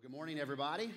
Well, 0.00 0.08
good 0.08 0.16
morning, 0.16 0.38
everybody. 0.38 0.92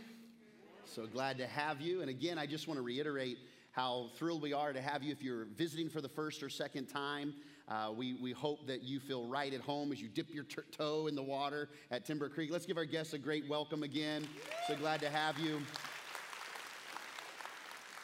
So 0.85 1.07
glad 1.07 1.37
to 1.39 1.47
have 1.47 1.81
you. 1.81 1.99
And 2.01 2.09
again, 2.09 2.37
I 2.37 2.45
just 2.45 2.69
want 2.69 2.77
to 2.77 2.81
reiterate 2.81 3.37
how 3.71 4.11
thrilled 4.15 4.41
we 4.41 4.53
are 4.53 4.71
to 4.71 4.81
have 4.81 5.03
you. 5.03 5.11
If 5.11 5.21
you're 5.21 5.45
visiting 5.45 5.89
for 5.89 5.99
the 5.99 6.07
first 6.07 6.41
or 6.41 6.49
second 6.49 6.85
time, 6.85 7.33
uh, 7.67 7.91
we, 7.93 8.13
we 8.13 8.31
hope 8.31 8.65
that 8.67 8.83
you 8.83 9.01
feel 9.01 9.27
right 9.27 9.53
at 9.53 9.59
home 9.59 9.91
as 9.91 10.01
you 10.01 10.07
dip 10.07 10.33
your 10.33 10.45
t- 10.45 10.61
toe 10.71 11.07
in 11.07 11.15
the 11.15 11.23
water 11.23 11.69
at 11.91 12.05
Timber 12.05 12.29
Creek. 12.29 12.49
Let's 12.51 12.65
give 12.65 12.77
our 12.77 12.85
guests 12.85 13.13
a 13.13 13.17
great 13.17 13.47
welcome 13.49 13.83
again. 13.83 14.25
So 14.67 14.75
glad 14.75 15.01
to 15.01 15.09
have 15.09 15.37
you. 15.37 15.61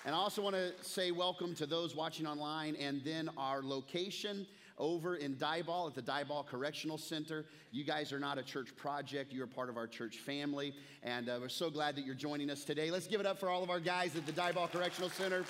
And 0.06 0.14
I 0.14 0.18
also 0.18 0.42
want 0.42 0.56
to 0.56 0.74
say 0.82 1.12
welcome 1.12 1.56
to 1.56 1.66
those 1.66 1.96
watching 1.96 2.28
online 2.28 2.76
and 2.76 3.02
then 3.06 3.30
our 3.38 3.62
location 3.62 4.46
over 4.80 5.16
in 5.16 5.36
Diboll 5.36 5.88
at 5.88 5.96
the 5.96 6.02
Diboll 6.02 6.46
Correctional 6.46 6.98
Center. 6.98 7.46
You 7.72 7.84
guys 7.84 8.12
are 8.14 8.20
not 8.20 8.38
a 8.38 8.44
church 8.44 8.76
project, 8.76 9.34
you're 9.34 9.48
part 9.48 9.70
of 9.70 9.78
our 9.78 9.88
church 9.88 10.18
family. 10.18 10.74
And 11.04 11.30
uh, 11.30 11.38
we're 11.42 11.50
so 11.50 11.70
glad 11.70 11.96
that 11.98 12.06
you're 12.06 12.16
joining 12.16 12.50
us 12.50 12.64
today. 12.64 12.90
Let's 12.90 13.08
give 13.08 13.20
it 13.20 13.26
up 13.26 13.40
for 13.40 13.50
all 13.50 13.64
of 13.64 13.70
our 13.70 13.80
guys 13.80 14.16
at 14.16 14.26
the 14.26 14.32
Diboll 14.32 14.72
Correctional 14.72 15.10
Center. 15.10 15.44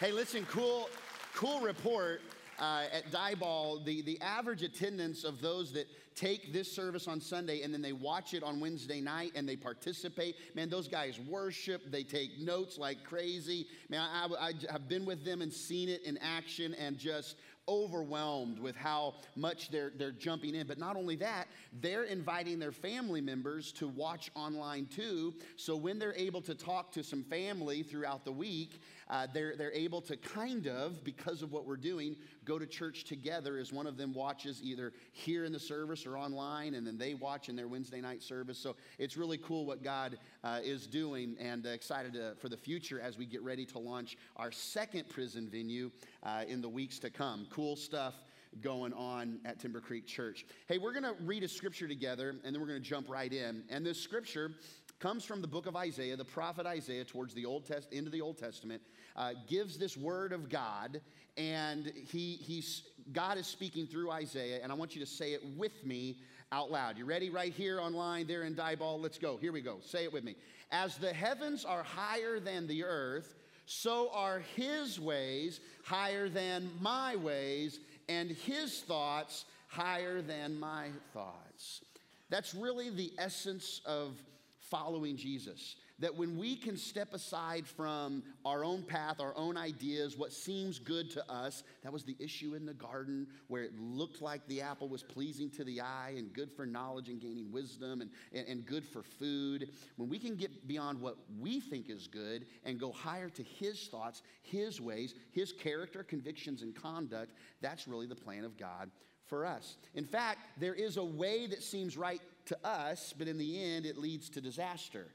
Hey, 0.00 0.12
listen, 0.12 0.44
cool, 0.50 0.88
cool 1.34 1.60
report 1.60 2.20
uh, 2.58 2.84
at 2.92 3.10
Diboll, 3.10 3.84
the, 3.84 4.02
the 4.02 4.20
average 4.20 4.62
attendance 4.62 5.24
of 5.24 5.40
those 5.40 5.72
that 5.72 5.86
take 6.14 6.52
this 6.52 6.70
service 6.70 7.06
on 7.06 7.20
Sunday 7.20 7.62
and 7.62 7.72
then 7.72 7.82
they 7.82 7.92
watch 7.92 8.32
it 8.32 8.42
on 8.42 8.58
Wednesday 8.58 9.00
night 9.00 9.32
and 9.34 9.46
they 9.46 9.56
participate, 9.56 10.36
man, 10.54 10.70
those 10.70 10.88
guys 10.88 11.20
worship, 11.28 11.90
they 11.90 12.02
take 12.02 12.38
notes 12.38 12.78
like 12.78 13.04
crazy. 13.04 13.66
Man, 13.90 14.00
I, 14.00 14.26
I, 14.26 14.48
I 14.48 14.72
have 14.72 14.88
been 14.88 15.04
with 15.04 15.24
them 15.24 15.42
and 15.42 15.52
seen 15.52 15.90
it 15.90 16.02
in 16.04 16.16
action 16.18 16.74
and 16.74 16.96
just 16.96 17.36
overwhelmed 17.68 18.58
with 18.58 18.76
how 18.76 19.14
much 19.34 19.70
they're, 19.70 19.92
they're 19.96 20.12
jumping 20.12 20.54
in. 20.54 20.66
But 20.66 20.78
not 20.78 20.96
only 20.96 21.16
that, 21.16 21.48
they're 21.80 22.04
inviting 22.04 22.58
their 22.58 22.72
family 22.72 23.20
members 23.20 23.72
to 23.72 23.88
watch 23.88 24.30
online 24.34 24.86
too. 24.86 25.34
So 25.56 25.76
when 25.76 25.98
they're 25.98 26.14
able 26.14 26.42
to 26.42 26.54
talk 26.54 26.92
to 26.92 27.02
some 27.02 27.24
family 27.24 27.82
throughout 27.82 28.24
the 28.24 28.32
week, 28.32 28.80
uh, 29.08 29.26
they're, 29.32 29.54
they're 29.56 29.72
able 29.72 30.00
to 30.02 30.16
kind 30.16 30.66
of, 30.66 31.04
because 31.04 31.42
of 31.42 31.52
what 31.52 31.66
we're 31.66 31.76
doing, 31.76 32.16
go 32.44 32.58
to 32.58 32.66
church 32.66 33.04
together 33.04 33.56
as 33.58 33.72
one 33.72 33.86
of 33.86 33.96
them 33.96 34.12
watches 34.12 34.60
either 34.62 34.92
here 35.12 35.44
in 35.44 35.52
the 35.52 35.60
service 35.60 36.06
or 36.06 36.18
online, 36.18 36.74
and 36.74 36.86
then 36.86 36.98
they 36.98 37.14
watch 37.14 37.48
in 37.48 37.56
their 37.56 37.68
Wednesday 37.68 38.00
night 38.00 38.22
service. 38.22 38.58
So 38.58 38.76
it's 38.98 39.16
really 39.16 39.38
cool 39.38 39.64
what 39.64 39.82
God 39.82 40.18
uh, 40.42 40.60
is 40.62 40.86
doing 40.86 41.36
and 41.38 41.66
uh, 41.66 41.70
excited 41.70 42.14
to, 42.14 42.34
for 42.40 42.48
the 42.48 42.56
future 42.56 43.00
as 43.00 43.16
we 43.16 43.26
get 43.26 43.42
ready 43.42 43.64
to 43.66 43.78
launch 43.78 44.16
our 44.36 44.50
second 44.50 45.08
prison 45.08 45.48
venue 45.48 45.90
uh, 46.22 46.44
in 46.48 46.60
the 46.60 46.68
weeks 46.68 46.98
to 47.00 47.10
come 47.10 47.46
cool 47.50 47.76
stuff 47.76 48.14
going 48.62 48.92
on 48.94 49.38
at 49.44 49.60
Timber 49.60 49.80
Creek 49.80 50.06
Church. 50.06 50.46
Hey, 50.66 50.78
we're 50.78 50.92
going 50.92 51.04
to 51.04 51.14
read 51.24 51.42
a 51.42 51.48
scripture 51.48 51.86
together 51.88 52.30
and 52.30 52.54
then 52.54 52.60
we're 52.60 52.68
going 52.68 52.82
to 52.82 52.88
jump 52.88 53.08
right 53.08 53.32
in. 53.32 53.62
And 53.68 53.84
this 53.84 54.00
scripture 54.00 54.52
comes 54.98 55.24
from 55.24 55.42
the 55.42 55.46
book 55.46 55.66
of 55.66 55.76
Isaiah, 55.76 56.16
the 56.16 56.24
prophet 56.24 56.66
Isaiah, 56.66 57.04
towards 57.04 57.34
the 57.34 57.44
Old 57.44 57.66
Test, 57.66 57.92
into 57.92 58.10
the 58.10 58.20
Old 58.20 58.38
Testament, 58.38 58.80
uh, 59.16 59.32
gives 59.48 59.78
this 59.78 59.96
word 59.96 60.32
of 60.32 60.48
God, 60.48 61.00
and 61.36 61.92
he, 62.10 62.34
he's, 62.34 62.82
God 63.12 63.38
is 63.38 63.46
speaking 63.46 63.86
through 63.86 64.10
Isaiah, 64.10 64.60
and 64.62 64.70
I 64.70 64.74
want 64.74 64.94
you 64.94 65.00
to 65.00 65.10
say 65.10 65.32
it 65.32 65.42
with 65.56 65.84
me 65.84 66.18
out 66.52 66.70
loud. 66.70 66.96
You 66.96 67.04
ready? 67.04 67.30
Right 67.30 67.52
here 67.52 67.80
online, 67.80 68.26
there 68.26 68.44
in 68.44 68.54
Diboll. 68.54 69.00
Let's 69.00 69.18
go. 69.18 69.36
Here 69.36 69.52
we 69.52 69.60
go. 69.60 69.78
Say 69.82 70.04
it 70.04 70.12
with 70.12 70.24
me. 70.24 70.36
As 70.70 70.96
the 70.96 71.12
heavens 71.12 71.64
are 71.64 71.82
higher 71.82 72.38
than 72.38 72.66
the 72.66 72.84
earth, 72.84 73.34
so 73.66 74.10
are 74.12 74.40
his 74.54 75.00
ways 75.00 75.60
higher 75.84 76.28
than 76.28 76.70
my 76.80 77.16
ways, 77.16 77.80
and 78.08 78.30
his 78.30 78.80
thoughts 78.80 79.44
higher 79.68 80.22
than 80.22 80.58
my 80.58 80.88
thoughts. 81.12 81.82
That's 82.30 82.54
really 82.54 82.90
the 82.90 83.12
essence 83.18 83.80
of 83.84 84.20
following 84.60 85.16
Jesus. 85.16 85.76
That 85.98 86.14
when 86.14 86.36
we 86.36 86.56
can 86.56 86.76
step 86.76 87.14
aside 87.14 87.66
from 87.66 88.22
our 88.44 88.64
own 88.64 88.82
path, 88.82 89.18
our 89.18 89.34
own 89.34 89.56
ideas, 89.56 90.16
what 90.16 90.32
seems 90.32 90.78
good 90.78 91.10
to 91.12 91.32
us, 91.32 91.62
that 91.82 91.92
was 91.92 92.04
the 92.04 92.16
issue 92.18 92.54
in 92.54 92.66
the 92.66 92.74
garden 92.74 93.26
where 93.48 93.62
it 93.62 93.72
looked 93.78 94.20
like 94.20 94.46
the 94.46 94.60
apple 94.60 94.88
was 94.90 95.02
pleasing 95.02 95.50
to 95.52 95.64
the 95.64 95.80
eye 95.80 96.14
and 96.16 96.34
good 96.34 96.52
for 96.52 96.66
knowledge 96.66 97.08
and 97.08 97.20
gaining 97.20 97.50
wisdom 97.50 98.02
and, 98.02 98.10
and, 98.34 98.46
and 98.46 98.66
good 98.66 98.84
for 98.84 99.02
food. 99.02 99.70
When 99.96 100.10
we 100.10 100.18
can 100.18 100.36
get 100.36 100.68
beyond 100.68 101.00
what 101.00 101.16
we 101.40 101.60
think 101.60 101.88
is 101.88 102.06
good 102.06 102.44
and 102.64 102.78
go 102.78 102.92
higher 102.92 103.30
to 103.30 103.42
His 103.42 103.88
thoughts, 103.88 104.20
His 104.42 104.80
ways, 104.80 105.14
His 105.32 105.50
character, 105.50 106.02
convictions, 106.02 106.60
and 106.60 106.74
conduct, 106.74 107.32
that's 107.62 107.88
really 107.88 108.06
the 108.06 108.14
plan 108.14 108.44
of 108.44 108.58
God 108.58 108.90
for 109.26 109.44
us. 109.44 109.76
In 109.94 110.04
fact, 110.04 110.40
there 110.58 110.74
is 110.74 110.96
a 110.96 111.04
way 111.04 111.46
that 111.46 111.62
seems 111.62 111.96
right 111.96 112.20
to 112.46 112.58
us, 112.66 113.12
but 113.16 113.28
in 113.28 113.38
the 113.38 113.62
end, 113.62 113.86
it 113.86 113.98
leads 113.98 114.28
to 114.30 114.40
disaster. 114.40 115.08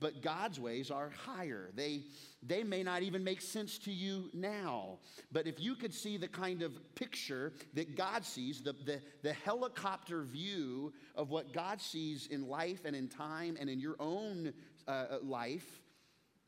But 0.00 0.22
God's 0.22 0.60
ways 0.60 0.90
are 0.90 1.10
higher. 1.10 1.70
They, 1.74 2.02
they 2.42 2.62
may 2.62 2.84
not 2.84 3.02
even 3.02 3.24
make 3.24 3.40
sense 3.40 3.78
to 3.78 3.92
you 3.92 4.30
now. 4.32 4.98
But 5.32 5.46
if 5.48 5.58
you 5.58 5.74
could 5.74 5.92
see 5.92 6.16
the 6.16 6.28
kind 6.28 6.62
of 6.62 6.94
picture 6.94 7.52
that 7.74 7.96
God 7.96 8.24
sees, 8.24 8.60
the, 8.60 8.74
the, 8.84 9.00
the 9.22 9.32
helicopter 9.32 10.22
view 10.22 10.92
of 11.16 11.30
what 11.30 11.52
God 11.52 11.80
sees 11.80 12.28
in 12.28 12.46
life 12.46 12.84
and 12.84 12.94
in 12.94 13.08
time 13.08 13.56
and 13.58 13.68
in 13.68 13.80
your 13.80 13.96
own 13.98 14.52
uh, 14.86 15.18
life, 15.22 15.82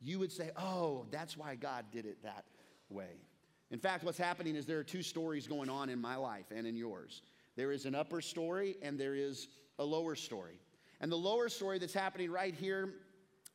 you 0.00 0.18
would 0.20 0.30
say, 0.30 0.50
oh, 0.56 1.06
that's 1.10 1.36
why 1.36 1.56
God 1.56 1.86
did 1.90 2.06
it 2.06 2.22
that 2.22 2.44
way. 2.88 3.20
In 3.72 3.78
fact, 3.78 4.04
what's 4.04 4.18
happening 4.18 4.54
is 4.54 4.66
there 4.66 4.78
are 4.78 4.84
two 4.84 5.02
stories 5.02 5.46
going 5.46 5.68
on 5.68 5.88
in 5.88 6.00
my 6.00 6.16
life 6.16 6.46
and 6.54 6.66
in 6.66 6.76
yours. 6.76 7.22
There 7.56 7.72
is 7.72 7.84
an 7.84 7.94
upper 7.94 8.20
story 8.20 8.76
and 8.80 8.98
there 8.98 9.14
is 9.14 9.48
a 9.78 9.84
lower 9.84 10.14
story. 10.14 10.60
And 11.00 11.10
the 11.10 11.16
lower 11.16 11.48
story 11.48 11.78
that's 11.78 11.94
happening 11.94 12.30
right 12.30 12.54
here 12.54 12.94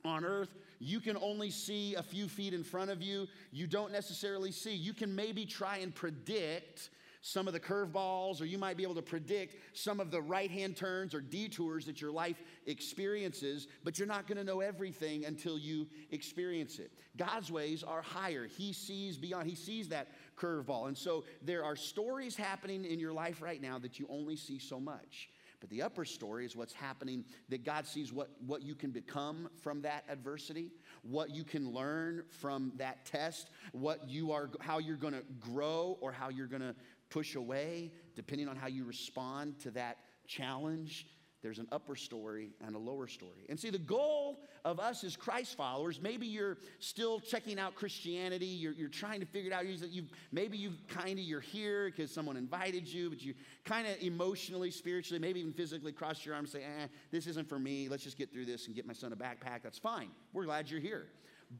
on 0.05 0.25
earth, 0.25 0.55
you 0.79 0.99
can 0.99 1.17
only 1.17 1.49
see 1.49 1.95
a 1.95 2.03
few 2.03 2.27
feet 2.27 2.53
in 2.53 2.63
front 2.63 2.91
of 2.91 3.01
you. 3.01 3.27
You 3.51 3.67
don't 3.67 3.91
necessarily 3.91 4.51
see. 4.51 4.75
You 4.75 4.93
can 4.93 5.15
maybe 5.15 5.45
try 5.45 5.77
and 5.77 5.93
predict 5.93 6.89
some 7.25 7.47
of 7.47 7.53
the 7.53 7.59
curveballs, 7.59 8.39
or 8.39 8.45
you 8.45 8.59
might 8.59 8.77
be 8.77 8.83
able 8.83 8.93
to 8.93 9.01
predict 9.01 9.75
some 9.75 9.99
of 9.99 10.11
the 10.11 10.21
right 10.21 10.51
hand 10.51 10.77
turns 10.77 11.15
or 11.15 11.21
detours 11.21 11.83
that 11.87 11.99
your 11.99 12.11
life 12.11 12.39
experiences, 12.67 13.67
but 13.83 13.97
you're 13.97 14.07
not 14.07 14.27
going 14.27 14.37
to 14.37 14.43
know 14.43 14.59
everything 14.59 15.25
until 15.25 15.57
you 15.57 15.87
experience 16.11 16.77
it. 16.77 16.91
God's 17.17 17.51
ways 17.51 17.83
are 17.83 18.03
higher. 18.03 18.45
He 18.45 18.73
sees 18.73 19.17
beyond, 19.17 19.49
He 19.49 19.55
sees 19.55 19.87
that 19.89 20.09
curveball. 20.37 20.87
And 20.87 20.95
so 20.95 21.23
there 21.41 21.63
are 21.63 21.75
stories 21.75 22.35
happening 22.35 22.85
in 22.85 22.99
your 22.99 23.11
life 23.11 23.41
right 23.41 23.59
now 23.59 23.79
that 23.79 23.97
you 23.97 24.05
only 24.07 24.35
see 24.35 24.59
so 24.59 24.79
much. 24.79 25.29
But 25.59 25.69
the 25.69 25.81
upper 25.81 26.05
story 26.05 26.45
is 26.45 26.55
what's 26.55 26.73
happening 26.73 27.25
that 27.49 27.63
God 27.63 27.85
sees 27.85 28.11
what, 28.11 28.29
what 28.45 28.61
you 28.61 28.75
can 28.75 28.91
become 28.91 29.49
from 29.61 29.81
that 29.81 30.03
adversity, 30.09 30.71
what 31.03 31.29
you 31.29 31.43
can 31.43 31.71
learn 31.71 32.23
from 32.29 32.73
that 32.77 33.05
test, 33.05 33.49
what 33.71 34.07
you 34.09 34.31
are, 34.31 34.49
how 34.59 34.79
you're 34.79 34.97
going 34.97 35.13
to 35.13 35.23
grow 35.39 35.97
or 36.01 36.11
how 36.11 36.29
you're 36.29 36.47
going 36.47 36.61
to 36.61 36.75
push 37.09 37.35
away, 37.35 37.91
depending 38.15 38.47
on 38.47 38.55
how 38.55 38.67
you 38.67 38.83
respond 38.83 39.59
to 39.59 39.71
that 39.71 39.97
challenge. 40.27 41.07
There's 41.45 41.59
an 41.59 41.67
upper 41.71 41.95
story 41.95 42.49
and 42.65 42.75
a 42.75 42.79
lower 42.79 43.05
story. 43.05 43.45
And 43.49 43.59
see, 43.59 43.69
the 43.69 43.77
goal 43.77 44.41
of 44.63 44.79
us 44.79 45.03
as 45.03 45.15
Christ 45.15 45.55
followers, 45.55 46.01
maybe 46.01 46.25
you're 46.25 46.57
still 46.79 47.19
checking 47.19 47.59
out 47.59 47.75
Christianity, 47.75 48.47
you're, 48.47 48.73
you're 48.73 48.89
trying 48.89 49.19
to 49.19 49.27
figure 49.27 49.51
it 49.51 49.53
out. 49.53 49.63
you 49.67 50.05
maybe 50.31 50.57
you 50.57 50.73
kind 50.87 51.19
of, 51.19 51.23
you're 51.23 51.39
here 51.39 51.85
because 51.85 52.09
someone 52.09 52.35
invited 52.35 52.91
you, 52.91 53.11
but 53.11 53.21
you 53.21 53.35
kind 53.63 53.85
of 53.85 53.93
emotionally, 54.01 54.71
spiritually, 54.71 55.19
maybe 55.19 55.39
even 55.39 55.53
physically 55.53 55.91
cross 55.91 56.25
your 56.25 56.33
arms 56.33 56.55
and 56.55 56.63
say, 56.63 56.67
eh, 56.67 56.87
this 57.11 57.27
isn't 57.27 57.47
for 57.47 57.59
me. 57.59 57.89
Let's 57.89 58.03
just 58.03 58.17
get 58.17 58.33
through 58.33 58.45
this 58.45 58.65
and 58.65 58.75
get 58.75 58.87
my 58.87 58.93
son 58.93 59.13
a 59.13 59.15
backpack. 59.15 59.61
That's 59.61 59.77
fine. 59.77 60.09
We're 60.33 60.45
glad 60.45 60.71
you're 60.71 60.79
here. 60.79 61.09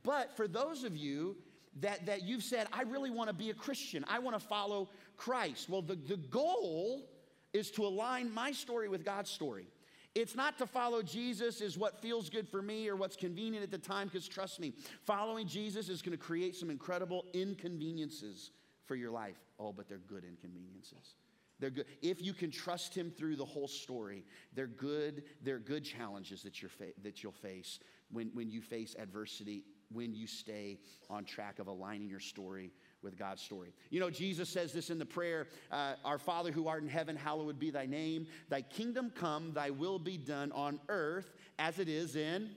But 0.02 0.36
for 0.36 0.48
those 0.48 0.84
of 0.84 0.98
you 0.98 1.36
that, 1.82 2.08
that 2.08 2.24
you've 2.24 2.42
said, 2.42 2.66
I 2.74 2.82
really 2.82 3.12
want 3.12 3.30
to 3.30 3.36
be 3.36 3.52
a 3.52 3.54
Christian. 3.54 4.04
I 4.08 4.18
want 4.18 4.36
to 4.36 4.44
follow 4.44 4.90
Christ. 5.16 5.70
Well, 5.70 5.84
the, 5.84 5.96
the 5.96 6.18
goal 6.18 7.08
is 7.54 7.70
to 7.70 7.86
align 7.86 8.34
my 8.34 8.52
story 8.52 8.90
with 8.90 9.06
God's 9.06 9.30
story. 9.30 9.68
It's 10.16 10.36
not 10.36 10.58
to 10.60 10.66
follow 10.66 11.02
Jesus 11.02 11.60
is 11.60 11.78
what 11.78 12.02
feels 12.02 12.30
good 12.30 12.48
for 12.48 12.62
me 12.62 12.88
or 12.88 12.96
what's 12.96 13.18
convenient 13.18 13.64
at 13.64 13.72
the 13.72 13.78
time, 13.78 14.08
because 14.08 14.28
trust 14.28 14.62
me, 14.62 14.74
following 15.04 15.46
Jesus 15.46 15.90
is 15.90 16.02
going 16.02 16.18
to 16.18 16.24
create 16.24 16.56
some 16.56 16.70
incredible 16.70 17.26
inconveniences 17.34 18.52
for 18.86 18.96
your 18.96 19.12
life. 19.12 19.38
Oh, 19.60 19.74
but 19.74 19.90
they're 19.90 19.98
good 19.98 20.24
inconveniences. 20.24 21.16
They're 21.60 21.70
good. 21.70 21.86
If 22.02 22.22
you 22.22 22.34
can 22.34 22.50
trust 22.50 22.96
him 22.96 23.12
through 23.12 23.36
the 23.36 23.46
whole 23.46 23.68
story, 23.68 24.24
they're 24.54 24.68
good, 24.68 25.24
they're 25.42 25.60
good 25.60 25.84
challenges 25.84 26.44
that, 26.44 26.62
you're 26.62 26.70
fa- 26.70 26.94
that 27.04 27.22
you'll 27.22 27.32
face 27.34 27.80
when, 28.12 28.30
when 28.34 28.50
you 28.50 28.62
face 28.62 28.96
adversity 28.98 29.64
when 29.92 30.14
you 30.14 30.28
stay 30.28 30.80
on 31.10 31.24
track 31.24 31.60
of 31.60 31.68
aligning 31.68 32.10
your 32.10 32.20
story 32.20 32.72
with 33.06 33.18
God's 33.18 33.42
story. 33.42 33.72
You 33.90 34.02
know, 34.02 34.10
Jesus 34.10 34.50
says 34.50 34.74
this 34.74 34.90
in 34.90 35.00
the 35.00 35.06
prayer 35.06 35.48
uh, 35.72 35.94
Our 36.04 36.18
Father 36.18 36.52
who 36.52 36.68
art 36.68 36.84
in 36.84 36.90
heaven, 36.90 37.16
hallowed 37.16 37.60
be 37.60 37.70
thy 37.70 37.86
name. 37.86 38.28
Thy 38.50 38.64
kingdom 38.64 39.12
come, 39.16 39.54
thy 39.54 39.70
will 39.70 40.00
be 40.00 40.18
done 40.18 40.52
on 40.52 40.82
earth 40.90 41.32
as 41.58 41.80
it 41.80 41.88
is 41.88 42.18
in 42.18 42.50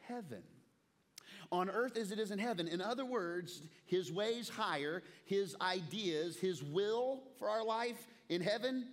heaven. 0.00 0.42
On 1.50 1.68
earth 1.68 1.96
as 1.96 2.12
it 2.12 2.20
is 2.20 2.30
in 2.30 2.38
heaven. 2.38 2.68
In 2.68 2.80
other 2.80 3.04
words, 3.04 3.62
his 3.86 4.12
ways 4.12 4.48
higher, 4.48 5.02
his 5.24 5.56
ideas, 5.60 6.36
his 6.36 6.62
will 6.62 7.24
for 7.38 7.48
our 7.48 7.64
life 7.64 8.06
in 8.28 8.40
heaven 8.40 8.86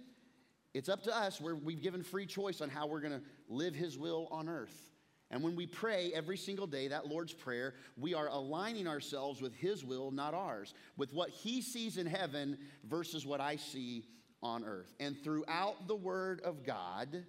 It's 0.73 0.89
up 0.89 1.03
to 1.03 1.15
us. 1.15 1.41
Where 1.41 1.55
we've 1.55 1.81
given 1.81 2.03
free 2.03 2.25
choice 2.25 2.61
on 2.61 2.69
how 2.69 2.87
we're 2.87 3.01
going 3.01 3.19
to 3.19 3.21
live 3.49 3.75
His 3.75 3.97
will 3.97 4.27
on 4.31 4.47
earth. 4.49 4.91
And 5.29 5.43
when 5.43 5.55
we 5.55 5.67
pray 5.67 6.11
every 6.13 6.37
single 6.37 6.67
day, 6.67 6.87
that 6.87 7.07
Lord's 7.07 7.33
Prayer, 7.33 7.73
we 7.97 8.13
are 8.13 8.27
aligning 8.27 8.87
ourselves 8.87 9.41
with 9.41 9.53
His 9.53 9.83
will, 9.83 10.11
not 10.11 10.33
ours, 10.33 10.73
with 10.95 11.13
what 11.13 11.29
He 11.29 11.61
sees 11.61 11.97
in 11.97 12.05
heaven 12.05 12.57
versus 12.85 13.25
what 13.25 13.41
I 13.41 13.57
see 13.57 14.05
on 14.41 14.63
earth. 14.63 14.93
And 14.99 15.17
throughout 15.23 15.87
the 15.87 15.95
Word 15.95 16.41
of 16.41 16.65
God, 16.65 17.25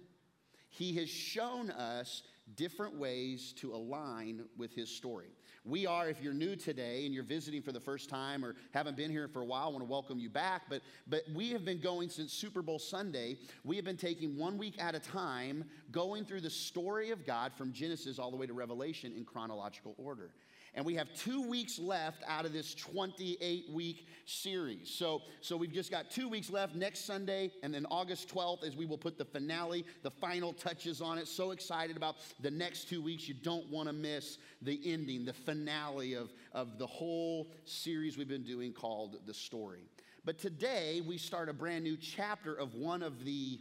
He 0.69 0.95
has 0.95 1.09
shown 1.09 1.71
us 1.71 2.23
different 2.55 2.97
ways 2.97 3.53
to 3.57 3.73
align 3.73 4.45
with 4.57 4.73
His 4.73 4.95
story. 4.95 5.33
We 5.65 5.85
are, 5.85 6.09
if 6.09 6.21
you're 6.21 6.33
new 6.33 6.55
today 6.55 7.05
and 7.05 7.13
you're 7.13 7.23
visiting 7.23 7.61
for 7.61 7.71
the 7.71 7.79
first 7.79 8.09
time 8.09 8.43
or 8.43 8.55
haven't 8.73 8.97
been 8.97 9.11
here 9.11 9.27
for 9.27 9.41
a 9.41 9.45
while, 9.45 9.65
I 9.65 9.67
want 9.67 9.79
to 9.79 9.89
welcome 9.89 10.19
you 10.19 10.29
back. 10.29 10.63
But, 10.69 10.81
but 11.07 11.21
we 11.33 11.49
have 11.51 11.65
been 11.65 11.79
going 11.79 12.09
since 12.09 12.33
Super 12.33 12.61
Bowl 12.61 12.79
Sunday. 12.79 13.37
We 13.63 13.75
have 13.75 13.85
been 13.85 13.97
taking 13.97 14.37
one 14.37 14.57
week 14.57 14.81
at 14.81 14.95
a 14.95 14.99
time, 14.99 15.65
going 15.91 16.25
through 16.25 16.41
the 16.41 16.49
story 16.49 17.11
of 17.11 17.25
God 17.25 17.53
from 17.53 17.73
Genesis 17.73 18.19
all 18.19 18.31
the 18.31 18.37
way 18.37 18.47
to 18.47 18.53
Revelation 18.53 19.13
in 19.15 19.25
chronological 19.25 19.95
order. 19.97 20.31
And 20.79 20.85
we 20.85 20.95
have 20.95 21.13
two 21.13 21.41
weeks 21.41 21.77
left 21.77 22.23
out 22.25 22.45
of 22.45 22.53
this 22.53 22.73
28 22.73 23.65
week 23.69 24.07
series. 24.25 24.89
So, 24.89 25.23
so 25.41 25.57
we've 25.57 25.73
just 25.73 25.91
got 25.91 26.09
two 26.09 26.29
weeks 26.29 26.49
left 26.49 26.73
next 26.73 27.03
Sunday, 27.03 27.51
and 27.63 27.73
then 27.73 27.85
August 27.91 28.33
12th, 28.33 28.63
as 28.63 28.77
we 28.77 28.85
will 28.85 28.97
put 28.97 29.17
the 29.17 29.25
finale, 29.25 29.83
the 30.03 30.09
final 30.09 30.53
touches 30.53 31.01
on 31.01 31.17
it. 31.17 31.27
So 31.27 31.51
excited 31.51 31.97
about 31.97 32.15
the 32.39 32.49
next 32.49 32.87
two 32.87 33.01
weeks. 33.01 33.27
You 33.27 33.33
don't 33.33 33.69
want 33.69 33.89
to 33.89 33.93
miss 33.93 34.37
the 34.61 34.79
ending, 34.85 35.25
the 35.25 35.33
finale 35.33 36.13
of, 36.13 36.31
of 36.53 36.77
the 36.77 36.87
whole 36.87 37.51
series 37.65 38.17
we've 38.17 38.29
been 38.29 38.45
doing 38.45 38.71
called 38.71 39.17
The 39.25 39.33
Story. 39.33 39.81
But 40.23 40.39
today, 40.39 41.01
we 41.05 41.17
start 41.17 41.49
a 41.49 41.53
brand 41.53 41.83
new 41.83 41.97
chapter 41.97 42.53
of 42.53 42.75
one 42.75 43.03
of 43.03 43.25
the 43.25 43.59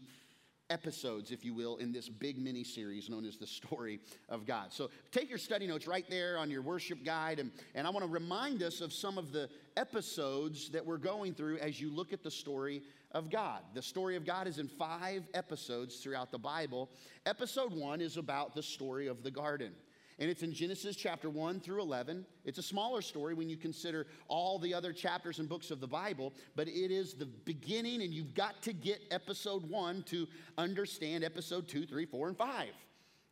episodes, 0.70 1.30
if 1.30 1.44
you 1.44 1.54
will, 1.54 1.76
in 1.76 1.92
this 1.92 2.08
big 2.08 2.38
mini 2.38 2.64
series 2.64 3.08
known 3.08 3.24
as 3.24 3.36
the 3.36 3.46
story 3.46 4.00
of 4.28 4.46
God. 4.46 4.72
So 4.72 4.90
take 5.12 5.28
your 5.28 5.38
study 5.38 5.66
notes 5.66 5.86
right 5.86 6.08
there 6.08 6.38
on 6.38 6.50
your 6.50 6.62
worship 6.62 7.04
guide, 7.04 7.38
and, 7.38 7.50
and 7.74 7.86
I 7.86 7.90
want 7.90 8.04
to 8.04 8.10
remind 8.10 8.62
us 8.62 8.80
of 8.80 8.92
some 8.92 9.18
of 9.18 9.32
the 9.32 9.48
episodes 9.76 10.70
that 10.70 10.84
we're 10.84 10.98
going 10.98 11.34
through 11.34 11.58
as 11.58 11.80
you 11.80 11.90
look 11.90 12.12
at 12.12 12.22
the 12.22 12.30
story 12.30 12.82
of 13.12 13.30
God. 13.30 13.62
The 13.74 13.82
story 13.82 14.16
of 14.16 14.26
God 14.26 14.46
is 14.46 14.58
in 14.58 14.68
five 14.68 15.24
episodes 15.34 15.96
throughout 15.96 16.30
the 16.30 16.38
Bible. 16.38 16.90
Episode 17.26 17.72
one 17.72 18.00
is 18.00 18.16
about 18.16 18.54
the 18.54 18.62
story 18.62 19.06
of 19.06 19.22
the 19.22 19.30
garden 19.30 19.72
and 20.18 20.28
it's 20.28 20.42
in 20.42 20.52
Genesis 20.52 20.96
chapter 20.96 21.30
1 21.30 21.60
through 21.60 21.80
11. 21.80 22.26
It's 22.44 22.58
a 22.58 22.62
smaller 22.62 23.02
story 23.02 23.34
when 23.34 23.48
you 23.48 23.56
consider 23.56 24.06
all 24.26 24.58
the 24.58 24.74
other 24.74 24.92
chapters 24.92 25.38
and 25.38 25.48
books 25.48 25.70
of 25.70 25.80
the 25.80 25.86
Bible, 25.86 26.32
but 26.56 26.66
it 26.66 26.90
is 26.90 27.14
the 27.14 27.26
beginning, 27.26 28.02
and 28.02 28.12
you've 28.12 28.34
got 28.34 28.60
to 28.62 28.72
get 28.72 29.00
episode 29.10 29.68
1 29.68 30.02
to 30.04 30.26
understand 30.56 31.22
episode 31.22 31.68
2, 31.68 31.86
3, 31.86 32.06
4, 32.06 32.28
and 32.28 32.36
5. 32.36 32.68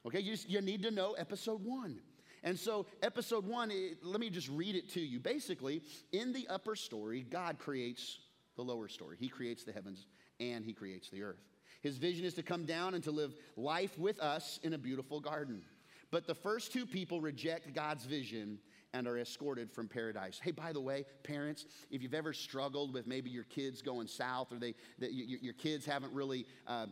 Okay, 0.06 0.20
you, 0.20 0.32
just, 0.32 0.48
you 0.48 0.60
need 0.60 0.82
to 0.84 0.92
know 0.92 1.12
episode 1.14 1.64
1. 1.64 1.98
And 2.44 2.56
so, 2.56 2.86
episode 3.02 3.44
1, 3.44 3.72
it, 3.72 3.98
let 4.04 4.20
me 4.20 4.30
just 4.30 4.48
read 4.50 4.76
it 4.76 4.88
to 4.90 5.00
you. 5.00 5.18
Basically, 5.18 5.82
in 6.12 6.32
the 6.32 6.46
upper 6.48 6.76
story, 6.76 7.26
God 7.28 7.58
creates 7.58 8.20
the 8.54 8.62
lower 8.62 8.86
story. 8.86 9.16
He 9.18 9.28
creates 9.28 9.64
the 9.64 9.72
heavens 9.72 10.06
and 10.38 10.64
He 10.64 10.72
creates 10.72 11.10
the 11.10 11.22
earth. 11.22 11.42
His 11.80 11.96
vision 11.98 12.24
is 12.24 12.34
to 12.34 12.44
come 12.44 12.64
down 12.64 12.94
and 12.94 13.02
to 13.04 13.10
live 13.10 13.34
life 13.56 13.98
with 13.98 14.20
us 14.20 14.60
in 14.62 14.74
a 14.74 14.78
beautiful 14.78 15.20
garden. 15.20 15.62
But 16.10 16.26
the 16.26 16.34
first 16.34 16.72
two 16.72 16.86
people 16.86 17.20
reject 17.20 17.74
God's 17.74 18.04
vision 18.04 18.58
and 18.96 19.06
are 19.06 19.18
escorted 19.18 19.70
from 19.70 19.88
paradise. 19.88 20.40
Hey, 20.42 20.52
by 20.52 20.72
the 20.72 20.80
way, 20.80 21.04
parents, 21.22 21.66
if 21.90 22.02
you've 22.02 22.14
ever 22.14 22.32
struggled 22.32 22.94
with 22.94 23.06
maybe 23.06 23.28
your 23.28 23.44
kids 23.44 23.82
going 23.82 24.06
south 24.06 24.52
or 24.52 24.58
they, 24.58 24.74
that 24.98 25.12
your 25.12 25.52
kids 25.52 25.84
haven't 25.84 26.12
really 26.14 26.46
uh, 26.66 26.86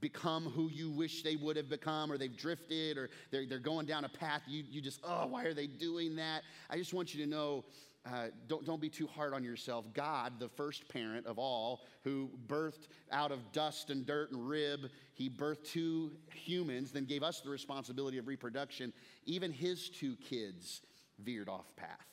become 0.00 0.44
who 0.44 0.70
you 0.70 0.90
wish 0.90 1.22
they 1.22 1.36
would 1.36 1.56
have 1.56 1.68
become 1.68 2.10
or 2.10 2.16
they've 2.16 2.36
drifted 2.36 2.96
or 2.96 3.10
they're, 3.30 3.46
they're 3.46 3.58
going 3.58 3.84
down 3.84 4.04
a 4.04 4.08
path 4.08 4.42
you, 4.46 4.64
you 4.70 4.80
just, 4.80 5.00
oh, 5.04 5.26
why 5.26 5.44
are 5.44 5.54
they 5.54 5.66
doing 5.66 6.16
that? 6.16 6.42
I 6.70 6.78
just 6.78 6.94
want 6.94 7.14
you 7.14 7.22
to 7.24 7.30
know 7.30 7.64
uh, 8.06 8.26
don't, 8.48 8.66
don't 8.66 8.80
be 8.80 8.90
too 8.90 9.06
hard 9.06 9.32
on 9.32 9.42
yourself. 9.42 9.86
God, 9.94 10.34
the 10.38 10.48
first 10.48 10.88
parent 10.88 11.26
of 11.26 11.38
all, 11.38 11.80
who 12.02 12.30
birthed 12.46 12.88
out 13.10 13.32
of 13.32 13.52
dust 13.52 13.88
and 13.88 14.04
dirt 14.04 14.30
and 14.30 14.46
rib, 14.46 14.90
he 15.14 15.30
birthed 15.30 15.64
two 15.64 16.12
humans, 16.34 16.92
then 16.92 17.06
gave 17.06 17.22
us 17.22 17.40
the 17.40 17.48
responsibility 17.48 18.18
of 18.18 18.26
reproduction. 18.26 18.92
Even 19.24 19.50
his 19.50 19.88
two 19.88 20.16
kids 20.16 20.82
veered 21.18 21.48
off 21.48 21.74
path. 21.76 22.06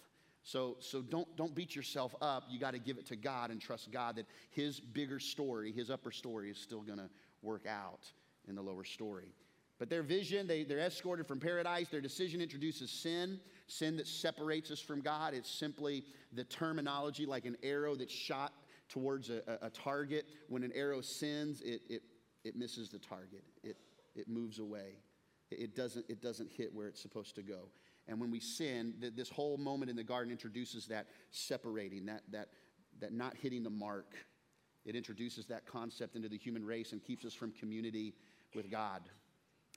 So, 0.44 0.78
so 0.80 1.02
don't, 1.02 1.28
don't 1.36 1.54
beat 1.54 1.76
yourself 1.76 2.16
up. 2.22 2.46
You 2.50 2.60
got 2.60 2.72
to 2.72 2.80
give 2.80 2.98
it 2.98 3.06
to 3.08 3.16
God 3.16 3.52
and 3.52 3.62
trust 3.62 3.92
God 3.92 4.16
that 4.16 4.26
his 4.50 4.80
bigger 4.80 5.20
story, 5.20 5.72
his 5.72 5.90
upper 5.90 6.12
story, 6.12 6.50
is 6.50 6.58
still 6.58 6.82
going 6.82 7.00
to 7.00 7.10
work 7.42 7.66
out 7.68 8.10
in 8.48 8.56
the 8.56 8.62
lower 8.62 8.84
story. 8.84 9.36
But 9.82 9.90
their 9.90 10.04
vision, 10.04 10.46
they, 10.46 10.64
they're 10.64 10.78
escorted 10.78 11.26
from 11.26 11.40
paradise. 11.40 11.90
Their 11.90 12.02
decision 12.02 12.40
introduces 12.40 12.92
sin, 12.92 13.40
sin 13.66 13.98
that 13.98 14.06
separates 14.06 14.70
us 14.70 14.80
from 14.80 15.02
God. 15.02 15.34
It's 15.34 15.50
simply 15.50 16.04
the 16.34 16.44
terminology 16.44 17.26
like 17.26 17.46
an 17.46 17.58
arrow 17.64 17.96
that's 17.96 18.14
shot 18.14 18.54
towards 18.90 19.32
a, 19.32 19.42
a, 19.60 19.72
target. 19.72 20.28
When 20.50 20.62
an 20.62 20.72
arrow 20.76 21.02
sins, 21.02 21.62
it, 21.62 21.82
it, 21.90 22.04
it 22.44 22.56
misses 22.56 22.90
the 22.90 23.00
target, 23.00 23.44
it, 23.64 23.76
it 24.14 24.30
moves 24.30 24.60
away. 24.60 25.00
It 25.50 25.76
doesn't, 25.76 26.06
it 26.08 26.22
doesn't 26.22 26.52
hit 26.52 26.72
where 26.72 26.88
it's 26.88 27.02
supposed 27.02 27.34
to 27.34 27.42
go. 27.42 27.70
And 28.08 28.22
when 28.22 28.30
we 28.30 28.40
sin, 28.40 28.94
this 29.16 29.32
whole 29.32 29.58
moment 29.58 29.90
in 29.90 29.96
the 29.96 30.04
garden 30.04 30.32
introduces 30.32 30.86
that 30.90 31.08
separating, 31.32 32.06
that, 32.06 32.22
that, 32.32 32.50
that 33.00 33.14
not 33.14 33.36
hitting 33.36 33.64
the 33.64 33.72
mark. 33.72 34.14
It 34.86 34.96
introduces 34.96 35.48
that 35.48 35.66
concept 35.66 36.16
into 36.16 36.30
the 36.30 36.38
human 36.38 36.64
race 36.64 36.92
and 36.92 37.04
keeps 37.04 37.26
us 37.26 37.34
from 37.34 37.52
community 37.52 38.14
with 38.54 38.70
God. 38.70 39.02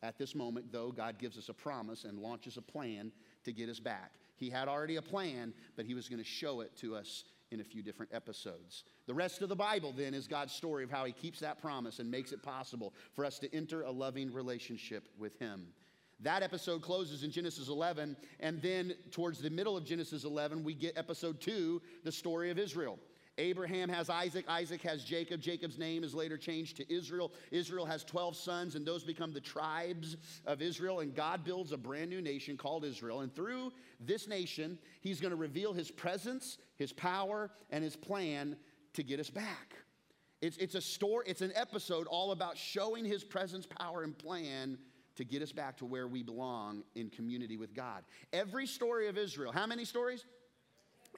At 0.02 0.18
this 0.18 0.34
moment, 0.34 0.72
though, 0.72 0.90
God 0.90 1.18
gives 1.18 1.38
us 1.38 1.48
a 1.48 1.54
promise 1.54 2.04
and 2.04 2.18
launches 2.18 2.56
a 2.56 2.62
plan 2.62 3.12
to 3.44 3.52
get 3.52 3.68
us 3.68 3.80
back. 3.80 4.12
He 4.36 4.50
had 4.50 4.68
already 4.68 4.96
a 4.96 5.02
plan, 5.02 5.54
but 5.76 5.86
He 5.86 5.94
was 5.94 6.08
going 6.08 6.22
to 6.22 6.28
show 6.28 6.60
it 6.60 6.76
to 6.78 6.96
us 6.96 7.24
in 7.50 7.60
a 7.60 7.64
few 7.64 7.82
different 7.82 8.12
episodes. 8.12 8.84
The 9.06 9.14
rest 9.14 9.42
of 9.42 9.48
the 9.48 9.56
Bible, 9.56 9.92
then, 9.96 10.12
is 10.12 10.26
God's 10.26 10.52
story 10.52 10.84
of 10.84 10.90
how 10.90 11.04
He 11.04 11.12
keeps 11.12 11.40
that 11.40 11.60
promise 11.60 12.00
and 12.00 12.10
makes 12.10 12.32
it 12.32 12.42
possible 12.42 12.92
for 13.12 13.24
us 13.24 13.38
to 13.38 13.54
enter 13.54 13.82
a 13.82 13.90
loving 13.90 14.32
relationship 14.32 15.08
with 15.18 15.38
Him. 15.38 15.68
That 16.20 16.42
episode 16.42 16.82
closes 16.82 17.22
in 17.22 17.30
Genesis 17.30 17.68
11, 17.68 18.16
and 18.40 18.62
then 18.62 18.94
towards 19.10 19.40
the 19.40 19.50
middle 19.50 19.76
of 19.76 19.84
Genesis 19.84 20.24
11, 20.24 20.64
we 20.64 20.74
get 20.74 20.96
episode 20.96 21.40
2, 21.40 21.80
the 22.02 22.12
story 22.12 22.50
of 22.50 22.58
Israel. 22.58 22.98
Abraham 23.38 23.88
has 23.88 24.08
Isaac, 24.08 24.44
Isaac 24.48 24.82
has 24.82 25.04
Jacob. 25.04 25.40
Jacob's 25.40 25.78
name 25.78 26.04
is 26.04 26.14
later 26.14 26.36
changed 26.36 26.76
to 26.76 26.94
Israel. 26.94 27.32
Israel 27.50 27.84
has 27.84 28.04
12 28.04 28.36
sons, 28.36 28.74
and 28.74 28.86
those 28.86 29.02
become 29.02 29.32
the 29.32 29.40
tribes 29.40 30.16
of 30.46 30.62
Israel. 30.62 31.00
And 31.00 31.14
God 31.14 31.44
builds 31.44 31.72
a 31.72 31.76
brand 31.76 32.10
new 32.10 32.20
nation 32.20 32.56
called 32.56 32.84
Israel. 32.84 33.20
And 33.20 33.34
through 33.34 33.72
this 33.98 34.28
nation, 34.28 34.78
He's 35.00 35.20
going 35.20 35.30
to 35.30 35.36
reveal 35.36 35.72
His 35.72 35.90
presence, 35.90 36.58
His 36.76 36.92
power, 36.92 37.50
and 37.70 37.82
His 37.82 37.96
plan 37.96 38.56
to 38.94 39.02
get 39.02 39.18
us 39.18 39.30
back. 39.30 39.74
It's, 40.40 40.56
it's 40.58 40.74
a 40.74 40.80
story, 40.80 41.24
it's 41.26 41.42
an 41.42 41.52
episode 41.56 42.06
all 42.06 42.30
about 42.30 42.56
showing 42.56 43.04
His 43.04 43.24
presence, 43.24 43.66
power, 43.66 44.02
and 44.02 44.16
plan 44.16 44.78
to 45.16 45.24
get 45.24 45.42
us 45.42 45.52
back 45.52 45.76
to 45.78 45.84
where 45.84 46.08
we 46.08 46.22
belong 46.22 46.82
in 46.94 47.08
community 47.08 47.56
with 47.56 47.74
God. 47.74 48.04
Every 48.32 48.66
story 48.66 49.08
of 49.08 49.16
Israel, 49.16 49.52
how 49.52 49.66
many 49.66 49.84
stories? 49.84 50.24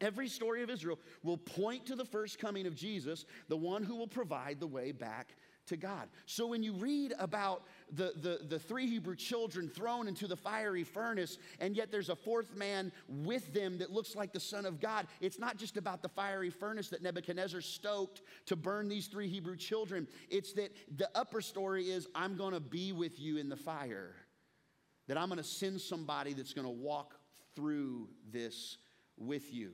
Every 0.01 0.29
story 0.29 0.63
of 0.63 0.71
Israel 0.71 0.99
will 1.23 1.39
point 1.39 1.87
to 1.87 1.97
the 1.97 2.05
first 2.05 2.39
coming 2.39 2.67
of 2.67 2.75
Jesus, 2.75 3.25
the 3.49 3.57
one 3.57 3.83
who 3.83 3.97
will 3.97 4.09
provide 4.09 4.61
the 4.61 4.67
way 4.67 4.93
back 4.93 5.35
to 5.67 5.77
God. 5.77 6.09
So 6.27 6.47
when 6.47 6.63
you 6.63 6.73
read 6.73 7.13
about 7.19 7.65
the, 7.93 8.13
the, 8.17 8.47
the 8.49 8.59
three 8.59 8.87
Hebrew 8.87 9.17
children 9.17 9.69
thrown 9.69 10.09
into 10.09 10.27
the 10.27 10.37
fiery 10.37 10.85
furnace, 10.85 11.39
and 11.61 11.77
yet 11.77 11.91
there's 11.91 12.09
a 12.09 12.17
fourth 12.17 12.57
man 12.57 12.93
with 13.09 13.53
them 13.53 13.79
that 13.79 13.91
looks 13.91 14.15
like 14.15 14.33
the 14.33 14.41
Son 14.41 14.65
of 14.65 14.81
God, 14.81 15.07
it's 15.21 15.39
not 15.39 15.57
just 15.57 15.77
about 15.77 16.03
the 16.03 16.09
fiery 16.09 16.51
furnace 16.51 16.89
that 16.91 17.03
Nebuchadnezzar 17.03 17.61
stoked 17.61 18.23
to 18.47 18.57
burn 18.57 18.89
these 18.89 19.07
three 19.07 19.29
Hebrew 19.29 19.57
children. 19.57 20.07
It's 20.31 20.53
that 20.55 20.71
the 20.97 21.11
upper 21.15 21.41
story 21.41 21.91
is 21.91 22.07
I'm 22.15 22.37
going 22.37 22.55
to 22.55 22.61
be 22.61 22.93
with 22.93 23.19
you 23.19 23.39
in 23.39 23.49
the 23.49 23.57
fire, 23.57 24.15
that 25.09 25.19
I'm 25.19 25.29
going 25.29 25.39
to 25.39 25.45
send 25.45 25.81
somebody 25.81 26.33
that's 26.33 26.53
going 26.53 26.67
to 26.67 26.71
walk 26.71 27.15
through 27.55 28.09
this 28.31 28.79
with 29.17 29.53
you 29.53 29.73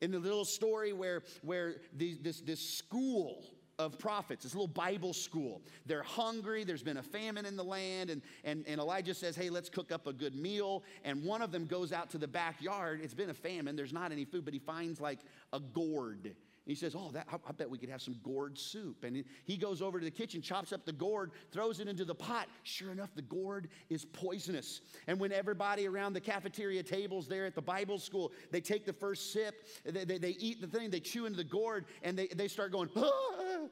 in 0.00 0.10
the 0.10 0.18
little 0.18 0.44
story 0.44 0.92
where, 0.92 1.22
where 1.42 1.76
the, 1.96 2.14
this, 2.22 2.40
this 2.40 2.60
school 2.60 3.44
of 3.78 3.98
prophets, 3.98 4.42
this 4.42 4.54
little 4.54 4.66
Bible 4.66 5.12
school. 5.12 5.62
They're 5.86 6.02
hungry, 6.02 6.64
there's 6.64 6.82
been 6.82 6.96
a 6.96 7.02
famine 7.02 7.46
in 7.46 7.56
the 7.56 7.62
land, 7.62 8.10
and, 8.10 8.22
and, 8.42 8.64
and 8.66 8.80
Elijah 8.80 9.14
says, 9.14 9.36
Hey, 9.36 9.50
let's 9.50 9.68
cook 9.68 9.92
up 9.92 10.06
a 10.08 10.12
good 10.12 10.34
meal. 10.34 10.82
And 11.04 11.22
one 11.24 11.42
of 11.42 11.52
them 11.52 11.64
goes 11.66 11.92
out 11.92 12.10
to 12.10 12.18
the 12.18 12.26
backyard. 12.26 13.00
It's 13.02 13.14
been 13.14 13.30
a 13.30 13.34
famine, 13.34 13.76
there's 13.76 13.92
not 13.92 14.10
any 14.10 14.24
food, 14.24 14.44
but 14.44 14.52
he 14.52 14.58
finds 14.58 15.00
like 15.00 15.20
a 15.52 15.60
gourd 15.60 16.34
he 16.68 16.74
says, 16.74 16.94
Oh, 16.94 17.10
that, 17.14 17.26
I, 17.32 17.36
I 17.48 17.52
bet 17.52 17.68
we 17.70 17.78
could 17.78 17.88
have 17.88 18.02
some 18.02 18.16
gourd 18.22 18.58
soup. 18.58 19.02
And 19.02 19.24
he 19.46 19.56
goes 19.56 19.80
over 19.80 19.98
to 19.98 20.04
the 20.04 20.10
kitchen, 20.10 20.42
chops 20.42 20.70
up 20.70 20.84
the 20.84 20.92
gourd, 20.92 21.30
throws 21.50 21.80
it 21.80 21.88
into 21.88 22.04
the 22.04 22.14
pot. 22.14 22.46
Sure 22.62 22.92
enough, 22.92 23.08
the 23.14 23.22
gourd 23.22 23.68
is 23.88 24.04
poisonous. 24.04 24.82
And 25.06 25.18
when 25.18 25.32
everybody 25.32 25.88
around 25.88 26.12
the 26.12 26.20
cafeteria 26.20 26.82
tables 26.82 27.26
there 27.26 27.46
at 27.46 27.54
the 27.54 27.62
Bible 27.62 27.98
school, 27.98 28.32
they 28.50 28.60
take 28.60 28.84
the 28.84 28.92
first 28.92 29.32
sip, 29.32 29.54
they, 29.84 30.04
they, 30.04 30.18
they 30.18 30.36
eat 30.38 30.60
the 30.60 30.66
thing, 30.66 30.90
they 30.90 31.00
chew 31.00 31.24
into 31.24 31.38
the 31.38 31.44
gourd, 31.44 31.86
and 32.02 32.18
they, 32.18 32.26
they 32.26 32.48
start 32.48 32.70
going, 32.70 32.90
ah, 32.96 33.68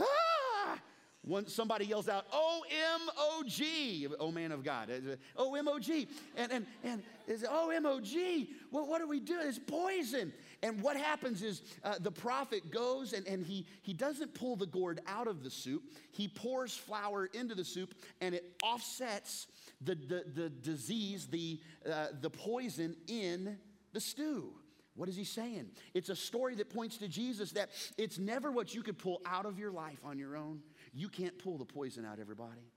ah, 0.00 0.78
When 1.22 1.46
somebody 1.46 1.84
yells 1.84 2.08
out, 2.08 2.26
O 2.32 2.62
M 2.68 3.00
O 3.16 3.44
G, 3.46 4.08
oh 4.18 4.32
man 4.32 4.50
of 4.52 4.64
God, 4.64 4.90
O 5.36 5.54
M 5.54 5.68
O 5.68 5.78
G, 5.78 6.08
and 6.36 6.50
and 6.50 6.66
and 6.82 7.02
is 7.28 7.44
O 7.48 7.70
M 7.70 7.84
O 7.86 8.00
G. 8.00 8.50
Well, 8.72 8.86
what 8.86 9.00
do 9.00 9.06
we 9.06 9.20
do? 9.20 9.38
It's 9.40 9.58
poison. 9.58 10.32
And 10.62 10.82
what 10.82 10.96
happens 10.96 11.42
is 11.42 11.62
uh, 11.82 11.94
the 11.98 12.10
prophet 12.10 12.70
goes 12.70 13.14
and, 13.14 13.26
and 13.26 13.44
he, 13.44 13.66
he 13.82 13.94
doesn't 13.94 14.34
pull 14.34 14.56
the 14.56 14.66
gourd 14.66 15.00
out 15.06 15.26
of 15.26 15.42
the 15.42 15.50
soup. 15.50 15.82
He 16.12 16.28
pours 16.28 16.76
flour 16.76 17.30
into 17.32 17.54
the 17.54 17.64
soup 17.64 17.94
and 18.20 18.34
it 18.34 18.44
offsets 18.62 19.46
the, 19.80 19.94
the, 19.94 20.24
the 20.34 20.50
disease, 20.50 21.26
the, 21.28 21.60
uh, 21.90 22.08
the 22.20 22.28
poison 22.28 22.94
in 23.06 23.58
the 23.92 24.00
stew. 24.00 24.52
What 24.96 25.08
is 25.08 25.16
he 25.16 25.24
saying? 25.24 25.70
It's 25.94 26.10
a 26.10 26.16
story 26.16 26.54
that 26.56 26.68
points 26.68 26.98
to 26.98 27.08
Jesus 27.08 27.52
that 27.52 27.70
it's 27.96 28.18
never 28.18 28.52
what 28.52 28.74
you 28.74 28.82
could 28.82 28.98
pull 28.98 29.22
out 29.24 29.46
of 29.46 29.58
your 29.58 29.70
life 29.70 30.00
on 30.04 30.18
your 30.18 30.36
own. 30.36 30.60
You 30.92 31.08
can't 31.08 31.38
pull 31.38 31.56
the 31.56 31.64
poison 31.64 32.04
out, 32.04 32.18
everybody. 32.20 32.70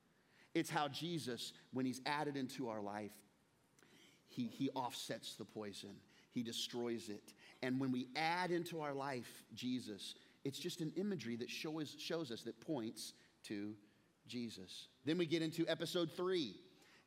It's 0.53 0.69
how 0.69 0.87
Jesus, 0.87 1.51
when 1.73 1.85
he's 1.85 1.99
added 2.05 2.37
into 2.37 2.69
our 2.69 2.81
life, 2.81 3.11
he, 4.29 4.47
he 4.47 4.69
offsets 4.71 5.35
the 5.35 5.45
poison, 5.45 5.95
he 6.31 6.43
destroys 6.43 7.09
it. 7.09 7.33
And 7.63 7.79
when 7.79 7.93
we 7.93 8.09
add 8.17 8.51
into 8.51 8.81
our 8.81 8.93
life 8.93 9.45
Jesus, 9.55 10.15
it's 10.43 10.59
just 10.59 10.81
an 10.81 10.91
imagery 10.97 11.37
that 11.37 11.49
shows, 11.49 11.95
shows 11.97 12.29
us, 12.29 12.43
that 12.43 12.59
points 12.59 13.13
to 13.45 13.73
Jesus. 14.27 14.89
Then 15.05 15.17
we 15.17 15.25
get 15.25 15.41
into 15.41 15.65
episode 15.69 16.11
three. 16.11 16.55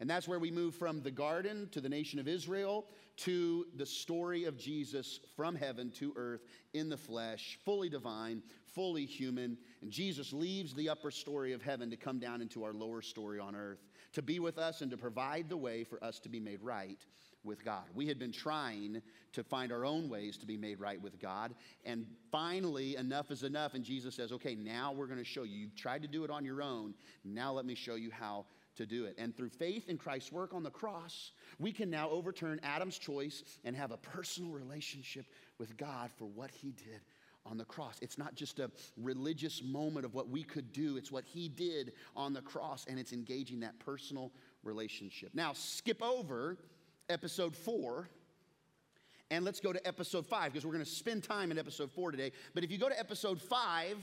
And 0.01 0.09
that's 0.09 0.27
where 0.27 0.39
we 0.39 0.51
move 0.51 0.75
from 0.75 1.03
the 1.03 1.11
garden 1.11 1.69
to 1.73 1.81
the 1.81 1.89
nation 1.89 2.19
of 2.19 2.27
Israel 2.27 2.87
to 3.17 3.67
the 3.77 3.87
story 3.87 4.45
of 4.45 4.59
Jesus 4.59 5.21
from 5.37 5.55
heaven 5.55 5.91
to 5.93 6.13
earth 6.17 6.43
in 6.75 6.91
the 6.91 6.97
flesh, 6.97 7.59
fully 7.65 7.89
divine, 7.89 8.43
fully 8.75 9.07
human. 9.07 9.57
And 9.81 9.91
Jesus 9.91 10.33
leaves 10.35 10.75
the 10.75 10.91
upper 10.91 11.11
story 11.11 11.53
of 11.55 11.63
heaven 11.63 11.89
to 11.91 11.97
come 11.97 12.19
down 12.19 12.43
into 12.43 12.63
our 12.63 12.75
lower 12.75 13.01
story 13.01 13.39
on 13.39 13.57
earth, 13.57 13.87
to 14.13 14.21
be 14.21 14.39
with 14.39 14.59
us 14.59 14.83
and 14.83 14.91
to 14.91 14.99
provide 14.99 15.49
the 15.49 15.57
way 15.57 15.83
for 15.83 16.03
us 16.05 16.19
to 16.21 16.29
be 16.29 16.41
made 16.41 16.63
right 16.63 16.99
with 17.47 17.65
God. 17.65 17.85
We 17.95 18.07
had 18.07 18.19
been 18.19 18.33
trying 18.33 19.01
to 19.33 19.45
find 19.45 19.73
our 19.73 19.85
own 19.85 20.09
ways 20.09 20.37
to 20.39 20.47
be 20.47 20.57
made 20.57 20.81
right 20.81 21.01
with 21.01 21.21
God. 21.21 21.55
And 21.85 22.07
finally, 22.31 22.97
enough 22.97 23.31
is 23.31 23.43
enough. 23.43 23.75
And 23.75 23.85
Jesus 23.85 24.15
says, 24.15 24.33
okay, 24.33 24.55
now 24.55 24.93
we're 24.93 25.07
going 25.07 25.19
to 25.19 25.25
show 25.25 25.45
you. 25.45 25.57
You've 25.57 25.77
tried 25.77 26.03
to 26.03 26.09
do 26.09 26.25
it 26.25 26.31
on 26.31 26.45
your 26.45 26.63
own. 26.63 26.95
Now 27.25 27.53
let 27.53 27.65
me 27.65 27.75
show 27.75 27.95
you 27.95 28.11
how 28.11 28.45
to 28.77 28.87
do 28.87 29.07
it. 29.07 29.15
And 29.19 29.35
through 29.35 29.49
faith 29.49 29.89
in 29.89 29.97
Christ's 29.97 30.33
work 30.33 30.53
on 30.53 30.63
the 30.63 30.71
cross, 30.71 31.33
we 31.59 31.73
can 31.73 31.89
now 31.89 32.11
overturn 32.11 32.61
Adam's 32.63 32.99
choice 32.99 33.43
and 33.65 33.75
have 33.75 33.91
a 33.91 33.97
personal 33.97 34.51
relationship 34.51 35.27
with 35.59 35.77
God 35.77 36.11
for 36.19 36.27
what 36.27 36.51
he 36.51 36.73
did 36.73 37.01
on 37.47 37.57
the 37.57 37.65
cross. 37.65 37.97
It's 38.03 38.19
not 38.19 38.35
just 38.35 38.59
a 38.59 38.71
religious 38.97 39.63
moment 39.63 40.05
of 40.05 40.15
what 40.15 40.29
we 40.29 40.43
could 40.43 40.73
do, 40.73 40.97
it's 40.97 41.13
what 41.13 41.25
he 41.25 41.49
did 41.49 41.93
on 42.17 42.33
the 42.33 42.43
cross, 42.43 42.85
and 42.89 42.99
it's 42.99 43.13
engaging 43.13 43.61
that 43.61 43.79
personal 43.79 44.33
relationship. 44.65 45.31
Now, 45.33 45.53
skip 45.53 46.03
over 46.03 46.59
episode 47.09 47.57
four. 47.57 48.09
And 49.31 49.45
let's 49.45 49.61
go 49.61 49.73
to 49.73 49.87
episode 49.87 50.27
five 50.27 50.53
because 50.53 50.65
we're 50.65 50.73
going 50.73 50.85
to 50.85 50.91
spend 50.91 51.25
time 51.25 51.51
in 51.51 51.59
episode 51.59 51.91
four 51.91 52.13
today. 52.13 52.33
But 52.55 52.63
if 52.63 52.71
you 52.71 52.79
go 52.79 52.89
to 52.89 52.99
episode 52.99 53.41
five, 53.41 53.97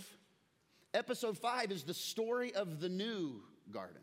episode 0.94 1.38
five 1.38 1.72
is 1.72 1.84
the 1.84 1.94
story 1.94 2.54
of 2.54 2.82
the 2.82 2.90
new 2.90 3.42
garden. 3.72 4.02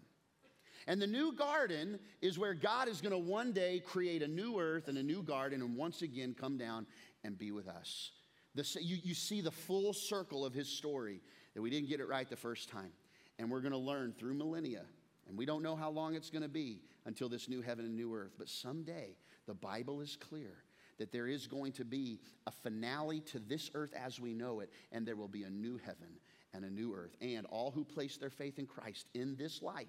And 0.87 1.01
the 1.01 1.07
new 1.07 1.33
garden 1.33 1.99
is 2.23 2.39
where 2.39 2.55
God 2.55 2.89
is 2.89 3.01
going 3.01 3.13
to 3.13 3.19
one 3.19 3.53
day 3.53 3.81
create 3.81 4.23
a 4.23 4.29
new 4.29 4.59
earth 4.59 4.89
and 4.89 4.97
a 4.97 5.03
new 5.03 5.23
garden 5.23 5.61
and 5.61 5.77
once 5.77 6.01
again 6.01 6.35
come 6.39 6.57
down 6.57 6.87
and 7.23 7.39
be 7.39 7.53
with 7.53 7.69
us. 7.69 8.13
The, 8.55 8.67
you, 8.81 8.97
you 9.03 9.15
see 9.15 9.43
the 9.43 9.51
full 9.51 9.93
circle 9.93 10.45
of 10.45 10.55
his 10.55 10.69
story 10.69 11.21
that 11.55 11.63
we 11.63 11.71
didn't 11.71 11.89
get 11.89 12.01
it 12.01 12.09
right 12.09 12.29
the 12.29 12.37
first 12.37 12.71
time. 12.71 12.93
And 13.39 13.51
we're 13.51 13.61
going 13.61 13.73
to 13.73 13.79
learn 13.79 14.15
through 14.19 14.35
millennia. 14.35 14.83
And 15.31 15.39
we 15.39 15.47
don't 15.47 15.63
know 15.63 15.77
how 15.77 15.91
long 15.91 16.17
it's 16.17 16.29
going 16.29 16.43
to 16.43 16.49
be 16.49 16.81
until 17.07 17.29
this 17.29 17.49
new 17.49 17.63
heaven 17.63 17.85
and 17.85 17.95
new 17.95 18.13
earth. 18.13 18.33
But 18.37 18.49
someday, 18.49 19.15
the 19.47 19.55
Bible 19.55 20.01
is 20.01 20.17
clear 20.17 20.65
that 20.99 21.13
there 21.13 21.29
is 21.29 21.47
going 21.47 21.71
to 21.73 21.85
be 21.85 22.19
a 22.49 22.51
finale 22.51 23.21
to 23.21 23.39
this 23.39 23.71
earth 23.75 23.95
as 23.95 24.19
we 24.19 24.35
know 24.35 24.59
it, 24.59 24.71
and 24.91 25.07
there 25.07 25.15
will 25.15 25.29
be 25.29 25.45
a 25.45 25.51
new 25.51 25.79
heaven 25.79 26.19
and 26.53 26.65
a 26.65 26.71
new 26.71 26.93
earth. 26.95 27.17
And 27.21 27.47
all 27.47 27.71
who 27.71 27.85
place 27.85 28.17
their 28.17 28.29
faith 28.29 28.59
in 28.59 28.67
Christ 28.67 29.07
in 29.15 29.37
this 29.37 29.63
life 29.63 29.87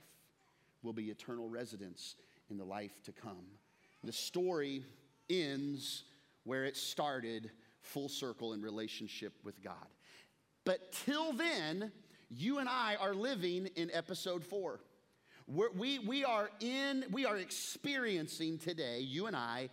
will 0.83 0.93
be 0.93 1.09
eternal 1.09 1.49
residents 1.49 2.15
in 2.51 2.57
the 2.57 2.63
life 2.63 3.01
to 3.03 3.11
come. 3.11 3.45
The 4.03 4.13
story 4.13 4.83
ends 5.27 6.03
where 6.43 6.65
it 6.65 6.77
started, 6.77 7.49
full 7.81 8.09
circle 8.09 8.53
in 8.53 8.61
relationship 8.61 9.33
with 9.43 9.63
God. 9.63 9.87
But 10.65 10.91
till 10.91 11.33
then, 11.33 11.91
you 12.29 12.59
and 12.59 12.69
I 12.69 12.95
are 12.99 13.15
living 13.15 13.69
in 13.75 13.89
episode 13.91 14.43
four. 14.43 14.81
We're, 15.47 15.71
we, 15.71 15.99
we 15.99 16.23
are 16.23 16.49
in, 16.59 17.05
we 17.11 17.25
are 17.25 17.37
experiencing 17.37 18.57
today, 18.57 18.99
you 18.99 19.27
and 19.27 19.35
I, 19.35 19.69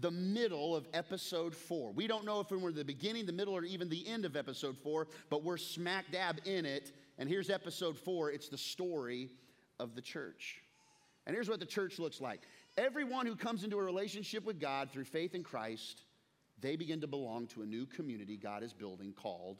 the 0.00 0.10
middle 0.10 0.74
of 0.74 0.86
episode 0.92 1.54
four. 1.54 1.92
We 1.92 2.06
don't 2.06 2.24
know 2.24 2.40
if 2.40 2.50
we're 2.50 2.68
in 2.68 2.74
the 2.74 2.84
beginning, 2.84 3.26
the 3.26 3.32
middle, 3.32 3.54
or 3.54 3.64
even 3.64 3.88
the 3.88 4.06
end 4.06 4.24
of 4.24 4.36
episode 4.36 4.76
four, 4.78 5.08
but 5.30 5.44
we're 5.44 5.56
smack 5.56 6.10
dab 6.10 6.40
in 6.44 6.66
it. 6.66 6.92
And 7.18 7.28
here's 7.28 7.48
episode 7.50 7.96
four 7.96 8.30
it's 8.30 8.48
the 8.48 8.58
story 8.58 9.30
of 9.78 9.94
the 9.94 10.02
church. 10.02 10.62
And 11.26 11.34
here's 11.34 11.48
what 11.48 11.60
the 11.60 11.66
church 11.66 11.98
looks 11.98 12.20
like 12.20 12.42
everyone 12.76 13.26
who 13.26 13.36
comes 13.36 13.62
into 13.62 13.78
a 13.78 13.82
relationship 13.82 14.44
with 14.44 14.60
God 14.60 14.90
through 14.90 15.04
faith 15.04 15.34
in 15.34 15.44
Christ, 15.44 16.02
they 16.60 16.76
begin 16.76 17.00
to 17.02 17.06
belong 17.06 17.46
to 17.48 17.62
a 17.62 17.66
new 17.66 17.86
community 17.86 18.36
God 18.36 18.62
is 18.62 18.72
building 18.72 19.12
called 19.12 19.58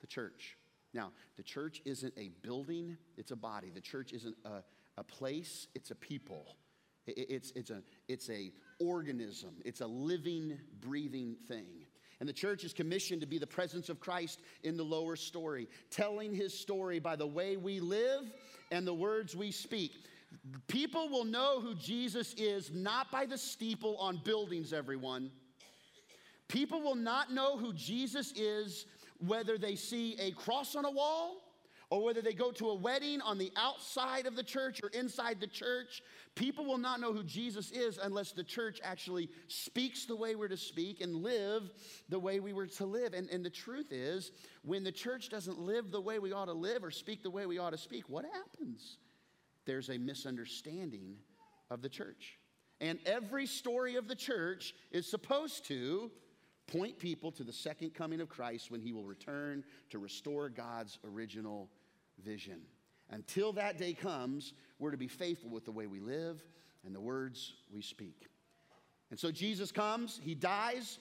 the 0.00 0.06
church. 0.06 0.56
Now, 0.94 1.12
the 1.36 1.42
church 1.42 1.82
isn't 1.84 2.14
a 2.16 2.30
building, 2.42 2.96
it's 3.18 3.30
a 3.30 3.36
body. 3.36 3.70
The 3.74 3.82
church 3.82 4.12
isn't 4.12 4.36
a 4.46 4.62
a 4.98 5.04
place, 5.04 5.68
it's 5.74 5.90
a 5.90 5.94
people. 5.94 6.56
It's, 7.06 7.52
it's, 7.54 7.70
a, 7.70 7.82
it's 8.08 8.28
a 8.30 8.52
organism. 8.80 9.54
It's 9.64 9.80
a 9.80 9.86
living, 9.86 10.58
breathing 10.80 11.36
thing. 11.46 11.86
And 12.18 12.28
the 12.28 12.32
church 12.32 12.64
is 12.64 12.72
commissioned 12.72 13.20
to 13.20 13.26
be 13.26 13.38
the 13.38 13.46
presence 13.46 13.88
of 13.88 14.00
Christ 14.00 14.40
in 14.64 14.76
the 14.76 14.82
lower 14.82 15.16
story, 15.16 15.68
telling 15.90 16.34
his 16.34 16.58
story 16.58 16.98
by 16.98 17.14
the 17.14 17.26
way 17.26 17.56
we 17.56 17.78
live 17.78 18.32
and 18.72 18.86
the 18.86 18.94
words 18.94 19.36
we 19.36 19.50
speak. 19.50 19.92
People 20.66 21.08
will 21.08 21.24
know 21.24 21.60
who 21.60 21.74
Jesus 21.74 22.34
is 22.34 22.72
not 22.72 23.10
by 23.10 23.26
the 23.26 23.38
steeple 23.38 23.96
on 23.98 24.20
buildings, 24.24 24.72
everyone. 24.72 25.30
People 26.48 26.80
will 26.80 26.96
not 26.96 27.32
know 27.32 27.56
who 27.56 27.72
Jesus 27.72 28.32
is 28.32 28.86
whether 29.18 29.56
they 29.56 29.74
see 29.74 30.16
a 30.18 30.30
cross 30.32 30.74
on 30.74 30.84
a 30.84 30.90
wall 30.90 31.36
or 31.88 32.02
whether 32.02 32.20
they 32.20 32.32
go 32.32 32.50
to 32.50 32.70
a 32.70 32.74
wedding 32.74 33.20
on 33.20 33.38
the 33.38 33.52
outside 33.56 34.26
of 34.26 34.34
the 34.34 34.42
church 34.42 34.80
or 34.82 34.88
inside 34.88 35.40
the 35.40 35.46
church, 35.46 36.02
people 36.34 36.64
will 36.64 36.78
not 36.78 37.00
know 37.00 37.12
who 37.12 37.22
Jesus 37.22 37.70
is 37.70 37.98
unless 38.02 38.32
the 38.32 38.42
church 38.42 38.80
actually 38.82 39.28
speaks 39.46 40.04
the 40.04 40.16
way 40.16 40.34
we're 40.34 40.48
to 40.48 40.56
speak 40.56 41.00
and 41.00 41.14
live 41.14 41.70
the 42.08 42.18
way 42.18 42.40
we 42.40 42.52
were 42.52 42.66
to 42.66 42.86
live. 42.86 43.14
And, 43.14 43.30
and 43.30 43.44
the 43.44 43.50
truth 43.50 43.92
is, 43.92 44.32
when 44.62 44.82
the 44.82 44.90
church 44.90 45.28
doesn't 45.28 45.60
live 45.60 45.92
the 45.92 46.00
way 46.00 46.18
we 46.18 46.32
ought 46.32 46.46
to 46.46 46.52
live 46.52 46.82
or 46.82 46.90
speak 46.90 47.22
the 47.22 47.30
way 47.30 47.46
we 47.46 47.58
ought 47.58 47.70
to 47.70 47.78
speak, 47.78 48.08
what 48.08 48.24
happens? 48.24 48.98
There's 49.64 49.88
a 49.88 49.98
misunderstanding 49.98 51.16
of 51.70 51.82
the 51.82 51.88
church. 51.88 52.38
And 52.80 52.98
every 53.06 53.46
story 53.46 53.94
of 53.94 54.08
the 54.08 54.14
church 54.16 54.74
is 54.90 55.08
supposed 55.08 55.66
to 55.66 56.10
point 56.66 56.98
people 56.98 57.30
to 57.32 57.44
the 57.44 57.52
second 57.52 57.94
coming 57.94 58.20
of 58.20 58.28
Christ 58.28 58.70
when 58.70 58.80
he 58.80 58.92
will 58.92 59.04
return 59.04 59.64
to 59.90 59.98
restore 59.98 60.48
God's 60.48 60.98
original 61.04 61.68
vision. 62.24 62.60
Until 63.10 63.52
that 63.52 63.78
day 63.78 63.92
comes, 63.92 64.52
we're 64.78 64.90
to 64.90 64.96
be 64.96 65.08
faithful 65.08 65.50
with 65.50 65.64
the 65.64 65.70
way 65.70 65.86
we 65.86 66.00
live 66.00 66.42
and 66.84 66.94
the 66.94 67.00
words 67.00 67.54
we 67.72 67.80
speak. 67.80 68.26
And 69.10 69.18
so 69.18 69.30
Jesus 69.30 69.70
comes, 69.70 70.20
he 70.22 70.34
dies, 70.34 70.98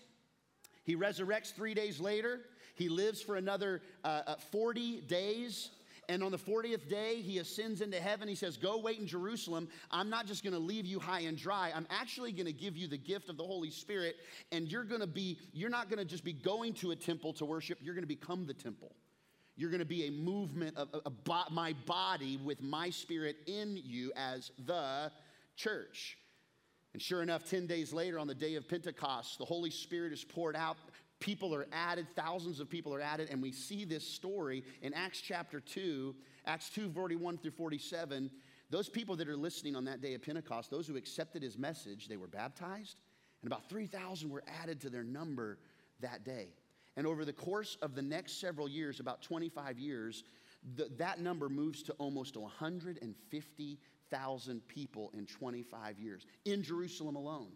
he 0.83 0.95
resurrects 0.95 1.53
three 1.53 1.73
days 1.73 1.99
later, 1.99 2.41
he 2.75 2.89
lives 2.89 3.21
for 3.21 3.35
another 3.37 3.81
uh, 4.03 4.21
uh 4.27 4.35
40 4.35 5.01
days. 5.01 5.71
And 6.09 6.23
on 6.23 6.31
the 6.31 6.37
40th 6.37 6.89
day, 6.89 7.21
he 7.21 7.39
ascends 7.39 7.81
into 7.81 7.99
heaven. 7.99 8.27
He 8.27 8.35
says, 8.35 8.57
Go 8.57 8.79
wait 8.79 8.99
in 8.99 9.07
Jerusalem. 9.07 9.67
I'm 9.91 10.09
not 10.09 10.27
just 10.27 10.43
going 10.43 10.53
to 10.53 10.59
leave 10.59 10.85
you 10.85 10.99
high 10.99 11.21
and 11.21 11.37
dry. 11.37 11.71
I'm 11.75 11.87
actually 11.89 12.31
going 12.31 12.45
to 12.45 12.53
give 12.53 12.77
you 12.77 12.87
the 12.87 12.97
gift 12.97 13.29
of 13.29 13.37
the 13.37 13.43
Holy 13.43 13.71
Spirit. 13.71 14.15
And 14.51 14.71
you're 14.71 14.83
going 14.83 15.01
to 15.01 15.07
be, 15.07 15.39
you're 15.53 15.69
not 15.69 15.89
going 15.89 15.99
to 15.99 16.05
just 16.05 16.23
be 16.23 16.33
going 16.33 16.73
to 16.75 16.91
a 16.91 16.95
temple 16.95 17.33
to 17.33 17.45
worship, 17.45 17.79
you're 17.81 17.95
going 17.95 18.03
to 18.03 18.07
become 18.07 18.45
the 18.45 18.53
temple. 18.53 18.95
You're 19.57 19.69
going 19.69 19.79
to 19.79 19.85
be 19.85 20.07
a 20.07 20.11
movement 20.11 20.75
of, 20.75 20.89
of, 20.93 21.13
my 21.49 21.73
body 21.85 22.37
with 22.43 22.61
my 22.61 22.89
spirit 22.89 23.37
in 23.47 23.79
you 23.81 24.11
as 24.17 24.51
the 24.65 25.11
church. 25.55 26.17
And 26.95 27.01
sure 27.01 27.21
enough, 27.21 27.43
10 27.49 27.67
days 27.67 27.93
later, 27.93 28.19
on 28.19 28.27
the 28.27 28.35
day 28.35 28.55
of 28.55 28.67
Pentecost, 28.69 29.37
the 29.37 29.45
Holy 29.45 29.69
Spirit 29.69 30.13
is 30.13 30.23
poured 30.23 30.55
out. 30.55 30.77
People 31.19 31.55
are 31.55 31.65
added, 31.71 32.07
thousands 32.15 32.59
of 32.59 32.69
people 32.69 32.93
are 32.93 33.01
added, 33.01 33.29
and 33.31 33.41
we 33.41 33.51
see 33.51 33.85
this 33.85 34.05
story 34.05 34.63
in 34.81 34.93
Acts 34.93 35.21
chapter 35.21 35.59
2, 35.59 36.15
Acts 36.45 36.69
2 36.69 36.91
41 36.91 37.37
through 37.37 37.51
47. 37.51 38.29
Those 38.69 38.89
people 38.89 39.15
that 39.15 39.29
are 39.29 39.37
listening 39.37 39.75
on 39.75 39.85
that 39.85 40.01
day 40.01 40.13
of 40.13 40.21
Pentecost, 40.21 40.69
those 40.69 40.87
who 40.87 40.97
accepted 40.97 41.41
his 41.41 41.57
message, 41.57 42.07
they 42.07 42.17
were 42.17 42.27
baptized, 42.27 42.97
and 43.41 43.51
about 43.51 43.69
3,000 43.69 44.29
were 44.29 44.43
added 44.61 44.81
to 44.81 44.89
their 44.89 45.03
number 45.03 45.57
that 46.01 46.25
day. 46.25 46.49
And 46.97 47.07
over 47.07 47.25
the 47.25 47.33
course 47.33 47.77
of 47.81 47.95
the 47.95 48.01
next 48.01 48.39
several 48.39 48.69
years, 48.69 48.99
about 48.99 49.21
25 49.21 49.79
years, 49.79 50.23
that 50.97 51.19
number 51.19 51.49
moves 51.49 51.83
to 51.83 51.93
almost 51.93 52.37
150,000 52.37 54.67
people 54.67 55.11
in 55.13 55.25
25 55.25 55.99
years 55.99 56.25
in 56.45 56.63
Jerusalem 56.63 57.15
alone. 57.15 57.51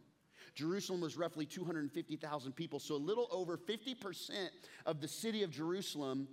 Jerusalem 0.56 1.02
was 1.02 1.18
roughly 1.18 1.46
250,000 1.46 2.54
people, 2.54 2.80
so 2.80 2.96
a 2.96 2.98
little 2.98 3.28
over 3.32 3.58
50% 3.58 4.50
of 4.86 5.02
the 5.02 5.08
city 5.08 5.44
of 5.44 5.52
Jerusalem 5.52 6.28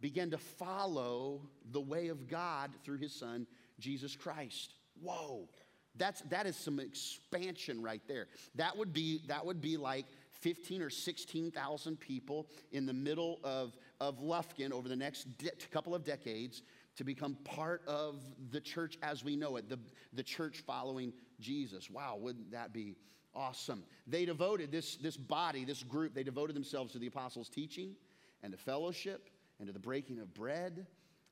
began 0.00 0.30
to 0.30 0.38
follow 0.38 1.42
the 1.72 1.80
way 1.80 2.08
of 2.08 2.28
God 2.28 2.70
through 2.84 2.98
his 2.98 3.14
son, 3.14 3.46
Jesus 3.78 4.16
Christ. 4.16 4.74
Whoa. 5.00 5.48
That's, 5.96 6.20
that 6.22 6.46
is 6.46 6.56
some 6.56 6.78
expansion 6.78 7.82
right 7.82 8.02
there. 8.06 8.28
That 8.54 8.76
would 8.76 8.92
be, 8.92 9.22
that 9.26 9.44
would 9.44 9.60
be 9.60 9.76
like 9.76 10.06
15 10.40 10.82
or 10.82 10.90
16,000 10.90 11.98
people 11.98 12.46
in 12.70 12.86
the 12.86 12.92
middle 12.92 13.40
of, 13.42 13.76
of 14.00 14.20
Lufkin 14.20 14.70
over 14.70 14.88
the 14.88 14.96
next 14.96 15.24
de- 15.38 15.50
couple 15.72 15.94
of 15.94 16.04
decades 16.04 16.62
to 16.96 17.04
become 17.04 17.36
part 17.44 17.82
of 17.86 18.20
the 18.50 18.60
church 18.60 18.98
as 19.02 19.24
we 19.24 19.36
know 19.36 19.56
it, 19.56 19.68
the, 19.68 19.78
the 20.12 20.22
church 20.22 20.62
following 20.66 21.12
Jesus. 21.40 21.90
Wow, 21.90 22.16
wouldn't 22.20 22.52
that 22.52 22.72
be 22.72 22.94
awesome? 23.38 23.84
They 24.06 24.24
devoted 24.24 24.72
this, 24.72 24.96
this 24.96 25.16
body, 25.16 25.64
this 25.64 25.82
group, 25.82 26.14
they 26.14 26.24
devoted 26.24 26.56
themselves 26.56 26.92
to 26.92 26.98
the 26.98 27.06
apostles' 27.06 27.48
teaching 27.48 27.94
and 28.42 28.52
to 28.52 28.58
fellowship 28.58 29.30
and 29.58 29.66
to 29.68 29.72
the 29.72 29.78
breaking 29.78 30.18
of 30.18 30.34
bread 30.34 30.86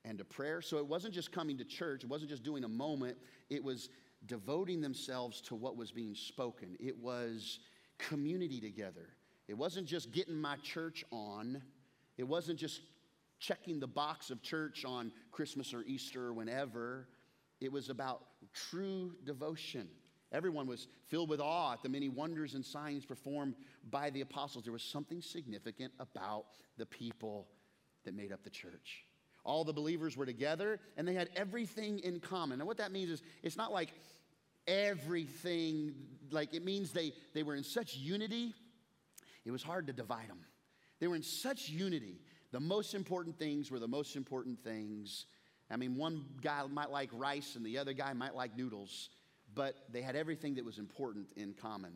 and 0.04 0.18
to 0.18 0.24
prayer. 0.24 0.62
So 0.62 0.78
it 0.78 0.86
wasn't 0.86 1.12
just 1.12 1.32
coming 1.32 1.58
to 1.58 1.64
church, 1.64 2.04
it 2.04 2.10
wasn't 2.10 2.30
just 2.30 2.44
doing 2.44 2.64
a 2.64 2.68
moment, 2.68 3.18
it 3.50 3.62
was 3.62 3.90
devoting 4.26 4.80
themselves 4.80 5.40
to 5.42 5.54
what 5.54 5.76
was 5.76 5.90
being 5.90 6.14
spoken. 6.14 6.76
It 6.80 6.96
was 6.96 7.58
community 7.98 8.60
together. 8.60 9.08
It 9.48 9.54
wasn't 9.54 9.86
just 9.86 10.12
getting 10.12 10.40
my 10.40 10.56
church 10.62 11.04
on, 11.10 11.62
it 12.16 12.24
wasn't 12.24 12.58
just 12.58 12.80
checking 13.38 13.78
the 13.78 13.86
box 13.86 14.30
of 14.30 14.42
church 14.42 14.84
on 14.84 15.12
Christmas 15.30 15.74
or 15.74 15.82
Easter 15.82 16.26
or 16.26 16.32
whenever. 16.32 17.08
It 17.60 17.70
was 17.70 17.90
about 17.90 18.22
true 18.52 19.12
devotion. 19.24 19.88
Everyone 20.32 20.66
was 20.66 20.88
filled 21.06 21.28
with 21.28 21.40
awe 21.40 21.72
at 21.72 21.82
the 21.82 21.88
many 21.88 22.08
wonders 22.08 22.54
and 22.54 22.64
signs 22.64 23.04
performed 23.04 23.54
by 23.90 24.10
the 24.10 24.20
apostles. 24.20 24.64
There 24.64 24.72
was 24.72 24.82
something 24.82 25.22
significant 25.22 25.92
about 26.00 26.46
the 26.76 26.86
people 26.86 27.46
that 28.04 28.14
made 28.14 28.32
up 28.32 28.42
the 28.42 28.50
church. 28.50 29.04
All 29.44 29.62
the 29.62 29.72
believers 29.72 30.16
were 30.16 30.26
together 30.26 30.80
and 30.96 31.06
they 31.06 31.14
had 31.14 31.30
everything 31.36 32.00
in 32.00 32.18
common. 32.18 32.60
And 32.60 32.66
what 32.66 32.78
that 32.78 32.90
means 32.90 33.10
is 33.10 33.22
it's 33.42 33.56
not 33.56 33.72
like 33.72 33.92
everything, 34.66 35.94
like 36.30 36.52
it 36.52 36.64
means 36.64 36.90
they, 36.90 37.12
they 37.32 37.44
were 37.44 37.54
in 37.54 37.62
such 37.62 37.96
unity, 37.96 38.52
it 39.44 39.52
was 39.52 39.62
hard 39.62 39.86
to 39.86 39.92
divide 39.92 40.28
them. 40.28 40.40
They 40.98 41.06
were 41.06 41.14
in 41.14 41.22
such 41.22 41.68
unity. 41.68 42.20
The 42.50 42.60
most 42.60 42.94
important 42.94 43.38
things 43.38 43.70
were 43.70 43.78
the 43.78 43.86
most 43.86 44.16
important 44.16 44.62
things. 44.64 45.26
I 45.70 45.76
mean, 45.76 45.96
one 45.96 46.24
guy 46.42 46.64
might 46.66 46.90
like 46.90 47.10
rice 47.12 47.54
and 47.54 47.64
the 47.64 47.78
other 47.78 47.92
guy 47.92 48.12
might 48.12 48.34
like 48.34 48.56
noodles, 48.56 49.10
but 49.56 49.74
they 49.90 50.02
had 50.02 50.14
everything 50.14 50.54
that 50.54 50.64
was 50.64 50.78
important 50.78 51.26
in 51.36 51.54
common. 51.54 51.94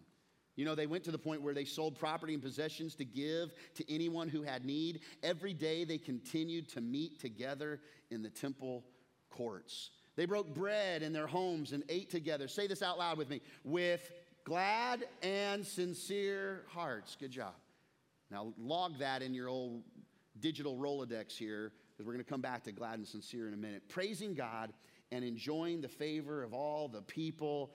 You 0.56 0.64
know, 0.64 0.74
they 0.74 0.86
went 0.86 1.04
to 1.04 1.12
the 1.12 1.18
point 1.18 1.42
where 1.42 1.54
they 1.54 1.64
sold 1.64 1.96
property 1.96 2.34
and 2.34 2.42
possessions 2.42 2.96
to 2.96 3.04
give 3.04 3.52
to 3.76 3.94
anyone 3.94 4.28
who 4.28 4.42
had 4.42 4.64
need. 4.64 5.00
Every 5.22 5.54
day 5.54 5.84
they 5.84 5.98
continued 5.98 6.68
to 6.70 6.80
meet 6.80 7.20
together 7.20 7.80
in 8.10 8.22
the 8.22 8.30
temple 8.30 8.84
courts. 9.30 9.90
They 10.16 10.26
broke 10.26 10.52
bread 10.52 11.02
in 11.02 11.12
their 11.12 11.28
homes 11.28 11.72
and 11.72 11.84
ate 11.88 12.10
together. 12.10 12.48
Say 12.48 12.66
this 12.66 12.82
out 12.82 12.98
loud 12.98 13.16
with 13.16 13.30
me 13.30 13.40
with 13.62 14.10
glad 14.44 15.04
and 15.22 15.64
sincere 15.64 16.64
hearts. 16.68 17.16
Good 17.18 17.30
job. 17.30 17.54
Now, 18.30 18.52
log 18.58 18.98
that 18.98 19.22
in 19.22 19.34
your 19.34 19.48
old 19.48 19.82
digital 20.40 20.76
Rolodex 20.76 21.36
here, 21.36 21.72
because 21.92 22.06
we're 22.06 22.12
going 22.12 22.24
to 22.24 22.30
come 22.30 22.40
back 22.40 22.64
to 22.64 22.72
glad 22.72 22.98
and 22.98 23.06
sincere 23.06 23.48
in 23.48 23.54
a 23.54 23.56
minute. 23.56 23.88
Praising 23.88 24.34
God 24.34 24.72
and 25.12 25.24
enjoying 25.24 25.80
the 25.80 25.88
favor 25.88 26.42
of 26.42 26.54
all 26.54 26.88
the 26.88 27.02
people. 27.02 27.72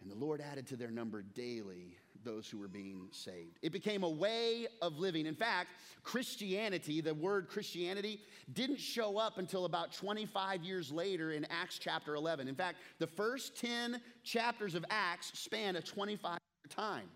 And 0.00 0.10
the 0.10 0.16
Lord 0.16 0.40
added 0.40 0.66
to 0.68 0.76
their 0.76 0.90
number 0.90 1.22
daily 1.22 1.96
those 2.24 2.48
who 2.48 2.58
were 2.58 2.68
being 2.68 3.08
saved. 3.12 3.58
It 3.62 3.72
became 3.72 4.02
a 4.02 4.08
way 4.08 4.66
of 4.82 4.98
living. 4.98 5.26
In 5.26 5.34
fact, 5.34 5.70
Christianity, 6.02 7.00
the 7.00 7.14
word 7.14 7.48
Christianity, 7.48 8.20
didn't 8.52 8.80
show 8.80 9.18
up 9.18 9.38
until 9.38 9.64
about 9.64 9.92
25 9.92 10.62
years 10.62 10.92
later 10.92 11.32
in 11.32 11.46
Acts 11.50 11.78
chapter 11.78 12.14
11. 12.14 12.48
In 12.48 12.54
fact, 12.54 12.78
the 12.98 13.06
first 13.06 13.58
10 13.58 14.00
chapters 14.22 14.74
of 14.74 14.84
Acts 14.90 15.38
span 15.38 15.76
a 15.76 15.82
25 15.82 16.32
year 16.32 16.38
time. 16.68 17.08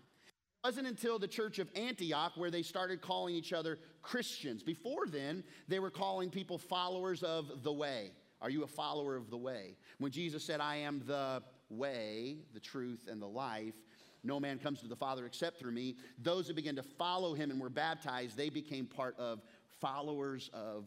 It 0.63 0.67
wasn't 0.67 0.87
until 0.87 1.19
the 1.19 1.27
church 1.27 1.59
of 1.59 1.69
Antioch 1.75 2.31
where 2.35 2.49
they 2.49 2.63
started 2.63 3.01
calling 3.01 3.35
each 3.35 3.53
other 3.53 3.77
Christians. 4.01 4.63
Before 4.63 5.05
then, 5.05 5.43
they 5.67 5.79
were 5.79 5.91
calling 5.91 6.29
people 6.31 6.57
followers 6.57 7.21
of 7.21 7.63
the 7.63 7.73
way. 7.73 8.11
Are 8.41 8.49
you 8.49 8.63
a 8.63 8.67
follower 8.67 9.15
of 9.15 9.29
the 9.29 9.37
way? 9.37 9.77
When 9.97 10.11
Jesus 10.11 10.43
said, 10.43 10.59
I 10.59 10.77
am 10.77 11.01
the 11.05 11.41
way, 11.69 12.37
the 12.53 12.59
truth, 12.59 13.07
and 13.09 13.21
the 13.21 13.27
life, 13.27 13.75
no 14.23 14.39
man 14.39 14.59
comes 14.59 14.81
to 14.81 14.87
the 14.87 14.95
Father 14.95 15.25
except 15.25 15.59
through 15.59 15.71
me. 15.71 15.95
Those 16.17 16.47
that 16.47 16.55
began 16.55 16.75
to 16.75 16.83
follow 16.83 17.33
him 17.33 17.51
and 17.51 17.59
were 17.59 17.69
baptized, 17.69 18.35
they 18.35 18.49
became 18.49 18.87
part 18.87 19.17
of 19.19 19.41
followers 19.79 20.49
of 20.53 20.85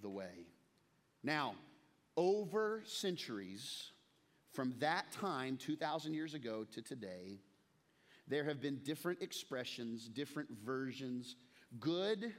the 0.00 0.08
way. 0.08 0.46
Now, 1.22 1.54
over 2.16 2.82
centuries, 2.84 3.90
from 4.52 4.74
that 4.80 5.10
time, 5.12 5.56
2,000 5.56 6.14
years 6.14 6.34
ago 6.34 6.64
to 6.72 6.82
today, 6.82 7.40
there 8.28 8.44
have 8.44 8.60
been 8.60 8.78
different 8.84 9.22
expressions, 9.22 10.08
different 10.08 10.48
versions, 10.64 11.36
good 11.80 12.32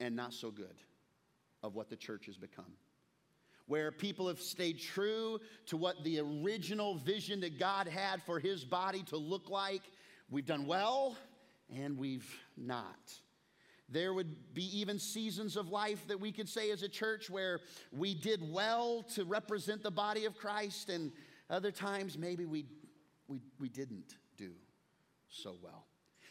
and 0.00 0.14
not 0.14 0.32
so 0.32 0.50
good, 0.50 0.76
of 1.62 1.74
what 1.74 1.88
the 1.88 1.96
church 1.96 2.26
has 2.26 2.36
become 2.36 2.72
where 3.66 3.90
people 3.90 4.28
have 4.28 4.40
stayed 4.40 4.78
true 4.78 5.40
to 5.66 5.76
what 5.76 6.02
the 6.04 6.20
original 6.20 6.96
vision 6.96 7.40
that 7.40 7.58
God 7.58 7.88
had 7.88 8.22
for 8.22 8.38
his 8.38 8.64
body 8.64 9.02
to 9.04 9.16
look 9.16 9.48
like. 9.48 9.82
We've 10.30 10.46
done 10.46 10.66
well 10.66 11.16
and 11.74 11.96
we've 11.96 12.28
not. 12.56 13.12
There 13.88 14.14
would 14.14 14.54
be 14.54 14.78
even 14.78 14.98
seasons 14.98 15.56
of 15.56 15.68
life 15.68 16.06
that 16.08 16.18
we 16.18 16.32
could 16.32 16.48
say 16.48 16.70
as 16.70 16.82
a 16.82 16.88
church 16.88 17.28
where 17.28 17.60
we 17.92 18.14
did 18.14 18.40
well 18.52 19.04
to 19.14 19.24
represent 19.24 19.82
the 19.82 19.90
body 19.90 20.24
of 20.24 20.36
Christ, 20.36 20.88
and 20.88 21.12
other 21.50 21.70
times 21.70 22.16
maybe 22.16 22.46
we, 22.46 22.64
we, 23.28 23.40
we 23.60 23.68
didn't 23.68 24.16
do 24.36 24.52
so 25.28 25.56
well. 25.62 25.84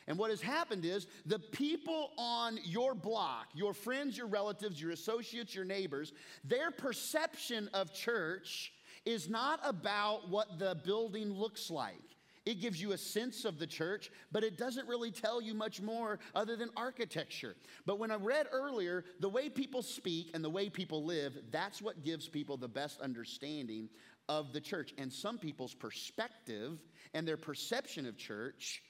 And 0.08 0.18
what 0.18 0.30
has 0.30 0.42
happened 0.42 0.86
is 0.86 1.08
the 1.26 1.40
people 1.40 2.12
on 2.18 2.60
your 2.64 2.94
block, 2.94 3.48
your 3.54 3.74
friends, 3.74 4.18
your 4.18 4.28
relatives, 4.28 4.82
your 4.82 4.92
associates, 4.92 5.56
your 5.56 5.66
neighbors, 5.66 6.14
their 6.44 6.72
perception 6.72 7.70
of 7.74 7.94
church 7.94 8.74
is 9.06 9.30
not 9.30 9.60
about 9.64 10.30
what 10.30 10.60
the 10.60 10.78
building 10.84 11.34
looks 11.34 11.70
like. 11.70 12.14
It 12.46 12.60
gives 12.60 12.82
you 12.82 12.92
a 12.92 12.98
sense 12.98 13.46
of 13.46 13.58
the 13.58 13.68
church, 13.68 14.12
but 14.32 14.44
it 14.44 14.58
doesn't 14.58 14.88
really 14.88 15.12
tell 15.12 15.42
you 15.42 15.54
much 15.54 15.82
more 15.82 16.20
other 16.36 16.58
than 16.58 16.70
architecture. 16.76 17.56
But 17.86 18.00
when 18.00 18.12
I 18.12 18.16
read 18.16 18.48
earlier, 18.52 19.06
the 19.22 19.30
way 19.30 19.48
people 19.50 19.82
speak 19.82 20.32
and 20.34 20.44
the 20.44 20.50
way 20.50 20.70
people 20.70 21.06
live, 21.06 21.38
that's 21.52 21.82
what 21.82 22.04
gives 22.04 22.28
people 22.28 22.58
the 22.58 22.68
best 22.68 23.00
understanding 23.00 23.88
of 24.28 24.52
the 24.52 24.60
church. 24.60 24.94
And 24.98 25.12
some 25.12 25.38
people's 25.38 25.74
perspective 25.74 26.80
and 27.14 27.26
their 27.26 27.38
perception 27.38 28.06
of 28.06 28.18
church 28.18 28.84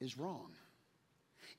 is 0.00 0.18
wrong. 0.18 0.52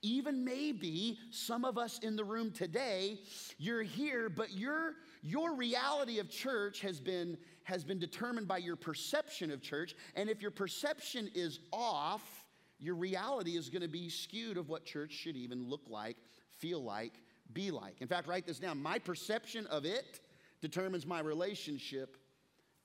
Even 0.01 0.45
maybe 0.45 1.17
some 1.29 1.65
of 1.65 1.77
us 1.77 1.99
in 1.99 2.15
the 2.15 2.23
room 2.23 2.51
today, 2.51 3.19
you're 3.57 3.83
here, 3.83 4.29
but 4.29 4.51
your, 4.51 4.93
your 5.21 5.55
reality 5.55 6.19
of 6.19 6.29
church 6.29 6.79
has 6.81 6.99
been, 7.01 7.37
has 7.63 7.83
been 7.83 7.99
determined 7.99 8.47
by 8.47 8.57
your 8.57 8.77
perception 8.77 9.51
of 9.51 9.61
church. 9.61 9.95
And 10.15 10.29
if 10.29 10.41
your 10.41 10.51
perception 10.51 11.29
is 11.35 11.59
off, 11.73 12.45
your 12.79 12.95
reality 12.95 13.57
is 13.57 13.69
going 13.69 13.81
to 13.81 13.89
be 13.89 14.09
skewed 14.09 14.57
of 14.57 14.69
what 14.69 14.85
church 14.85 15.11
should 15.11 15.35
even 15.35 15.67
look 15.67 15.81
like, 15.89 16.15
feel 16.59 16.81
like, 16.81 17.13
be 17.51 17.71
like. 17.71 17.99
In 17.99 18.07
fact, 18.07 18.27
write 18.27 18.45
this 18.47 18.59
down. 18.59 18.81
My 18.81 18.99
perception 18.99 19.67
of 19.67 19.83
it 19.83 20.21
determines 20.61 21.05
my 21.05 21.19
relationship 21.19 22.15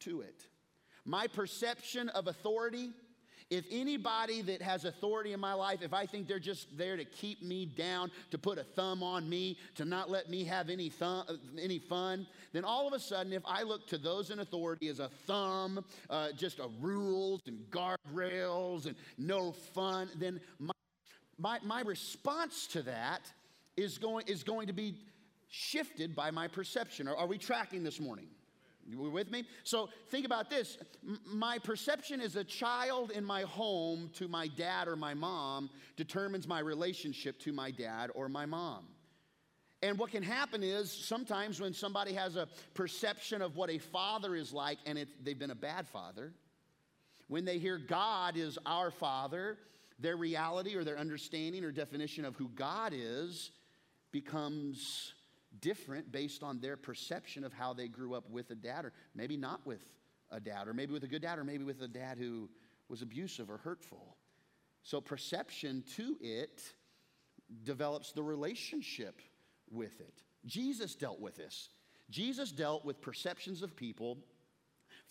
to 0.00 0.20
it. 0.22 0.46
My 1.04 1.26
perception 1.28 2.08
of 2.08 2.26
authority 2.26 2.90
if 3.50 3.64
anybody 3.70 4.42
that 4.42 4.62
has 4.62 4.84
authority 4.84 5.32
in 5.32 5.40
my 5.40 5.52
life, 5.52 5.82
if 5.82 5.92
I 5.92 6.06
think 6.06 6.26
they're 6.26 6.38
just 6.38 6.76
there 6.76 6.96
to 6.96 7.04
keep 7.04 7.42
me 7.42 7.66
down, 7.66 8.10
to 8.30 8.38
put 8.38 8.58
a 8.58 8.64
thumb 8.64 9.02
on 9.02 9.28
me, 9.28 9.58
to 9.76 9.84
not 9.84 10.10
let 10.10 10.30
me 10.30 10.44
have 10.44 10.70
any, 10.70 10.88
thumb, 10.88 11.24
any 11.60 11.78
fun, 11.78 12.26
then 12.52 12.64
all 12.64 12.86
of 12.86 12.94
a 12.94 12.98
sudden, 12.98 13.32
if 13.32 13.42
I 13.44 13.62
look 13.62 13.86
to 13.88 13.98
those 13.98 14.30
in 14.30 14.40
authority 14.40 14.88
as 14.88 14.98
a 14.98 15.08
thumb, 15.26 15.84
uh, 16.08 16.28
just 16.36 16.58
a 16.58 16.68
rules 16.80 17.40
and 17.46 17.58
guardrails 17.70 18.86
and 18.86 18.96
no 19.18 19.52
fun, 19.52 20.08
then 20.16 20.40
my, 20.58 20.72
my, 21.38 21.58
my 21.62 21.80
response 21.82 22.66
to 22.68 22.82
that 22.82 23.20
is 23.76 23.98
going, 23.98 24.26
is 24.26 24.42
going 24.42 24.68
to 24.68 24.72
be 24.72 24.94
shifted 25.48 26.16
by 26.16 26.30
my 26.30 26.48
perception. 26.48 27.06
Are, 27.08 27.16
are 27.16 27.26
we 27.26 27.38
tracking 27.38 27.84
this 27.84 28.00
morning? 28.00 28.26
You 28.86 28.98
with 29.10 29.30
me? 29.30 29.44
So 29.62 29.88
think 30.10 30.26
about 30.26 30.50
this. 30.50 30.78
My 31.26 31.58
perception 31.58 32.20
as 32.20 32.36
a 32.36 32.44
child 32.44 33.10
in 33.10 33.24
my 33.24 33.42
home 33.42 34.10
to 34.14 34.28
my 34.28 34.48
dad 34.48 34.88
or 34.88 34.96
my 34.96 35.14
mom 35.14 35.70
determines 35.96 36.46
my 36.46 36.58
relationship 36.58 37.38
to 37.40 37.52
my 37.52 37.70
dad 37.70 38.10
or 38.14 38.28
my 38.28 38.46
mom. 38.46 38.86
And 39.82 39.98
what 39.98 40.10
can 40.10 40.22
happen 40.22 40.62
is 40.62 40.90
sometimes 40.90 41.60
when 41.60 41.74
somebody 41.74 42.14
has 42.14 42.36
a 42.36 42.48
perception 42.72 43.42
of 43.42 43.56
what 43.56 43.70
a 43.70 43.78
father 43.78 44.34
is 44.34 44.52
like 44.52 44.78
and 44.86 44.96
it, 44.96 45.08
they've 45.22 45.38
been 45.38 45.50
a 45.50 45.54
bad 45.54 45.86
father, 45.86 46.32
when 47.28 47.44
they 47.44 47.58
hear 47.58 47.78
God 47.78 48.36
is 48.36 48.58
our 48.64 48.90
father, 48.90 49.58
their 49.98 50.16
reality 50.16 50.74
or 50.74 50.84
their 50.84 50.98
understanding 50.98 51.64
or 51.64 51.70
definition 51.70 52.24
of 52.24 52.36
who 52.36 52.48
God 52.48 52.92
is 52.94 53.50
becomes 54.10 55.12
different 55.60 56.10
based 56.10 56.42
on 56.42 56.60
their 56.60 56.76
perception 56.76 57.44
of 57.44 57.52
how 57.52 57.72
they 57.72 57.88
grew 57.88 58.14
up 58.14 58.28
with 58.30 58.50
a 58.50 58.54
dad, 58.54 58.84
or 58.84 58.92
maybe 59.14 59.36
not 59.36 59.66
with 59.66 59.84
a 60.30 60.40
dad, 60.40 60.68
or 60.68 60.74
maybe 60.74 60.92
with 60.92 61.04
a 61.04 61.08
good 61.08 61.22
dad, 61.22 61.38
or 61.38 61.44
maybe 61.44 61.64
with 61.64 61.82
a 61.82 61.88
dad 61.88 62.18
who 62.18 62.48
was 62.88 63.02
abusive 63.02 63.50
or 63.50 63.58
hurtful. 63.58 64.16
So, 64.82 65.00
perception 65.00 65.82
to 65.96 66.16
it 66.20 66.62
develops 67.62 68.12
the 68.12 68.22
relationship 68.22 69.20
with 69.70 70.00
it. 70.00 70.22
Jesus 70.46 70.94
dealt 70.94 71.20
with 71.20 71.36
this. 71.36 71.70
Jesus 72.10 72.52
dealt 72.52 72.84
with 72.84 73.00
perceptions 73.00 73.62
of 73.62 73.74
people 73.76 74.18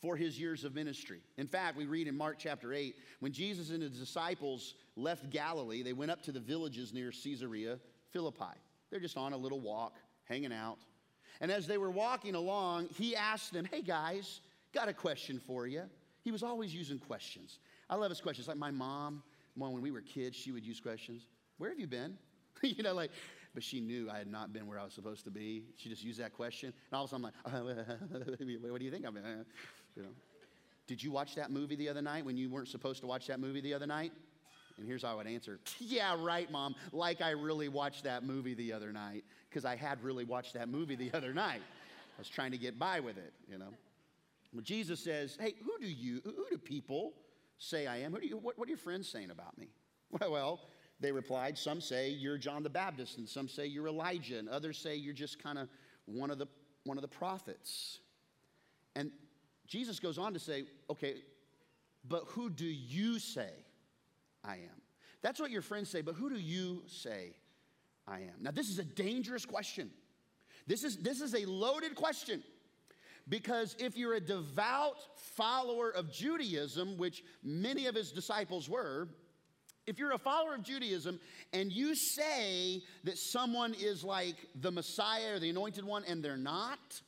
for 0.02 0.16
his 0.16 0.40
years 0.40 0.64
of 0.64 0.76
ministry. 0.76 1.22
In 1.38 1.48
fact, 1.48 1.78
we 1.78 1.86
read 1.86 2.08
in 2.08 2.16
Mark 2.16 2.36
chapter 2.38 2.74
8 2.74 2.96
when 3.20 3.32
Jesus 3.32 3.70
and 3.70 3.82
his 3.82 3.98
disciples 3.98 4.76
left 4.96 5.30
Galilee, 5.30 5.82
they 5.82 5.94
went 5.94 6.12
up 6.12 6.22
to 6.24 6.32
the 6.32 6.40
villages 6.40 6.94
near 6.94 7.12
Caesarea 7.12 7.80
Philippi. 8.12 8.54
They're 8.92 9.00
just 9.00 9.18
on 9.18 9.34
a 9.34 9.38
little 9.38 9.60
walk, 9.60 9.96
hanging 10.26 10.54
out. 10.54 10.78
And 11.42 11.52
as 11.52 11.68
they 11.68 11.78
were 11.78 11.92
walking 11.92 12.36
along, 12.36 12.90
he 12.98 13.16
asked 13.16 13.54
them, 13.54 13.66
Hey 13.66 13.82
guys, 13.82 14.42
got 14.74 14.88
a 14.88 14.94
question 14.94 15.40
for 15.40 15.68
you. 15.68 15.84
He 16.24 16.32
was 16.32 16.44
always 16.44 16.74
using 16.74 17.00
questions. 17.00 17.60
I 17.90 17.96
love 17.96 18.10
his 18.10 18.22
questions. 18.22 18.48
Like 18.48 18.58
my 18.58 18.72
mom, 18.72 19.24
when 19.56 19.82
we 19.82 19.92
were 19.92 20.02
kids, 20.02 20.38
she 20.38 20.52
would 20.52 20.66
use 20.66 20.80
questions. 20.80 21.28
Where 21.58 21.70
have 21.70 21.80
you 21.80 21.88
been? 21.88 22.18
you 22.62 22.82
know, 22.84 22.94
like, 22.94 23.12
but 23.54 23.64
she 23.64 23.80
knew 23.80 24.10
I 24.10 24.18
had 24.18 24.28
not 24.28 24.54
been 24.54 24.66
where 24.68 24.80
I 24.80 24.84
was 24.84 24.94
supposed 24.94 25.26
to 25.26 25.32
be. 25.32 25.64
She 25.78 25.90
just 25.90 26.04
used 26.04 26.20
that 26.20 26.34
question. 26.34 26.74
And 26.92 26.98
all 26.98 27.04
of 27.04 27.10
a 27.10 27.12
sudden, 27.12 27.32
I'm 27.46 27.54
like, 27.54 28.62
what 28.72 28.80
do 28.80 28.86
you 28.86 28.92
think 28.92 29.06
I'm? 29.06 29.18
You 29.96 30.02
know. 30.02 30.10
Did 30.88 31.04
you 31.04 31.12
watch 31.12 31.36
that 31.36 31.52
movie 31.52 31.76
the 31.76 31.88
other 31.88 32.02
night 32.02 32.26
when 32.26 32.36
you 32.36 32.50
weren't 32.50 32.68
supposed 32.68 33.00
to 33.02 33.08
watch 33.08 33.28
that 33.28 33.40
movie 33.40 33.62
the 33.62 33.76
other 33.76 33.86
night? 33.86 34.12
And 34.78 34.88
here's 34.88 35.04
how 35.04 35.12
I 35.12 35.16
would 35.16 35.28
answer 35.28 35.60
Yeah, 35.80 36.16
right, 36.20 36.50
mom. 36.52 36.76
Like 36.92 37.22
I 37.22 37.32
really 37.32 37.70
watched 37.70 38.04
that 38.04 38.24
movie 38.24 38.54
the 38.54 38.74
other 38.74 38.92
night, 38.92 39.24
because 39.50 39.66
I 39.66 39.76
had 39.76 40.04
really 40.04 40.26
watched 40.26 40.54
that 40.54 40.70
movie 40.70 40.96
the 40.96 41.14
other 41.14 41.34
night. 41.34 41.62
I 42.18 42.20
was 42.20 42.30
trying 42.30 42.52
to 42.52 42.58
get 42.58 42.78
by 42.78 43.00
with 43.00 43.18
it, 43.18 43.34
you 43.50 43.58
know. 43.58 43.74
Well, 44.54 44.62
Jesus 44.62 45.00
says, 45.00 45.38
Hey, 45.40 45.54
who 45.64 45.78
do 45.80 45.88
you, 45.88 46.22
who 46.24 46.46
do 46.50 46.58
people 46.58 47.14
say 47.58 47.88
I 47.88 47.98
am? 47.98 48.14
Who 48.14 48.20
do 48.20 48.28
you, 48.28 48.38
what, 48.38 48.58
what 48.58 48.68
are 48.68 48.70
your 48.70 48.78
friends 48.78 49.08
saying 49.08 49.32
about 49.32 49.58
me? 49.58 49.68
Well, 50.30 50.60
they 51.00 51.12
replied, 51.12 51.58
Some 51.58 51.82
say 51.82 52.10
you're 52.10 52.38
John 52.38 52.62
the 52.62 52.70
Baptist, 52.70 53.18
and 53.18 53.28
some 53.28 53.48
say 53.48 53.66
you're 53.66 53.88
Elijah, 53.88 54.38
and 54.38 54.48
others 54.48 54.78
say 54.78 54.96
you're 54.96 55.14
just 55.14 55.42
kind 55.42 55.58
of 55.58 55.68
one 56.06 56.30
of 56.30 56.38
the 56.38 56.48
one 56.84 56.98
of 56.98 57.02
the 57.02 57.08
prophets. 57.08 58.00
And 58.96 59.12
Jesus 59.68 60.00
goes 60.00 60.18
on 60.18 60.34
to 60.34 60.40
say, 60.40 60.66
okay, 60.90 61.16
but 62.08 62.24
who 62.28 62.50
do 62.50 62.66
you 62.66 63.20
say 63.20 63.50
I 64.44 64.56
am? 64.56 64.82
That's 65.22 65.40
what 65.40 65.52
your 65.52 65.62
friends 65.62 65.90
say, 65.90 66.02
but 66.02 66.16
who 66.16 66.30
do 66.30 66.40
you 66.40 66.84
say 66.88 67.36
I 68.08 68.20
am? 68.20 68.36
Now, 68.42 68.52
this 68.52 68.68
is 68.68 68.80
a 68.80 68.84
dangerous 68.84 69.46
question. 69.46 69.90
This 70.68 70.84
is, 70.84 70.98
this 70.98 71.22
is 71.22 71.34
a 71.34 71.46
loaded 71.46 71.96
question. 71.96 72.44
Because 73.30 73.76
if 73.80 73.96
you're 73.96 74.16
a 74.16 74.20
devout 74.20 74.98
follower 75.38 75.90
of 75.90 76.12
Judaism, 76.12 76.98
which 76.98 77.24
many 77.42 77.86
of 77.86 77.96
his 77.96 78.12
disciples 78.12 78.70
were, 78.70 79.08
if 79.86 79.98
you're 79.98 80.12
a 80.12 80.18
follower 80.18 80.56
of 80.56 80.64
Judaism 80.64 81.20
and 81.52 81.72
you 81.72 81.96
say 81.96 82.82
that 83.04 83.18
someone 83.18 83.74
is 83.74 84.04
like 84.04 84.36
the 84.56 84.72
Messiah 84.72 85.36
or 85.36 85.40
the 85.40 85.50
anointed 85.50 85.86
one 85.86 86.04
and 86.06 86.24
they're 86.24 86.38
not, 86.38 87.02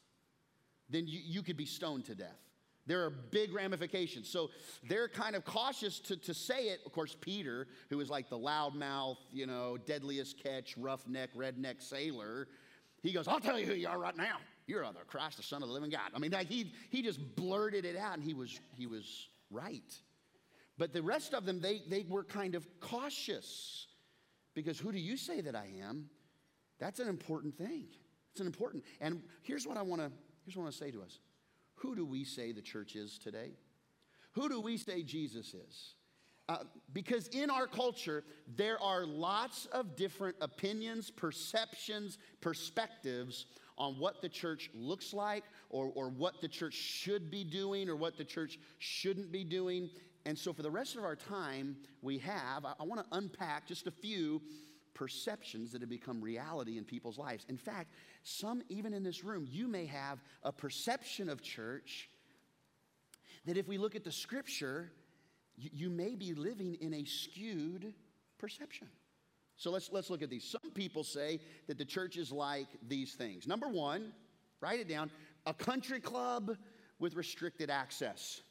then 0.90 1.06
you, 1.08 1.20
you 1.24 1.44
could 1.44 1.58
be 1.58 1.66
stoned 1.66 2.06
to 2.06 2.16
death. 2.16 2.45
There 2.88 3.04
are 3.04 3.10
big 3.10 3.54
ramifications. 3.54 4.30
So 4.30 4.52
they're 4.88 5.08
kind 5.08 5.36
of 5.36 5.44
cautious 5.44 6.00
to, 6.02 6.18
to 6.18 6.34
say 6.34 6.66
it. 6.66 6.82
Of 6.86 6.92
course, 6.92 7.16
Peter, 7.20 7.68
who 7.90 8.00
is 8.00 8.10
like 8.10 8.30
the 8.30 8.38
loudmouth, 8.38 9.18
you 9.32 9.48
know, 9.48 9.78
deadliest 9.78 10.42
catch, 10.42 10.78
roughneck, 10.78 11.34
redneck 11.36 11.82
sailor, 11.82 12.48
he 13.02 13.12
goes, 13.12 13.28
I'll 13.28 13.40
tell 13.40 13.60
you 13.60 13.66
who 13.66 13.74
you 13.74 13.88
are 13.88 13.98
right 13.98 14.16
now. 14.16 14.38
You're 14.68 14.82
the 14.82 15.00
Christ, 15.08 15.38
the 15.38 15.44
Son 15.44 15.62
of 15.62 15.68
the 15.68 15.74
living 15.74 15.90
God. 15.90 16.12
I 16.16 16.20
mean, 16.20 16.32
like 16.32 16.48
he, 16.48 16.74
he 16.90 17.02
just 17.02 17.20
blurted 17.36 17.86
it 17.86 17.96
out 17.96 18.16
and 18.16 18.24
he 18.24 18.34
was, 18.34 18.60
he 18.76 18.88
was 18.88 19.28
right. 19.52 19.94
But 20.78 20.92
the 20.92 21.02
rest 21.02 21.34
of 21.34 21.46
them, 21.46 21.62
they, 21.62 21.82
they 21.88 22.06
were 22.08 22.24
kind 22.24 22.56
of 22.56 22.68
cautious 22.80 23.88
because 24.54 24.80
who 24.80 24.92
do 24.92 25.00
you 25.00 25.18
say 25.18 25.42
that 25.42 25.56
I 25.56 25.70
am? 25.82 26.10
That's 26.80 27.00
an 27.00 27.08
important 27.08 27.58
thing. 27.58 27.86
It's 28.32 28.42
an 28.42 28.48
important. 28.48 28.84
And 29.00 29.22
here's 29.44 29.66
what 29.66 29.78
I 29.78 29.82
want 29.82 30.02
to 30.02 30.12
here's 30.46 30.56
what 30.56 30.64
I 30.64 30.66
want 30.66 30.74
to 30.74 30.84
say 30.84 30.92
to 30.92 31.02
us. 31.02 31.20
Who 31.76 31.96
do 31.96 32.06
we 32.06 32.24
say 32.24 32.52
the 32.52 32.62
church 32.62 32.96
is 32.96 33.18
today? 33.18 33.52
Who 34.34 34.50
do 34.50 34.60
we 34.60 34.78
say 34.78 35.04
Jesus 35.04 35.54
is? 35.54 35.94
Uh, 36.48 36.58
because 36.94 37.28
in 37.30 37.50
our 37.50 37.66
culture, 37.66 38.24
there 38.56 38.82
are 38.82 39.06
lots 39.06 39.66
of 39.68 39.96
different 39.96 40.36
opinions, 40.42 41.10
perceptions, 41.10 42.20
perspectives 42.40 43.48
on 43.78 43.96
what 43.96 44.22
the 44.22 44.30
church 44.30 44.70
looks 44.74 45.14
like 45.14 45.44
or, 45.70 45.92
or 45.96 46.10
what 46.10 46.42
the 46.42 46.48
church 46.48 46.74
should 46.74 47.32
be 47.32 47.44
doing 47.44 47.90
or 47.90 47.96
what 47.96 48.18
the 48.18 48.24
church 48.24 48.60
shouldn't 48.78 49.32
be 49.32 49.44
doing. 49.44 49.90
And 50.26 50.38
so, 50.38 50.54
for 50.54 50.62
the 50.62 50.72
rest 50.72 50.96
of 50.96 51.04
our 51.04 51.16
time 51.16 51.76
we 52.02 52.20
have, 52.20 52.64
I, 52.64 52.74
I 52.80 52.84
want 52.84 53.02
to 53.02 53.18
unpack 53.18 53.68
just 53.68 53.88
a 53.88 53.92
few 53.92 54.42
perceptions 54.96 55.72
that 55.72 55.82
have 55.82 55.90
become 55.90 56.20
reality 56.22 56.78
in 56.80 56.84
people's 56.84 57.20
lives. 57.20 57.46
In 57.48 57.58
fact, 57.58 57.92
some, 58.24 58.64
even 58.70 58.94
in 58.94 59.04
this 59.04 59.24
room, 59.24 59.46
you 59.48 59.68
may 59.68 59.86
have 59.86 60.24
a 60.42 60.52
perception 60.52 61.30
of 61.30 61.44
church 61.44 62.10
that 63.46 63.58
if 63.58 63.68
we 63.68 63.78
look 63.78 63.96
at 63.96 64.04
the 64.04 64.12
scripture, 64.12 64.92
you, 65.56 65.70
you 65.72 65.90
may 65.92 66.16
be 66.16 66.34
living 66.34 66.76
in 66.82 66.96
a 66.96 67.04
skewed 67.04 67.94
perception. 68.40 68.88
So 69.58 69.70
let's, 69.70 69.92
let's 69.92 70.10
look 70.10 70.24
at 70.24 70.30
these. 70.30 70.44
Some 70.44 70.72
people 70.72 71.04
say 71.04 71.40
that 71.68 71.78
the 71.78 71.86
church 71.86 72.18
is 72.18 72.32
like 72.32 72.68
these 72.88 73.14
things. 73.14 73.48
Number 73.48 73.68
one, 73.68 74.12
write 74.60 74.80
it 74.80 74.88
down 74.88 75.12
a 75.46 75.54
country 75.54 76.00
club 76.00 76.58
with 77.00 77.16
restricted 77.16 77.70
access. 77.70 78.42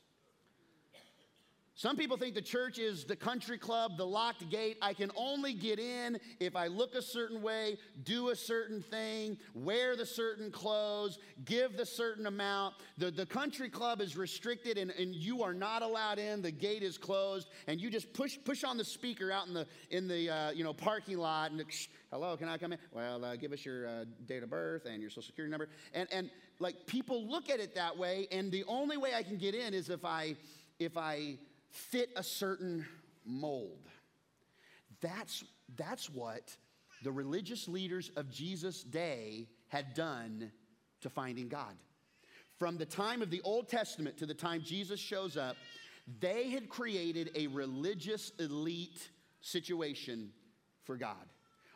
Some 1.76 1.96
people 1.96 2.16
think 2.16 2.36
the 2.36 2.42
church 2.42 2.78
is 2.78 3.04
the 3.04 3.16
country 3.16 3.58
club, 3.58 3.96
the 3.96 4.06
locked 4.06 4.48
gate. 4.48 4.78
I 4.80 4.94
can 4.94 5.10
only 5.16 5.54
get 5.54 5.80
in 5.80 6.20
if 6.38 6.54
I 6.54 6.68
look 6.68 6.94
a 6.94 7.02
certain 7.02 7.42
way, 7.42 7.78
do 8.04 8.30
a 8.30 8.36
certain 8.36 8.80
thing, 8.80 9.38
wear 9.54 9.96
the 9.96 10.06
certain 10.06 10.52
clothes, 10.52 11.18
give 11.44 11.76
the 11.76 11.84
certain 11.84 12.26
amount. 12.26 12.76
The, 12.98 13.10
the 13.10 13.26
country 13.26 13.68
club 13.68 14.00
is 14.00 14.16
restricted 14.16 14.78
and, 14.78 14.92
and 14.92 15.16
you 15.16 15.42
are 15.42 15.52
not 15.52 15.82
allowed 15.82 16.20
in. 16.20 16.42
The 16.42 16.52
gate 16.52 16.84
is 16.84 16.96
closed, 16.96 17.48
and 17.66 17.80
you 17.80 17.90
just 17.90 18.12
push, 18.12 18.38
push 18.44 18.62
on 18.62 18.76
the 18.76 18.84
speaker 18.84 19.32
out 19.32 19.48
in 19.48 19.54
the, 19.54 19.66
in 19.90 20.06
the 20.06 20.30
uh, 20.30 20.50
you 20.52 20.62
know, 20.62 20.72
parking 20.72 21.18
lot 21.18 21.50
and 21.50 21.60
hello, 22.12 22.36
can 22.36 22.48
I 22.48 22.56
come 22.56 22.72
in? 22.72 22.78
Well, 22.92 23.24
uh, 23.24 23.34
give 23.34 23.52
us 23.52 23.64
your 23.64 23.88
uh, 23.88 24.04
date 24.26 24.44
of 24.44 24.50
birth 24.50 24.86
and 24.86 25.00
your 25.00 25.10
social 25.10 25.22
security 25.22 25.50
number. 25.50 25.68
And, 25.92 26.08
and 26.12 26.30
like 26.60 26.86
people 26.86 27.26
look 27.28 27.50
at 27.50 27.58
it 27.58 27.74
that 27.74 27.98
way, 27.98 28.28
and 28.30 28.52
the 28.52 28.62
only 28.68 28.96
way 28.96 29.14
I 29.14 29.24
can 29.24 29.38
get 29.38 29.56
in 29.56 29.74
is 29.74 29.90
if 29.90 30.04
I, 30.04 30.36
if 30.78 30.96
I, 30.96 31.36
fit 31.74 32.10
a 32.16 32.22
certain 32.22 32.86
mold. 33.24 33.88
That's, 35.00 35.44
that's 35.76 36.08
what 36.08 36.56
the 37.02 37.12
religious 37.12 37.68
leaders 37.68 38.10
of 38.16 38.30
Jesus' 38.30 38.82
day 38.82 39.48
had 39.68 39.92
done 39.94 40.52
to 41.00 41.10
finding 41.10 41.48
God. 41.48 41.74
From 42.58 42.78
the 42.78 42.86
time 42.86 43.22
of 43.22 43.30
the 43.30 43.42
Old 43.42 43.68
Testament 43.68 44.16
to 44.18 44.26
the 44.26 44.34
time 44.34 44.62
Jesus 44.62 45.00
shows 45.00 45.36
up, 45.36 45.56
they 46.20 46.50
had 46.50 46.68
created 46.68 47.30
a 47.34 47.48
religious 47.48 48.30
elite 48.38 49.10
situation 49.40 50.30
for 50.84 50.96
God. 50.96 51.26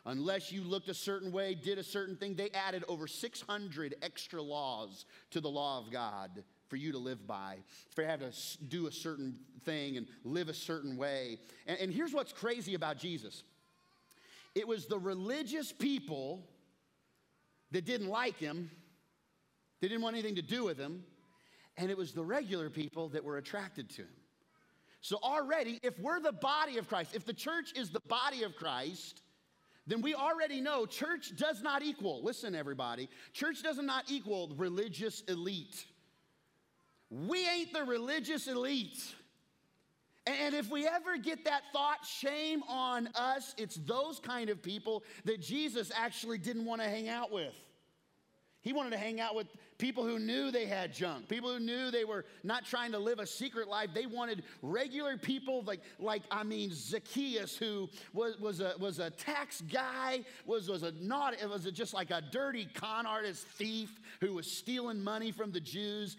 Unless 0.05 0.51
you 0.51 0.63
looked 0.63 0.87
a 0.87 0.93
certain 0.93 1.31
way, 1.31 1.55
did 1.55 1.77
a 1.77 1.83
certain 1.83 2.15
thing, 2.15 2.35
they 2.35 2.49
added 2.51 2.85
over 2.87 3.05
600 3.05 3.95
extra 4.01 4.41
laws 4.41 5.05
to 5.31 5.41
the 5.41 5.49
law 5.49 5.79
of 5.79 5.91
God 5.91 6.43
for 6.69 6.77
you 6.77 6.91
to 6.91 6.97
live 6.97 7.27
by, 7.27 7.57
for 7.95 8.01
you 8.01 8.07
to 8.07 8.11
have 8.11 8.19
to 8.21 8.63
do 8.65 8.87
a 8.87 8.91
certain 8.91 9.35
thing 9.65 9.97
and 9.97 10.07
live 10.23 10.47
a 10.47 10.53
certain 10.53 10.95
way. 10.95 11.39
And, 11.67 11.79
and 11.79 11.93
here's 11.93 12.13
what's 12.13 12.31
crazy 12.31 12.75
about 12.75 12.97
Jesus 12.97 13.43
it 14.55 14.67
was 14.67 14.87
the 14.87 14.99
religious 14.99 15.71
people 15.71 16.47
that 17.71 17.85
didn't 17.85 18.07
like 18.07 18.37
him, 18.37 18.71
they 19.81 19.87
didn't 19.87 20.01
want 20.01 20.15
anything 20.15 20.35
to 20.35 20.41
do 20.41 20.63
with 20.63 20.77
him, 20.77 21.03
and 21.77 21.91
it 21.91 21.97
was 21.97 22.13
the 22.13 22.23
regular 22.23 22.69
people 22.69 23.09
that 23.09 23.23
were 23.23 23.37
attracted 23.37 23.89
to 23.91 24.03
him. 24.03 24.09
So, 25.01 25.17
already, 25.23 25.79
if 25.81 25.97
we're 25.99 26.19
the 26.19 26.33
body 26.33 26.77
of 26.77 26.89
Christ, 26.89 27.15
if 27.15 27.25
the 27.25 27.33
church 27.33 27.71
is 27.75 27.89
the 27.89 28.01
body 28.01 28.43
of 28.43 28.55
Christ, 28.55 29.21
then 29.87 30.01
we 30.01 30.13
already 30.13 30.61
know 30.61 30.85
church 30.85 31.35
does 31.35 31.61
not 31.61 31.81
equal, 31.81 32.21
listen, 32.21 32.53
everybody, 32.53 33.09
church 33.33 33.63
does 33.63 33.77
not 33.77 34.11
equal 34.11 34.53
religious 34.57 35.21
elite. 35.21 35.85
We 37.09 37.47
ain't 37.47 37.73
the 37.73 37.83
religious 37.83 38.47
elite. 38.47 39.15
And 40.27 40.53
if 40.53 40.69
we 40.69 40.87
ever 40.87 41.17
get 41.17 41.45
that 41.45 41.63
thought, 41.73 42.05
shame 42.05 42.61
on 42.67 43.09
us. 43.15 43.55
It's 43.57 43.75
those 43.75 44.19
kind 44.19 44.49
of 44.49 44.61
people 44.61 45.03
that 45.25 45.41
Jesus 45.41 45.91
actually 45.95 46.37
didn't 46.37 46.65
want 46.65 46.81
to 46.81 46.87
hang 46.87 47.09
out 47.09 47.31
with. 47.31 47.53
He 48.61 48.73
wanted 48.73 48.91
to 48.91 48.97
hang 48.97 49.19
out 49.19 49.35
with 49.35 49.47
people 49.79 50.03
who 50.03 50.19
knew 50.19 50.51
they 50.51 50.65
had 50.65 50.93
junk, 50.93 51.27
people 51.29 51.51
who 51.51 51.59
knew 51.59 51.89
they 51.89 52.03
were 52.03 52.25
not 52.43 52.65
trying 52.65 52.91
to 52.91 52.99
live 52.99 53.17
a 53.17 53.25
secret 53.25 53.67
life. 53.67 53.89
They 53.93 54.05
wanted 54.05 54.43
regular 54.61 55.17
people 55.17 55.63
like, 55.63 55.79
like 55.97 56.21
I 56.29 56.43
mean, 56.43 56.71
Zacchaeus, 56.71 57.55
who 57.55 57.89
was, 58.13 58.37
was, 58.39 58.59
a, 58.59 58.73
was 58.77 58.99
a 58.99 59.09
tax 59.09 59.61
guy, 59.61 60.25
was, 60.45 60.69
was 60.69 60.83
a 60.83 60.91
not, 60.99 61.33
it 61.41 61.49
was 61.49 61.65
a, 61.65 61.71
just 61.71 61.93
like 61.93 62.11
a 62.11 62.21
dirty 62.21 62.67
con 62.73 63.05
artist 63.05 63.47
thief 63.47 63.99
who 64.19 64.33
was 64.33 64.51
stealing 64.51 65.01
money 65.01 65.31
from 65.31 65.51
the 65.51 65.61
Jews. 65.61 66.17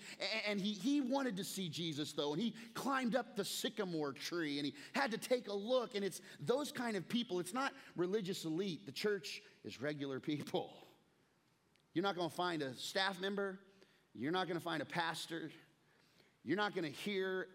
And 0.48 0.58
he, 0.58 0.72
he 0.72 1.02
wanted 1.02 1.36
to 1.36 1.44
see 1.44 1.68
Jesus, 1.68 2.12
though, 2.12 2.32
and 2.32 2.40
he 2.40 2.54
climbed 2.72 3.14
up 3.14 3.36
the 3.36 3.44
sycamore 3.44 4.14
tree 4.14 4.58
and 4.58 4.64
he 4.64 4.74
had 4.94 5.10
to 5.10 5.18
take 5.18 5.48
a 5.48 5.54
look. 5.54 5.94
And 5.94 6.02
it's 6.04 6.22
those 6.40 6.72
kind 6.72 6.96
of 6.96 7.06
people, 7.08 7.38
it's 7.38 7.54
not 7.54 7.74
religious 7.94 8.46
elite. 8.46 8.86
The 8.86 8.92
church 8.92 9.42
is 9.64 9.80
regular 9.82 10.18
people. 10.18 10.72
You're 11.94 12.04
not 12.04 12.16
going 12.16 12.30
to 12.30 12.34
find 12.34 12.62
a 12.62 12.74
staff 12.76 13.20
member. 13.20 13.58
You're 14.14 14.32
not 14.32 14.46
going 14.46 14.58
to 14.58 14.64
find 14.64 14.82
a 14.82 14.86
pastor. 14.86 15.50
You're 16.44 16.56
not 16.56 16.74
going 16.74 16.84
to 16.84 16.90
hear 16.90 17.46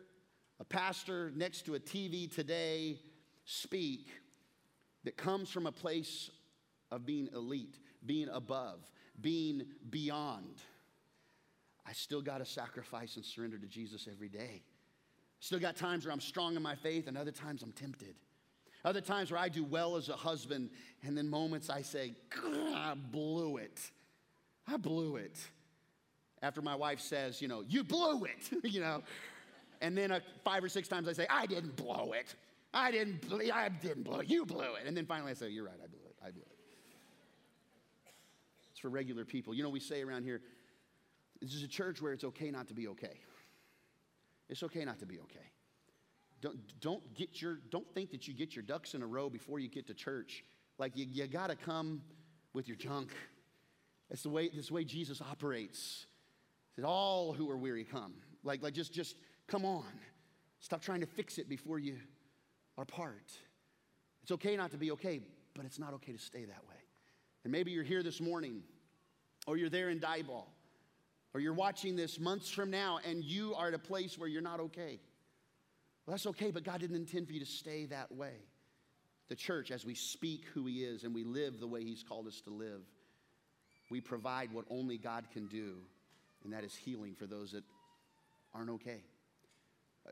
a 0.59 0.63
pastor 0.63 1.31
next 1.35 1.65
to 1.65 1.75
a 1.75 1.79
TV 1.79 2.33
today 2.33 2.99
speak 3.45 4.07
that 5.03 5.17
comes 5.17 5.49
from 5.49 5.67
a 5.67 5.71
place 5.71 6.29
of 6.91 7.05
being 7.05 7.29
elite, 7.33 7.77
being 8.05 8.29
above, 8.29 8.79
being 9.21 9.65
beyond. 9.89 10.61
I 11.85 11.93
still 11.93 12.21
got 12.21 12.39
to 12.39 12.45
sacrifice 12.45 13.15
and 13.15 13.23
surrender 13.23 13.57
to 13.57 13.67
Jesus 13.67 14.07
every 14.11 14.29
day. 14.29 14.63
Still 15.39 15.59
got 15.59 15.75
times 15.75 16.05
where 16.05 16.13
I'm 16.13 16.21
strong 16.21 16.55
in 16.55 16.61
my 16.63 16.75
faith, 16.75 17.07
and 17.07 17.17
other 17.17 17.31
times 17.31 17.61
I'm 17.61 17.71
tempted. 17.71 18.15
Other 18.83 19.01
times 19.01 19.31
where 19.31 19.39
I 19.39 19.49
do 19.49 19.63
well 19.63 19.95
as 19.95 20.09
a 20.09 20.13
husband, 20.13 20.69
and 21.03 21.17
then 21.17 21.27
moments 21.27 21.69
I 21.69 21.81
say, 21.81 22.13
I 22.43 22.95
blew 23.11 23.57
it. 23.57 23.79
I 24.67 24.77
blew 24.77 25.17
it. 25.17 25.37
After 26.41 26.61
my 26.61 26.75
wife 26.75 26.99
says, 26.99 27.41
you 27.41 27.47
know, 27.47 27.63
you 27.67 27.83
blew 27.83 28.25
it, 28.25 28.49
you 28.63 28.81
know. 28.81 29.03
And 29.81 29.97
then 29.97 30.11
uh, 30.11 30.19
five 30.43 30.63
or 30.63 30.69
six 30.69 30.87
times 30.87 31.07
I 31.07 31.13
say, 31.13 31.27
I 31.29 31.45
didn't 31.45 31.75
blow 31.75 32.13
it. 32.13 32.35
I 32.73 32.91
didn't, 32.91 33.23
I 33.53 33.69
didn't 33.69 34.03
blow 34.03 34.19
it. 34.19 34.29
You 34.29 34.45
blew 34.45 34.75
it. 34.75 34.83
And 34.85 34.95
then 34.95 35.05
finally 35.05 35.31
I 35.31 35.33
say, 35.33 35.49
you're 35.49 35.65
right, 35.65 35.79
I 35.81 35.87
blew 35.87 35.99
it. 36.05 36.15
I 36.21 36.31
blew 36.31 36.41
it. 36.41 36.57
It's 38.71 38.79
for 38.79 38.89
regular 38.89 39.23
people. 39.23 39.53
You 39.53 39.63
know, 39.63 39.69
we 39.69 39.79
say 39.79 40.01
around 40.01 40.23
here, 40.23 40.41
this 41.41 41.53
is 41.53 41.63
a 41.63 41.67
church 41.67 42.01
where 42.01 42.11
it's 42.11 42.23
okay 42.25 42.51
not 42.51 42.67
to 42.67 42.73
be 42.73 42.87
okay. 42.89 43.19
It's 44.49 44.63
okay 44.63 44.83
not 44.83 44.99
to 44.99 45.05
be 45.05 45.19
okay. 45.19 45.39
Don't, 46.41 46.57
don't 46.81 47.13
get 47.15 47.41
your, 47.41 47.59
don't 47.71 47.87
think 47.93 48.11
that 48.11 48.27
you 48.27 48.33
get 48.33 48.55
your 48.55 48.63
ducks 48.63 48.93
in 48.93 49.01
a 49.01 49.07
row 49.07 49.29
before 49.29 49.59
you 49.59 49.69
get 49.69 49.87
to 49.87 49.93
church. 49.93 50.43
Like 50.77 50.95
you, 50.95 51.05
you 51.09 51.27
gotta 51.27 51.55
come 51.55 52.01
with 52.53 52.67
your 52.67 52.77
junk. 52.77 53.11
It's 54.09 54.23
the 54.23 54.29
way, 54.29 54.49
this 54.49 54.71
way 54.71 54.83
Jesus 54.83 55.21
operates. 55.21 56.05
He 56.75 56.83
all 56.83 57.33
who 57.33 57.49
are 57.49 57.57
weary 57.57 57.83
come. 57.83 58.13
Like, 58.43 58.61
like 58.61 58.73
just, 58.73 58.93
just 58.93 59.15
come 59.47 59.65
on. 59.65 59.85
Stop 60.59 60.81
trying 60.81 61.01
to 61.01 61.05
fix 61.05 61.37
it 61.37 61.47
before 61.47 61.79
you 61.79 61.97
are 62.77 62.85
part. 62.85 63.31
It's 64.23 64.31
okay 64.31 64.55
not 64.57 64.71
to 64.71 64.77
be 64.77 64.91
okay, 64.91 65.21
but 65.55 65.65
it's 65.65 65.79
not 65.79 65.93
okay 65.93 66.11
to 66.11 66.17
stay 66.17 66.45
that 66.45 66.63
way. 66.67 66.75
And 67.43 67.51
maybe 67.51 67.71
you're 67.71 67.83
here 67.83 68.03
this 68.03 68.19
morning, 68.19 68.63
or 69.47 69.57
you're 69.57 69.69
there 69.69 69.89
in 69.89 69.99
Diboll, 69.99 70.45
or 71.33 71.39
you're 71.39 71.53
watching 71.53 71.95
this 71.95 72.19
months 72.19 72.49
from 72.49 72.71
now, 72.71 72.99
and 73.07 73.23
you 73.23 73.53
are 73.55 73.67
at 73.67 73.73
a 73.73 73.79
place 73.79 74.17
where 74.17 74.27
you're 74.27 74.41
not 74.41 74.59
okay. 74.59 74.99
Well, 76.05 76.13
that's 76.13 76.25
okay, 76.27 76.51
but 76.51 76.63
God 76.63 76.79
didn't 76.79 76.95
intend 76.95 77.27
for 77.27 77.33
you 77.33 77.39
to 77.39 77.45
stay 77.45 77.85
that 77.85 78.11
way. 78.11 78.33
The 79.29 79.35
church, 79.35 79.71
as 79.71 79.85
we 79.85 79.95
speak 79.95 80.45
who 80.53 80.65
He 80.65 80.83
is 80.83 81.03
and 81.03 81.13
we 81.13 81.23
live 81.23 81.59
the 81.59 81.67
way 81.67 81.83
He's 81.83 82.03
called 82.03 82.27
us 82.27 82.41
to 82.41 82.49
live, 82.49 82.81
we 83.89 84.01
provide 84.01 84.51
what 84.51 84.65
only 84.69 84.97
God 84.97 85.25
can 85.31 85.47
do, 85.47 85.75
and 86.43 86.53
that 86.53 86.63
is 86.63 86.75
healing 86.75 87.15
for 87.15 87.25
those 87.25 87.51
that 87.51 87.63
aren't 88.53 88.69
okay. 88.71 89.01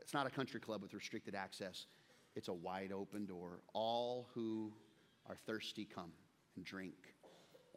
It's 0.00 0.14
not 0.14 0.26
a 0.26 0.30
country 0.30 0.60
club 0.60 0.82
with 0.82 0.94
restricted 0.94 1.34
access, 1.34 1.86
it's 2.34 2.48
a 2.48 2.52
wide 2.52 2.92
open 2.92 3.26
door. 3.26 3.60
All 3.72 4.28
who 4.34 4.72
are 5.26 5.36
thirsty 5.46 5.84
come 5.84 6.12
and 6.56 6.64
drink 6.64 6.94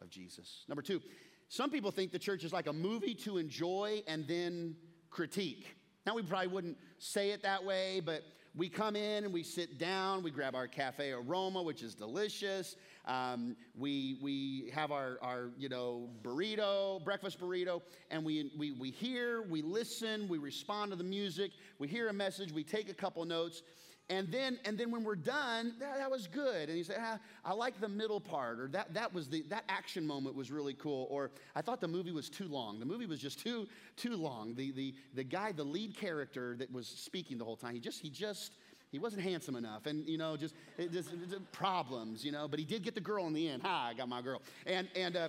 of 0.02 0.10
Jesus. 0.10 0.64
Number 0.68 0.82
two, 0.82 1.00
some 1.48 1.70
people 1.70 1.90
think 1.90 2.12
the 2.12 2.18
church 2.18 2.44
is 2.44 2.52
like 2.52 2.66
a 2.66 2.72
movie 2.72 3.14
to 3.14 3.38
enjoy 3.38 4.02
and 4.06 4.26
then 4.26 4.76
critique. 5.10 5.76
Now, 6.06 6.14
we 6.14 6.22
probably 6.22 6.48
wouldn't 6.48 6.76
say 6.98 7.30
it 7.30 7.42
that 7.42 7.64
way, 7.64 8.00
but 8.00 8.22
we 8.54 8.68
come 8.68 8.96
in 8.96 9.24
and 9.24 9.32
we 9.32 9.42
sit 9.42 9.78
down, 9.78 10.22
we 10.22 10.30
grab 10.30 10.54
our 10.54 10.66
cafe 10.66 11.12
aroma, 11.12 11.62
which 11.62 11.82
is 11.82 11.94
delicious. 11.94 12.76
Um, 13.08 13.56
we, 13.74 14.18
we 14.20 14.70
have 14.74 14.92
our, 14.92 15.18
our, 15.22 15.50
you 15.56 15.70
know, 15.70 16.10
burrito, 16.22 17.02
breakfast 17.02 17.40
burrito, 17.40 17.80
and 18.10 18.22
we, 18.22 18.52
we, 18.56 18.72
we 18.72 18.90
hear, 18.90 19.42
we 19.42 19.62
listen, 19.62 20.28
we 20.28 20.36
respond 20.36 20.90
to 20.90 20.96
the 20.96 21.04
music, 21.04 21.52
we 21.78 21.88
hear 21.88 22.08
a 22.08 22.12
message, 22.12 22.52
we 22.52 22.62
take 22.62 22.90
a 22.90 22.94
couple 22.94 23.24
notes, 23.24 23.62
and 24.10 24.30
then, 24.30 24.58
and 24.64 24.78
then 24.78 24.90
when 24.90 25.04
we're 25.04 25.16
done, 25.16 25.74
that, 25.80 25.98
that 25.98 26.10
was 26.10 26.26
good. 26.26 26.68
And 26.68 26.78
you 26.78 26.84
say, 26.84 26.96
ah, 26.98 27.18
I 27.44 27.52
like 27.52 27.78
the 27.78 27.88
middle 27.88 28.20
part, 28.20 28.58
or 28.58 28.68
that, 28.68 28.94
that 28.94 29.12
was 29.12 29.28
the, 29.28 29.42
that 29.48 29.64
action 29.68 30.06
moment 30.06 30.34
was 30.34 30.50
really 30.50 30.74
cool, 30.74 31.06
or 31.10 31.30
I 31.54 31.60
thought 31.60 31.80
the 31.80 31.88
movie 31.88 32.12
was 32.12 32.30
too 32.30 32.48
long. 32.48 32.78
The 32.78 32.86
movie 32.86 33.06
was 33.06 33.20
just 33.20 33.38
too, 33.38 33.68
too 33.96 34.16
long. 34.16 34.54
The, 34.54 34.70
the, 34.70 34.94
the 35.14 35.24
guy, 35.24 35.52
the 35.52 35.64
lead 35.64 35.94
character 35.94 36.56
that 36.58 36.72
was 36.72 36.86
speaking 36.86 37.36
the 37.36 37.44
whole 37.44 37.56
time, 37.56 37.74
he 37.74 37.80
just, 37.80 38.00
he 38.00 38.08
just, 38.08 38.52
he 38.90 38.98
wasn't 38.98 39.22
handsome 39.22 39.56
enough 39.56 39.86
and 39.86 40.06
you 40.08 40.18
know 40.18 40.36
just, 40.36 40.54
just, 40.92 41.10
just 41.28 41.52
problems 41.52 42.24
you 42.24 42.32
know 42.32 42.48
but 42.48 42.58
he 42.58 42.64
did 42.64 42.82
get 42.82 42.94
the 42.94 43.00
girl 43.00 43.26
in 43.26 43.32
the 43.32 43.48
end. 43.48 43.62
Hi 43.62 43.90
i 43.90 43.94
got 43.94 44.08
my 44.08 44.22
girl. 44.22 44.42
And 44.66 44.88
and 44.96 45.16
uh, 45.16 45.28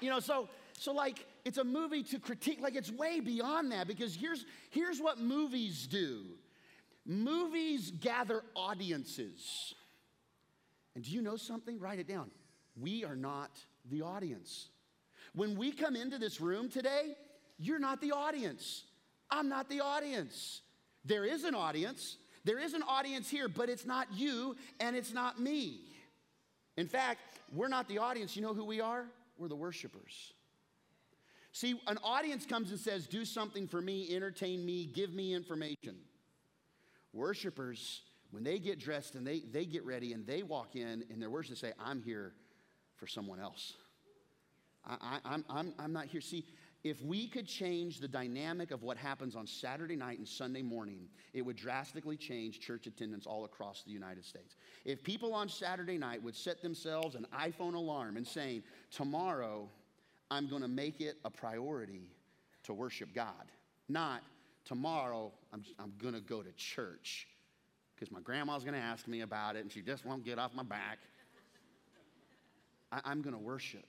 you 0.00 0.10
know 0.10 0.20
so 0.20 0.48
so 0.78 0.92
like 0.92 1.26
it's 1.44 1.58
a 1.58 1.64
movie 1.64 2.02
to 2.04 2.18
critique 2.18 2.58
like 2.60 2.76
it's 2.76 2.90
way 2.90 3.20
beyond 3.20 3.72
that 3.72 3.86
because 3.86 4.14
here's 4.14 4.44
here's 4.70 5.00
what 5.00 5.18
movies 5.18 5.86
do. 5.86 6.22
Movies 7.04 7.92
gather 8.00 8.42
audiences. 8.54 9.74
And 10.94 11.04
do 11.04 11.10
you 11.10 11.22
know 11.22 11.36
something? 11.36 11.78
Write 11.78 11.98
it 11.98 12.08
down. 12.08 12.30
We 12.80 13.04
are 13.04 13.16
not 13.16 13.50
the 13.90 14.02
audience. 14.02 14.68
When 15.34 15.56
we 15.56 15.70
come 15.72 15.96
into 15.96 16.18
this 16.18 16.40
room 16.40 16.68
today 16.68 17.16
you're 17.58 17.78
not 17.78 18.00
the 18.00 18.12
audience. 18.12 18.84
I'm 19.30 19.48
not 19.48 19.68
the 19.68 19.80
audience. 19.80 20.60
There 21.04 21.24
is 21.24 21.44
an 21.44 21.54
audience 21.54 22.16
there 22.46 22.60
is 22.60 22.74
an 22.74 22.82
audience 22.84 23.28
here, 23.28 23.48
but 23.48 23.68
it's 23.68 23.84
not 23.84 24.06
you 24.14 24.54
and 24.78 24.94
it's 24.94 25.12
not 25.12 25.40
me. 25.40 25.80
In 26.76 26.86
fact, 26.86 27.20
we're 27.52 27.68
not 27.68 27.88
the 27.88 27.98
audience. 27.98 28.36
You 28.36 28.42
know 28.42 28.54
who 28.54 28.64
we 28.64 28.80
are? 28.80 29.04
We're 29.36 29.48
the 29.48 29.56
worshipers. 29.56 30.32
See, 31.50 31.80
an 31.88 31.98
audience 32.04 32.46
comes 32.46 32.70
and 32.70 32.78
says, 32.78 33.08
Do 33.08 33.24
something 33.24 33.66
for 33.66 33.80
me, 33.80 34.14
entertain 34.14 34.64
me, 34.64 34.86
give 34.86 35.12
me 35.12 35.34
information. 35.34 35.96
Worshipers, 37.12 38.02
when 38.30 38.44
they 38.44 38.60
get 38.60 38.78
dressed 38.78 39.16
and 39.16 39.26
they, 39.26 39.40
they 39.40 39.64
get 39.64 39.84
ready 39.84 40.12
and 40.12 40.24
they 40.24 40.44
walk 40.44 40.76
in 40.76 41.04
and 41.10 41.20
their 41.20 41.30
words, 41.30 41.48
they 41.48 41.56
say, 41.56 41.72
I'm 41.80 42.00
here 42.00 42.32
for 42.94 43.08
someone 43.08 43.40
else. 43.40 43.72
I, 44.86 44.96
I, 45.00 45.18
I'm, 45.24 45.44
I'm, 45.50 45.74
I'm 45.80 45.92
not 45.92 46.06
here. 46.06 46.20
See, 46.20 46.44
if 46.88 47.02
we 47.02 47.26
could 47.26 47.48
change 47.48 47.98
the 47.98 48.06
dynamic 48.06 48.70
of 48.70 48.84
what 48.84 48.96
happens 48.96 49.34
on 49.34 49.44
Saturday 49.44 49.96
night 49.96 50.18
and 50.18 50.28
Sunday 50.28 50.62
morning, 50.62 51.08
it 51.34 51.42
would 51.42 51.56
drastically 51.56 52.16
change 52.16 52.60
church 52.60 52.86
attendance 52.86 53.26
all 53.26 53.44
across 53.44 53.82
the 53.82 53.90
United 53.90 54.24
States. 54.24 54.54
If 54.84 55.02
people 55.02 55.34
on 55.34 55.48
Saturday 55.48 55.98
night 55.98 56.22
would 56.22 56.36
set 56.36 56.62
themselves 56.62 57.16
an 57.16 57.26
iPhone 57.36 57.74
alarm 57.74 58.16
and 58.16 58.24
saying, 58.24 58.62
Tomorrow, 58.92 59.68
I'm 60.30 60.48
going 60.48 60.62
to 60.62 60.68
make 60.68 61.00
it 61.00 61.16
a 61.24 61.30
priority 61.30 62.08
to 62.62 62.72
worship 62.72 63.08
God, 63.12 63.50
not 63.88 64.22
tomorrow, 64.64 65.32
I'm, 65.52 65.64
I'm 65.80 65.92
going 66.00 66.14
to 66.14 66.20
go 66.20 66.40
to 66.40 66.52
church 66.52 67.26
because 67.96 68.12
my 68.12 68.20
grandma's 68.20 68.62
going 68.62 68.74
to 68.74 68.80
ask 68.80 69.08
me 69.08 69.22
about 69.22 69.56
it 69.56 69.62
and 69.62 69.72
she 69.72 69.82
just 69.82 70.06
won't 70.06 70.24
get 70.24 70.38
off 70.38 70.54
my 70.54 70.62
back. 70.62 70.98
I, 72.92 73.00
I'm 73.04 73.22
going 73.22 73.34
to 73.34 73.42
worship. 73.42 73.86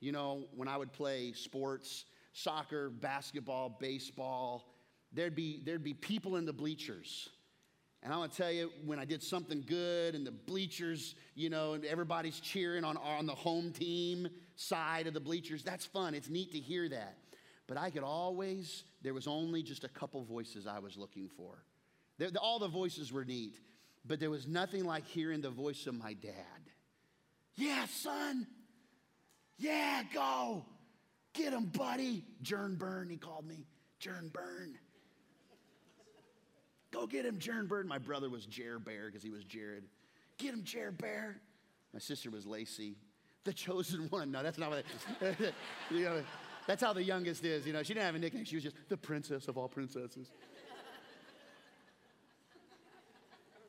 You 0.00 0.12
know, 0.12 0.44
when 0.54 0.68
I 0.68 0.76
would 0.76 0.92
play 0.92 1.32
sports, 1.32 2.04
soccer, 2.32 2.90
basketball, 2.90 3.76
baseball, 3.80 4.72
there'd 5.12 5.34
be, 5.34 5.60
there'd 5.64 5.82
be 5.82 5.94
people 5.94 6.36
in 6.36 6.44
the 6.44 6.52
bleachers. 6.52 7.28
And 8.02 8.12
I'm 8.12 8.20
gonna 8.20 8.32
tell 8.32 8.52
you, 8.52 8.70
when 8.84 8.98
I 8.98 9.04
did 9.04 9.22
something 9.22 9.64
good 9.66 10.14
and 10.14 10.26
the 10.26 10.30
bleachers, 10.30 11.16
you 11.34 11.50
know, 11.50 11.72
and 11.72 11.84
everybody's 11.84 12.38
cheering 12.38 12.84
on, 12.84 12.96
on 12.96 13.26
the 13.26 13.34
home 13.34 13.72
team 13.72 14.28
side 14.54 15.06
of 15.06 15.14
the 15.14 15.20
bleachers, 15.20 15.64
that's 15.64 15.84
fun. 15.84 16.14
It's 16.14 16.28
neat 16.28 16.52
to 16.52 16.58
hear 16.58 16.88
that. 16.88 17.18
But 17.66 17.76
I 17.76 17.90
could 17.90 18.04
always, 18.04 18.84
there 19.02 19.14
was 19.14 19.26
only 19.26 19.62
just 19.62 19.84
a 19.84 19.88
couple 19.88 20.22
voices 20.24 20.66
I 20.66 20.78
was 20.78 20.96
looking 20.96 21.28
for. 21.28 21.64
all 22.40 22.58
the 22.58 22.68
voices 22.68 23.12
were 23.12 23.24
neat, 23.24 23.58
but 24.06 24.20
there 24.20 24.30
was 24.30 24.46
nothing 24.46 24.84
like 24.84 25.06
hearing 25.06 25.40
the 25.40 25.50
voice 25.50 25.86
of 25.86 25.94
my 25.94 26.14
dad. 26.14 26.32
Yeah, 27.56 27.86
son. 27.86 28.46
Yeah, 29.58 30.02
go. 30.14 30.64
Get 31.34 31.52
him, 31.52 31.66
buddy. 31.66 32.24
Jern 32.42 32.78
Burn, 32.78 33.10
he 33.10 33.16
called 33.16 33.46
me. 33.46 33.66
Jern 34.00 34.32
Burn. 34.32 34.78
Go 36.90 37.06
get 37.06 37.26
him, 37.26 37.38
Jared 37.38 37.68
Bird. 37.68 37.86
My 37.86 37.98
brother 37.98 38.30
was 38.30 38.46
Jer 38.46 38.78
Bear 38.78 39.06
because 39.06 39.22
he 39.22 39.30
was 39.30 39.44
Jared. 39.44 39.84
Get 40.38 40.54
him, 40.54 40.62
Jared 40.64 40.98
Bear. 40.98 41.40
My 41.92 42.00
sister 42.00 42.30
was 42.30 42.46
Lacey. 42.46 42.96
The 43.44 43.52
chosen 43.52 44.08
one. 44.10 44.30
No, 44.30 44.42
that's 44.42 44.58
not 44.58 44.70
what 44.70 44.84
you 45.90 46.04
know, 46.04 46.22
that's 46.66 46.82
how 46.82 46.92
the 46.92 47.02
youngest 47.02 47.44
is. 47.44 47.66
You 47.66 47.72
know, 47.72 47.82
she 47.82 47.94
didn't 47.94 48.06
have 48.06 48.14
a 48.14 48.18
nickname. 48.18 48.44
She 48.44 48.56
was 48.56 48.64
just 48.64 48.76
the 48.88 48.96
princess 48.96 49.48
of 49.48 49.58
all 49.58 49.68
princesses. 49.68 50.28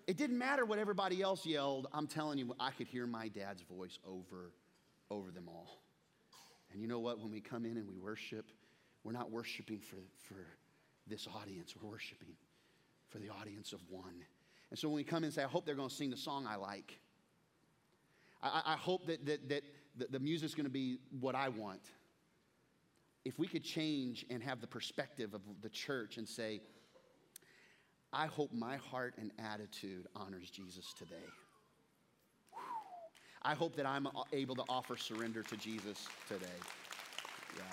It 0.08 0.18
didn't 0.18 0.40
matter 0.40 0.66
what 0.66 0.80
everybody 0.80 1.22
else 1.22 1.46
yelled. 1.46 1.88
I'm 1.94 2.08
telling 2.08 2.40
you, 2.40 2.56
I 2.60 2.72
could 2.72 2.88
hear 2.88 3.06
my 3.06 3.28
dad's 3.28 3.62
voice 3.62 4.00
over, 4.08 4.52
over 5.12 5.32
them 5.32 5.48
all. 5.48 5.82
And 6.72 6.82
you 6.82 6.88
know 6.88 7.00
what? 7.00 7.20
When 7.20 7.32
we 7.32 7.42
come 7.42 7.66
in 7.66 7.78
and 7.78 7.88
we 7.88 7.98
worship, 7.98 8.52
we're 9.04 9.14
not 9.14 9.32
worshiping 9.32 9.80
for, 9.80 9.98
for 10.28 10.46
this 11.08 11.28
audience. 11.42 11.74
We're 11.82 11.90
worshiping 11.90 12.36
for 13.10 13.18
the 13.20 13.30
audience 13.30 13.74
of 13.74 13.80
one. 13.90 14.24
And 14.70 14.78
so 14.78 14.88
when 14.88 14.96
we 14.96 15.04
come 15.04 15.20
in 15.20 15.26
and 15.26 15.34
say, 15.34 15.44
I 15.44 15.48
hope 15.48 15.66
they're 15.66 15.76
going 15.76 15.90
to 15.90 15.96
sing 15.96 16.10
the 16.12 16.18
song 16.18 16.46
I 16.48 16.56
like. 16.56 17.00
I, 18.44 18.62
I 18.66 18.76
hope 18.76 19.08
that, 19.08 19.26
that, 19.26 19.50
that 19.50 19.64
the, 19.98 20.08
the 20.12 20.20
music's 20.20 20.54
going 20.54 20.66
to 20.66 20.72
be 20.72 21.00
what 21.20 21.36
I 21.36 21.50
want. 21.50 21.82
If 23.26 23.38
we 23.38 23.48
could 23.48 23.64
change 23.64 24.26
and 24.30 24.42
have 24.44 24.62
the 24.62 24.68
perspective 24.68 25.34
of 25.34 25.42
the 25.62 25.70
church 25.70 26.18
and 26.18 26.28
say, 26.28 26.62
I 28.14 28.28
hope 28.28 28.54
my 28.54 28.78
heart 28.78 29.16
and 29.18 29.32
attitude 29.38 30.08
honors 30.16 30.50
Jesus 30.50 30.94
today. 30.94 31.16
I 33.42 33.54
hope 33.54 33.76
that 33.78 33.86
I'm 33.86 34.08
able 34.34 34.56
to 34.56 34.64
offer 34.68 34.98
surrender 34.98 35.44
to 35.44 35.58
Jesus 35.58 36.08
today. 36.28 36.46
Yeah. 37.56 37.64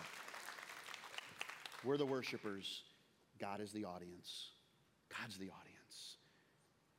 We're 1.84 1.96
the 1.96 2.06
worshipers, 2.06 2.82
God 3.40 3.60
is 3.60 3.72
the 3.72 3.84
audience. 3.84 4.50
God's 5.20 5.36
the 5.38 5.50
audience. 5.50 6.16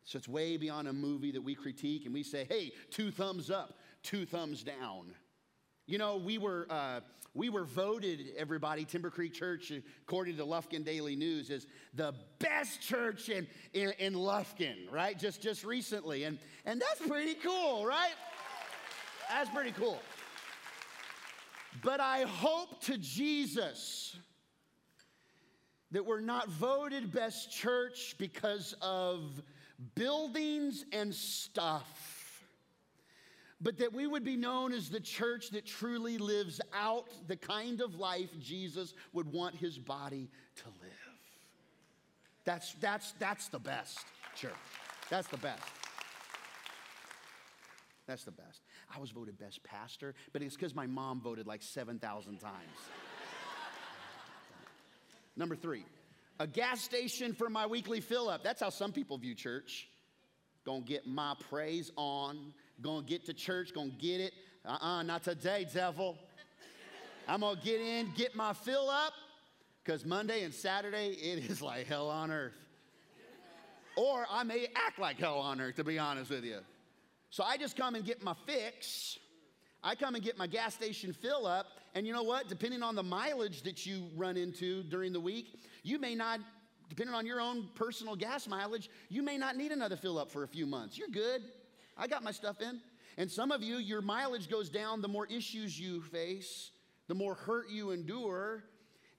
So 0.05 0.17
it's 0.17 0.27
way 0.27 0.55
beyond 0.55 0.87
a 0.87 0.93
movie 0.93 1.31
that 1.31 1.41
we 1.41 1.55
critique 1.55 2.05
and 2.05 2.13
we 2.13 2.23
say, 2.23 2.45
hey, 2.49 2.71
two 2.91 3.11
thumbs 3.11 3.51
up, 3.51 3.79
two 4.03 4.25
thumbs 4.25 4.63
down. 4.63 5.13
You 5.85 5.97
know, 5.97 6.17
we 6.17 6.37
were, 6.37 6.65
uh, 6.69 7.01
we 7.33 7.49
were 7.49 7.65
voted, 7.65 8.33
everybody, 8.37 8.85
Timber 8.85 9.09
Creek 9.09 9.33
Church, 9.33 9.71
according 10.03 10.35
to 10.35 10.43
the 10.43 10.47
Lufkin 10.47 10.83
Daily 10.83 11.15
News, 11.15 11.49
as 11.49 11.67
the 11.93 12.13
best 12.39 12.81
church 12.81 13.29
in, 13.29 13.47
in, 13.73 13.91
in 13.99 14.13
Lufkin, 14.13 14.91
right? 14.91 15.19
Just, 15.19 15.41
just 15.41 15.63
recently. 15.63 16.23
And, 16.23 16.39
and 16.65 16.81
that's 16.81 17.07
pretty 17.07 17.35
cool, 17.35 17.85
right? 17.85 18.13
That's 19.29 19.49
pretty 19.49 19.71
cool. 19.71 19.99
But 21.83 21.99
I 21.99 22.21
hope 22.23 22.81
to 22.83 22.97
Jesus 22.97 24.15
that 25.91 26.05
we're 26.05 26.21
not 26.21 26.49
voted 26.49 27.11
best 27.11 27.51
church 27.51 28.15
because 28.17 28.75
of 28.81 29.41
buildings 29.95 30.85
and 30.91 31.13
stuff, 31.13 32.43
but 33.61 33.77
that 33.77 33.93
we 33.93 34.07
would 34.07 34.23
be 34.23 34.35
known 34.35 34.73
as 34.73 34.89
the 34.89 34.99
church 34.99 35.49
that 35.51 35.65
truly 35.65 36.17
lives 36.17 36.59
out 36.73 37.05
the 37.27 37.37
kind 37.37 37.81
of 37.81 37.95
life 37.95 38.29
Jesus 38.41 38.93
would 39.13 39.31
want 39.31 39.55
his 39.55 39.77
body 39.77 40.29
to 40.57 40.65
live. 40.81 40.91
That's, 42.43 42.73
that's, 42.75 43.13
that's 43.19 43.47
the 43.49 43.59
best 43.59 43.99
church. 44.35 44.51
That's 45.09 45.27
the 45.27 45.37
best. 45.37 45.63
That's 48.07 48.23
the 48.23 48.31
best. 48.31 48.61
I 48.93 48.99
was 48.99 49.11
voted 49.11 49.37
best 49.37 49.63
pastor, 49.63 50.15
but 50.33 50.41
it's 50.41 50.55
because 50.55 50.73
my 50.73 50.87
mom 50.87 51.21
voted 51.21 51.47
like 51.47 51.61
7,000 51.61 52.37
times. 52.37 52.53
Number 55.35 55.55
three, 55.55 55.85
a 56.39 56.47
gas 56.47 56.81
station 56.81 57.33
for 57.33 57.49
my 57.49 57.65
weekly 57.67 58.01
fill 58.01 58.29
up. 58.29 58.43
That's 58.43 58.61
how 58.61 58.69
some 58.69 58.91
people 58.91 59.17
view 59.17 59.35
church. 59.35 59.87
Gonna 60.65 60.81
get 60.81 61.07
my 61.07 61.35
praise 61.49 61.91
on, 61.95 62.53
gonna 62.81 63.05
get 63.05 63.25
to 63.25 63.33
church, 63.33 63.73
gonna 63.73 63.91
get 63.99 64.19
it. 64.19 64.33
Uh 64.65 64.77
uh 64.81 65.03
not 65.03 65.23
today, 65.23 65.67
devil. 65.71 66.17
I'm 67.27 67.41
gonna 67.41 67.59
get 67.63 67.81
in, 67.81 68.11
get 68.15 68.35
my 68.35 68.53
fill 68.53 68.89
up, 68.89 69.13
because 69.83 70.05
Monday 70.05 70.43
and 70.43 70.53
Saturday, 70.53 71.09
it 71.11 71.49
is 71.49 71.61
like 71.61 71.87
hell 71.87 72.09
on 72.09 72.31
earth. 72.31 72.57
Or 73.95 74.25
I 74.29 74.43
may 74.43 74.67
act 74.75 74.99
like 74.99 75.17
hell 75.19 75.39
on 75.39 75.59
earth, 75.61 75.75
to 75.75 75.83
be 75.83 75.99
honest 75.99 76.29
with 76.29 76.43
you. 76.43 76.59
So 77.37 77.43
I 77.43 77.55
just 77.55 77.77
come 77.77 77.93
and 77.93 78.03
get 78.03 78.23
my 78.23 78.33
fix. 78.47 79.19
I 79.83 79.93
come 79.93 80.15
and 80.15 80.23
get 80.23 80.39
my 80.39 80.47
gas 80.47 80.73
station 80.73 81.13
fill 81.13 81.45
up. 81.45 81.67
And 81.93 82.07
you 82.07 82.11
know 82.11 82.23
what? 82.23 82.49
Depending 82.49 82.81
on 82.81 82.95
the 82.95 83.03
mileage 83.03 83.61
that 83.61 83.85
you 83.85 84.07
run 84.15 84.37
into 84.37 84.81
during 84.81 85.13
the 85.13 85.19
week, 85.19 85.59
you 85.83 85.99
may 85.99 86.15
not, 86.15 86.39
depending 86.89 87.13
on 87.13 87.27
your 87.27 87.39
own 87.39 87.69
personal 87.75 88.15
gas 88.15 88.47
mileage, 88.47 88.89
you 89.07 89.21
may 89.21 89.37
not 89.37 89.55
need 89.55 89.71
another 89.71 89.95
fill 89.95 90.17
up 90.17 90.31
for 90.31 90.45
a 90.45 90.47
few 90.47 90.65
months. 90.65 90.97
You're 90.97 91.09
good. 91.09 91.43
I 91.95 92.07
got 92.07 92.23
my 92.23 92.31
stuff 92.31 92.59
in. 92.59 92.81
And 93.19 93.29
some 93.29 93.51
of 93.51 93.61
you, 93.61 93.77
your 93.77 94.01
mileage 94.01 94.49
goes 94.49 94.67
down 94.67 95.03
the 95.03 95.07
more 95.07 95.27
issues 95.27 95.79
you 95.79 96.01
face, 96.01 96.71
the 97.07 97.13
more 97.13 97.35
hurt 97.35 97.69
you 97.69 97.91
endure. 97.91 98.63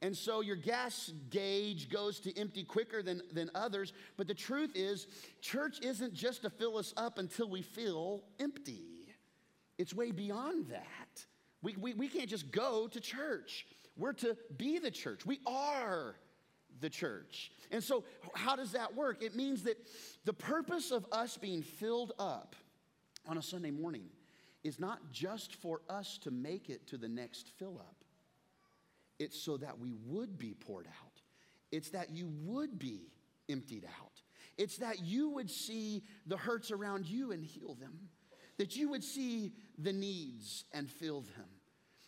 And 0.00 0.16
so 0.16 0.40
your 0.40 0.56
gas 0.56 1.12
gauge 1.28 1.88
goes 1.88 2.20
to 2.20 2.36
empty 2.38 2.62
quicker 2.62 3.02
than, 3.02 3.20
than 3.32 3.50
others. 3.54 3.92
But 4.16 4.28
the 4.28 4.34
truth 4.34 4.70
is, 4.74 5.08
church 5.40 5.80
isn't 5.82 6.14
just 6.14 6.42
to 6.42 6.50
fill 6.50 6.76
us 6.76 6.94
up 6.96 7.18
until 7.18 7.48
we 7.48 7.62
feel 7.62 8.22
empty, 8.38 8.84
it's 9.76 9.94
way 9.94 10.10
beyond 10.10 10.68
that. 10.70 11.24
We, 11.62 11.74
we, 11.76 11.94
we 11.94 12.08
can't 12.08 12.28
just 12.28 12.52
go 12.52 12.86
to 12.88 13.00
church, 13.00 13.66
we're 13.96 14.12
to 14.14 14.36
be 14.56 14.78
the 14.78 14.90
church. 14.90 15.26
We 15.26 15.40
are 15.46 16.14
the 16.80 16.88
church. 16.88 17.50
And 17.72 17.82
so, 17.82 18.04
how 18.34 18.54
does 18.54 18.72
that 18.72 18.94
work? 18.94 19.22
It 19.22 19.34
means 19.34 19.64
that 19.64 19.76
the 20.24 20.32
purpose 20.32 20.92
of 20.92 21.04
us 21.10 21.36
being 21.36 21.62
filled 21.62 22.12
up 22.18 22.54
on 23.26 23.38
a 23.38 23.42
Sunday 23.42 23.72
morning 23.72 24.04
is 24.62 24.78
not 24.78 25.10
just 25.10 25.56
for 25.56 25.80
us 25.88 26.18
to 26.18 26.30
make 26.30 26.70
it 26.70 26.86
to 26.88 26.96
the 26.96 27.08
next 27.08 27.50
fill 27.58 27.78
up 27.78 27.97
it's 29.18 29.40
so 29.40 29.56
that 29.56 29.78
we 29.78 29.94
would 30.04 30.38
be 30.38 30.54
poured 30.54 30.86
out. 30.86 31.20
It's 31.70 31.90
that 31.90 32.10
you 32.10 32.28
would 32.42 32.78
be 32.78 33.10
emptied 33.48 33.84
out. 33.84 34.22
It's 34.56 34.78
that 34.78 35.00
you 35.00 35.30
would 35.30 35.50
see 35.50 36.02
the 36.26 36.36
hurts 36.36 36.70
around 36.70 37.06
you 37.06 37.32
and 37.32 37.44
heal 37.44 37.74
them. 37.74 38.08
That 38.58 38.76
you 38.76 38.88
would 38.90 39.04
see 39.04 39.52
the 39.78 39.92
needs 39.92 40.64
and 40.72 40.90
fill 40.90 41.20
them. 41.20 41.46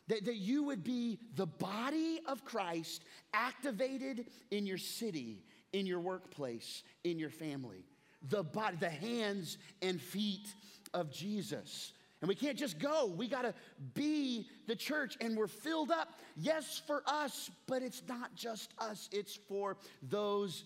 That, 0.08 0.24
that 0.24 0.36
you 0.36 0.64
would 0.64 0.82
be 0.82 1.20
the 1.36 1.46
body 1.46 2.20
of 2.26 2.44
Christ 2.44 3.04
activated 3.32 4.26
in 4.50 4.66
your 4.66 4.78
city, 4.78 5.44
in 5.72 5.86
your 5.86 6.00
workplace, 6.00 6.82
in 7.04 7.18
your 7.18 7.30
family. 7.30 7.84
The 8.28 8.42
body, 8.42 8.76
the 8.80 8.90
hands 8.90 9.58
and 9.80 10.00
feet 10.00 10.52
of 10.92 11.12
Jesus. 11.12 11.92
And 12.20 12.28
we 12.28 12.34
can't 12.34 12.58
just 12.58 12.78
go. 12.78 13.06
We 13.06 13.28
got 13.28 13.42
to 13.42 13.54
be 13.94 14.46
the 14.66 14.76
church 14.76 15.16
and 15.20 15.36
we're 15.36 15.46
filled 15.46 15.90
up. 15.90 16.08
Yes, 16.36 16.82
for 16.86 17.02
us, 17.06 17.50
but 17.66 17.82
it's 17.82 18.02
not 18.08 18.34
just 18.34 18.74
us, 18.78 19.08
it's 19.10 19.34
for 19.34 19.78
those 20.02 20.64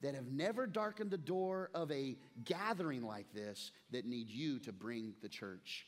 that 0.00 0.14
have 0.14 0.32
never 0.32 0.66
darkened 0.66 1.10
the 1.10 1.18
door 1.18 1.70
of 1.74 1.90
a 1.90 2.16
gathering 2.44 3.02
like 3.02 3.26
this 3.34 3.72
that 3.90 4.06
need 4.06 4.30
you 4.30 4.58
to 4.60 4.72
bring 4.72 5.14
the 5.22 5.28
church 5.28 5.86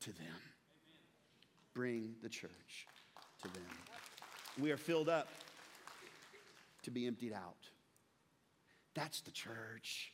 to 0.00 0.12
them. 0.12 0.26
Bring 1.74 2.14
the 2.22 2.28
church 2.28 2.86
to 3.42 3.48
them. 3.52 3.62
We 4.58 4.72
are 4.72 4.76
filled 4.76 5.08
up 5.08 5.28
to 6.82 6.90
be 6.90 7.06
emptied 7.06 7.32
out. 7.32 7.56
That's 8.94 9.20
the 9.20 9.30
church. 9.30 10.12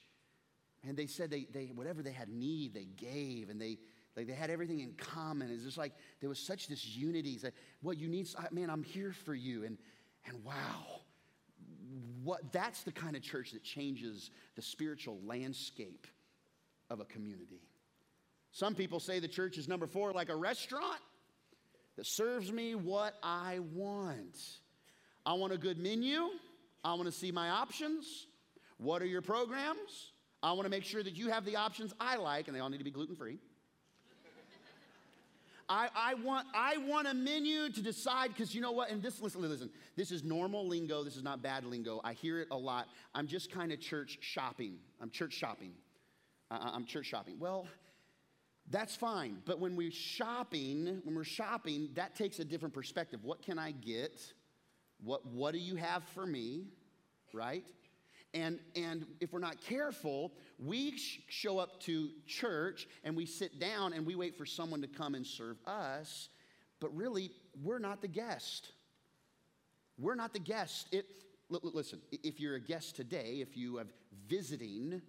And 0.87 0.96
they 0.96 1.07
said 1.07 1.31
they, 1.31 1.46
they 1.53 1.72
whatever 1.75 2.03
they 2.03 2.12
had 2.12 2.29
need, 2.29 2.75
they 2.75 2.87
gave, 2.96 3.49
and 3.49 3.61
they 3.61 3.79
like 4.16 4.26
they 4.26 4.33
had 4.33 4.50
everything 4.50 4.81
in 4.81 4.92
common. 4.94 5.50
It's 5.50 5.64
just 5.64 5.76
like 5.76 5.92
there 6.20 6.29
was 6.29 6.38
such 6.38 6.68
this 6.68 6.87
unity. 6.87 7.33
It's 7.33 7.44
like, 7.44 7.55
what 7.83 7.98
you 7.98 8.09
need, 8.09 8.26
man, 8.50 8.70
I'm 8.70 8.83
here 8.83 9.12
for 9.12 9.35
you. 9.35 9.64
And, 9.64 9.76
and 10.24 10.42
wow, 10.42 11.02
what, 12.24 12.52
that's 12.52 12.83
the 12.83 12.92
kind 12.92 13.14
of 13.14 13.22
church 13.22 13.52
that 13.52 13.62
changes 13.62 14.31
the 14.55 14.62
spiritual 14.62 15.18
landscape 15.24 16.07
of 16.88 17.00
a 17.00 17.05
community. 17.05 17.61
Some 18.52 18.74
people 18.74 19.00
say 19.00 19.20
the 19.20 19.29
church 19.29 19.59
is 19.59 19.68
number 19.68 19.87
four, 19.87 20.12
like 20.12 20.31
a 20.31 20.37
restaurant 20.37 21.00
that 21.97 22.07
serves 22.07 22.51
me 22.51 22.74
what 22.74 23.14
I 23.22 23.59
want. 23.74 24.38
I 25.26 25.34
want 25.34 25.53
a 25.53 25.59
good 25.59 25.78
menu. 25.78 26.28
I 26.82 26.95
want 26.95 27.07
to 27.07 27.12
see 27.12 27.32
my 27.32 27.51
options. 27.51 28.26
What 28.78 29.03
are 29.03 29.07
your 29.07 29.22
programs? 29.22 30.12
I 30.43 30.53
want 30.53 30.64
to 30.64 30.70
make 30.70 30.84
sure 30.84 31.03
that 31.03 31.16
you 31.16 31.30
have 31.30 31.45
the 31.45 31.57
options 31.57 31.93
I 32.01 32.16
like, 32.16 32.47
and 32.47 32.57
they 32.57 32.61
all 32.61 32.70
need 32.70 32.78
to 32.78 32.84
be 32.84 32.91
gluten 32.91 33.16
free. 33.16 33.38
I, 35.69 35.89
I, 35.97 36.14
want, 36.14 36.47
I 36.55 36.77
want 36.79 37.09
a 37.09 37.14
menu 37.14 37.71
to 37.71 37.83
decide, 37.83 38.29
because 38.29 38.55
you 38.55 38.61
know 38.61 38.71
what? 38.71 38.91
And 38.91 39.03
this, 39.03 39.21
listen, 39.21 39.43
listen, 39.43 39.71
this 39.97 40.12
is 40.12 40.23
normal 40.23 40.69
lingo. 40.69 41.03
This 41.03 41.17
is 41.17 41.25
not 41.25 41.43
bad 41.43 41.64
lingo. 41.64 42.01
I 42.05 42.12
hear 42.12 42.41
it 42.41 42.49
a 42.51 42.57
lot. 42.57 42.89
I'm 43.14 43.27
just 43.27 43.51
kind 43.51 43.73
of 43.73 43.81
church 43.81 44.19
shopping. 44.21 44.79
I'm 45.01 45.11
church 45.11 45.33
shopping. 45.33 45.73
Uh, 46.51 46.71
I'm 46.73 46.85
church 46.85 47.07
shopping. 47.07 47.39
Well, 47.41 47.67
that's 48.71 48.95
fine. 48.95 49.39
But 49.45 49.59
when 49.59 49.75
we're 49.75 49.91
shopping, 49.91 51.01
when 51.05 51.14
we're 51.14 51.25
shopping, 51.25 51.89
that 51.95 52.14
takes 52.14 52.39
a 52.39 52.45
different 52.45 52.75
perspective. 52.75 53.25
What 53.25 53.43
can 53.43 53.59
I 53.59 53.73
get? 53.73 54.21
What, 55.03 55.27
what 55.27 55.53
do 55.53 55.59
you 55.59 55.77
have 55.77 56.05
for 56.14 56.27
me? 56.27 56.67
Right? 57.33 57.67
And, 58.35 58.61
and 58.74 59.07
if 59.20 59.33
we're 59.33 59.39
not 59.39 59.61
careful, 59.62 60.33
we 60.59 60.97
sh- 60.97 61.20
show 61.29 61.59
up 61.59 61.81
to 61.83 62.11
church 62.27 62.87
and 63.05 63.16
we 63.16 63.24
sit 63.27 63.59
down 63.59 63.93
and 63.93 64.05
we 64.07 64.14
wait 64.14 64.37
for 64.37 64.45
someone 64.45 64.83
to 64.83 64.89
come 64.89 65.14
and 65.14 65.27
serve 65.27 65.57
us, 65.66 66.29
but 66.81 66.95
really, 66.95 67.31
we're 67.62 67.79
not 67.79 68.03
the 68.03 68.09
guest. 68.09 68.72
We're 69.99 70.14
not 70.14 70.33
the 70.35 70.39
guest. 70.39 70.89
It, 70.93 71.07
listen, 71.49 72.01
if 72.11 72.39
you're 72.39 72.57
a 72.57 72.61
guest 72.61 72.97
today, 72.97 73.39
if 73.41 73.57
you 73.57 73.77
have 73.77 73.89
visiting, 74.29 75.01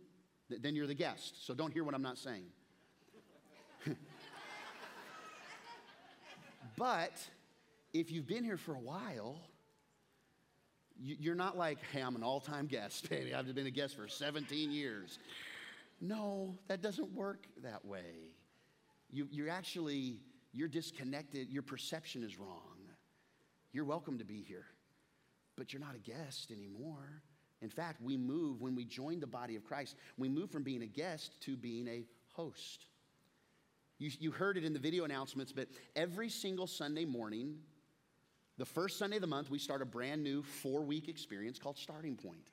then 0.49 0.75
you're 0.75 0.87
the 0.87 0.93
guest. 0.93 1.45
So 1.45 1.53
don't 1.53 1.73
hear 1.73 1.83
what 1.83 1.93
I'm 1.93 2.01
not 2.01 2.17
saying. 2.17 2.45
but 6.77 7.11
if 7.93 8.11
you've 8.11 8.27
been 8.27 8.43
here 8.43 8.57
for 8.57 8.75
a 8.75 8.79
while, 8.79 9.41
you're 11.01 11.35
not 11.35 11.57
like, 11.57 11.77
hey, 11.91 12.01
I'm 12.01 12.15
an 12.15 12.23
all 12.23 12.39
time 12.39 12.67
guest, 12.67 13.09
baby. 13.09 13.33
I've 13.33 13.53
been 13.53 13.67
a 13.67 13.71
guest 13.71 13.95
for 13.95 14.07
17 14.07 14.71
years. 14.71 15.19
No, 15.99 16.55
that 16.67 16.81
doesn't 16.81 17.11
work 17.13 17.47
that 17.63 17.83
way. 17.85 18.31
You, 19.09 19.27
you're 19.31 19.49
actually, 19.49 20.19
you're 20.53 20.67
disconnected. 20.67 21.49
Your 21.49 21.63
perception 21.63 22.23
is 22.23 22.37
wrong. 22.37 22.77
You're 23.71 23.85
welcome 23.85 24.17
to 24.17 24.25
be 24.25 24.41
here, 24.41 24.65
but 25.55 25.73
you're 25.73 25.81
not 25.81 25.95
a 25.95 25.99
guest 25.99 26.51
anymore. 26.51 27.21
In 27.61 27.69
fact, 27.69 28.01
we 28.01 28.17
move, 28.17 28.61
when 28.61 28.75
we 28.75 28.85
join 28.85 29.19
the 29.19 29.27
body 29.27 29.55
of 29.55 29.63
Christ, 29.63 29.95
we 30.17 30.29
move 30.29 30.51
from 30.51 30.63
being 30.63 30.83
a 30.83 30.87
guest 30.87 31.41
to 31.41 31.55
being 31.55 31.87
a 31.87 32.05
host. 32.33 32.85
You, 33.97 34.11
you 34.19 34.31
heard 34.31 34.57
it 34.57 34.63
in 34.63 34.73
the 34.73 34.79
video 34.79 35.05
announcements, 35.05 35.51
but 35.51 35.67
every 35.95 36.29
single 36.29 36.67
Sunday 36.67 37.05
morning, 37.05 37.57
the 38.57 38.65
first 38.65 38.97
Sunday 38.97 39.17
of 39.17 39.21
the 39.21 39.27
month, 39.27 39.49
we 39.49 39.59
start 39.59 39.81
a 39.81 39.85
brand 39.85 40.23
new 40.23 40.41
four 40.43 40.81
week 40.81 41.07
experience 41.09 41.59
called 41.59 41.77
Starting 41.77 42.15
Point. 42.15 42.49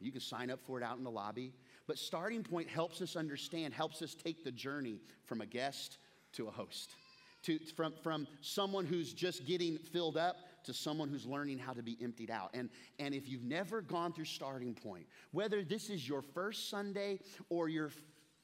You 0.00 0.12
can 0.12 0.20
sign 0.20 0.50
up 0.50 0.60
for 0.64 0.78
it 0.78 0.84
out 0.84 0.98
in 0.98 1.04
the 1.04 1.10
lobby. 1.10 1.52
But 1.86 1.98
Starting 1.98 2.42
Point 2.42 2.68
helps 2.68 3.02
us 3.02 3.16
understand, 3.16 3.74
helps 3.74 4.02
us 4.02 4.14
take 4.14 4.44
the 4.44 4.52
journey 4.52 5.00
from 5.24 5.40
a 5.40 5.46
guest 5.46 5.98
to 6.34 6.46
a 6.46 6.50
host, 6.50 6.94
to, 7.42 7.58
from, 7.76 7.94
from 8.02 8.28
someone 8.40 8.84
who's 8.84 9.12
just 9.12 9.46
getting 9.46 9.78
filled 9.78 10.16
up 10.16 10.36
to 10.64 10.74
someone 10.74 11.08
who's 11.08 11.26
learning 11.26 11.58
how 11.58 11.72
to 11.72 11.82
be 11.82 11.96
emptied 12.02 12.30
out. 12.30 12.50
And, 12.52 12.68
and 12.98 13.14
if 13.14 13.28
you've 13.28 13.44
never 13.44 13.80
gone 13.80 14.12
through 14.12 14.26
Starting 14.26 14.74
Point, 14.74 15.06
whether 15.32 15.64
this 15.64 15.88
is 15.88 16.06
your 16.06 16.22
first 16.22 16.68
Sunday 16.68 17.18
or 17.48 17.68
your 17.68 17.90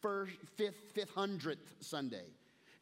first, 0.00 0.32
fifth, 0.56 0.92
fifth 0.94 1.10
hundredth 1.14 1.74
Sunday, 1.80 2.24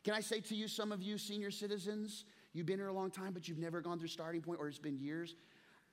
can 0.04 0.14
I 0.14 0.20
say 0.20 0.40
to 0.40 0.54
you, 0.54 0.68
some 0.68 0.92
of 0.92 1.02
you 1.02 1.18
senior 1.18 1.50
citizens, 1.50 2.24
You've 2.52 2.66
been 2.66 2.78
here 2.78 2.88
a 2.88 2.92
long 2.92 3.10
time, 3.10 3.32
but 3.32 3.48
you've 3.48 3.58
never 3.58 3.80
gone 3.80 3.98
through 3.98 4.08
starting 4.08 4.42
point 4.42 4.60
or 4.60 4.68
it's 4.68 4.78
been 4.78 4.98
years. 4.98 5.34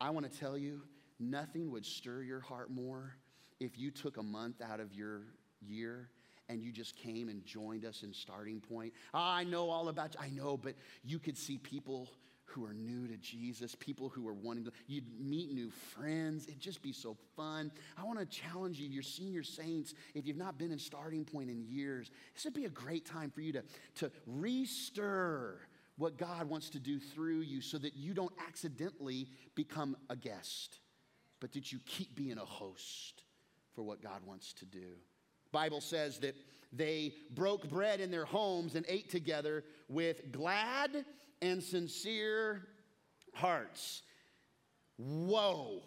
I 0.02 0.10
want 0.10 0.30
to 0.32 0.40
tell 0.40 0.58
you, 0.58 0.82
nothing 1.20 1.72
would 1.72 1.86
stir 1.86 2.24
your 2.24 2.42
heart 2.42 2.70
more 2.70 3.16
if 3.60 3.78
you 3.78 3.92
took 3.92 4.18
a 4.18 4.24
month 4.24 4.62
out 4.62 4.80
of 4.80 4.94
your 4.94 5.24
year 5.62 6.10
and 6.50 6.64
you 6.64 6.72
just 6.72 6.96
came 6.96 7.30
and 7.30 7.46
joined 7.46 7.86
us 7.86 8.04
in 8.04 8.14
starting 8.14 8.60
point. 8.60 8.94
Oh, 9.14 9.20
I 9.20 9.44
know 9.44 9.70
all 9.70 9.90
about 9.90 10.16
you. 10.16 10.20
I 10.22 10.30
know, 10.30 10.58
but 10.58 10.76
you 11.04 11.20
could 11.20 11.38
see 11.38 11.58
people 11.58 12.10
who 12.46 12.66
are 12.66 12.74
new 12.74 13.08
to 13.08 13.16
Jesus, 13.18 13.76
people 13.76 14.10
who 14.10 14.28
are 14.28 14.34
wanting 14.34 14.66
to, 14.66 14.72
you'd 14.88 15.06
meet 15.20 15.52
new 15.52 15.70
friends. 15.70 16.48
It'd 16.48 16.60
just 16.60 16.82
be 16.82 16.92
so 16.92 17.16
fun. 17.36 17.72
I 17.96 18.04
want 18.04 18.20
to 18.20 18.26
challenge 18.26 18.80
you, 18.80 18.90
your 18.90 19.04
senior 19.04 19.44
saints, 19.44 19.94
if 20.16 20.26
you've 20.26 20.38
not 20.38 20.58
been 20.58 20.72
in 20.72 20.80
starting 20.80 21.24
point 21.26 21.52
in 21.52 21.62
years, 21.62 22.10
this 22.34 22.46
would 22.46 22.56
be 22.56 22.66
a 22.66 22.70
great 22.70 23.06
time 23.06 23.30
for 23.30 23.42
you 23.42 23.54
to, 23.54 23.64
to 23.96 24.12
restir 24.26 25.60
what 26.00 26.18
God 26.18 26.50
wants 26.50 26.70
to 26.72 26.80
do 26.80 26.98
through 26.98 27.42
you 27.42 27.62
so 27.62 27.78
that 27.78 27.96
you 27.96 28.14
don't 28.14 28.34
accidentally 28.48 29.28
become 29.54 29.98
a 30.10 30.16
guest, 30.16 30.80
but 31.42 31.52
that 31.54 31.74
you 31.74 31.80
keep 31.86 32.16
being 32.16 32.38
a 32.38 32.46
host 32.46 33.24
for 33.76 33.84
what 33.84 34.02
God 34.02 34.22
wants 34.26 34.54
to 34.54 34.66
do. 34.66 34.96
Bible 35.52 35.82
says 35.82 36.20
that 36.20 36.36
they 36.72 37.14
broke 37.32 37.70
bread 37.70 38.00
in 38.00 38.12
their 38.12 38.24
homes 38.24 38.76
and 38.76 38.86
ate 38.88 39.10
together 39.10 39.66
with 39.90 40.32
glad 40.32 41.04
and 41.42 41.62
sincere 41.62 42.66
hearts. 43.34 44.02
Whoa. 44.98 45.82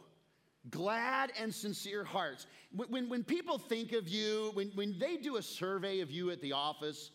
Glad 0.69 1.33
and 1.41 1.55
sincere 1.55 2.05
hearts. 2.05 2.47
When, 2.71 2.89
when, 2.91 3.09
when 3.09 3.25
people 3.25 3.57
think 3.59 3.93
of 3.93 4.09
you, 4.09 4.51
when, 4.53 4.69
when 4.75 4.99
they 4.99 5.17
do 5.17 5.37
a 5.37 5.43
survey 5.43 6.01
of 6.01 6.11
you 6.11 6.31
at 6.31 6.43
the 6.43 6.53
office, 6.53 7.11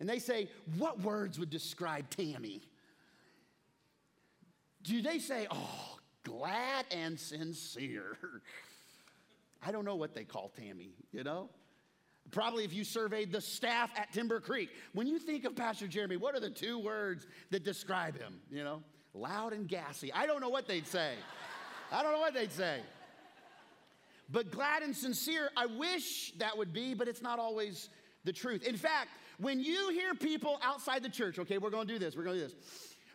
and 0.00 0.08
they 0.08 0.18
say, 0.18 0.48
What 0.76 1.00
words 1.00 1.38
would 1.38 1.50
describe 1.50 2.10
Tammy? 2.10 2.62
Do 4.82 5.02
they 5.02 5.18
say, 5.18 5.46
Oh, 5.50 5.98
glad 6.24 6.86
and 6.90 7.18
sincere? 7.18 8.16
I 9.66 9.72
don't 9.72 9.84
know 9.84 9.96
what 9.96 10.14
they 10.14 10.24
call 10.24 10.52
Tammy, 10.56 10.90
you 11.12 11.24
know? 11.24 11.48
Probably 12.30 12.64
if 12.64 12.72
you 12.72 12.84
surveyed 12.84 13.32
the 13.32 13.40
staff 13.40 13.90
at 13.96 14.12
Timber 14.12 14.40
Creek, 14.40 14.70
when 14.92 15.06
you 15.06 15.18
think 15.18 15.44
of 15.44 15.54
Pastor 15.54 15.86
Jeremy, 15.86 16.16
what 16.16 16.34
are 16.34 16.40
the 16.40 16.50
two 16.50 16.78
words 16.78 17.26
that 17.50 17.64
describe 17.64 18.18
him? 18.18 18.40
You 18.50 18.64
know, 18.64 18.82
loud 19.14 19.52
and 19.52 19.68
gassy. 19.68 20.12
I 20.12 20.26
don't 20.26 20.40
know 20.40 20.48
what 20.48 20.66
they'd 20.66 20.86
say. 20.86 21.14
I 21.92 22.02
don't 22.02 22.12
know 22.12 22.18
what 22.18 22.34
they'd 22.34 22.52
say. 22.52 22.80
But 24.28 24.50
glad 24.50 24.82
and 24.82 24.94
sincere, 24.94 25.50
I 25.56 25.66
wish 25.66 26.32
that 26.38 26.58
would 26.58 26.72
be, 26.72 26.94
but 26.94 27.06
it's 27.06 27.22
not 27.22 27.38
always 27.38 27.88
the 28.26 28.32
truth. 28.32 28.62
In 28.64 28.76
fact, 28.76 29.08
when 29.38 29.60
you 29.60 29.88
hear 29.88 30.14
people 30.14 30.58
outside 30.62 31.02
the 31.02 31.08
church, 31.08 31.38
okay, 31.38 31.56
we're 31.56 31.70
gonna 31.70 31.86
do 31.86 31.98
this, 31.98 32.14
we're 32.14 32.24
gonna 32.24 32.36
do 32.36 32.44
this. 32.44 32.54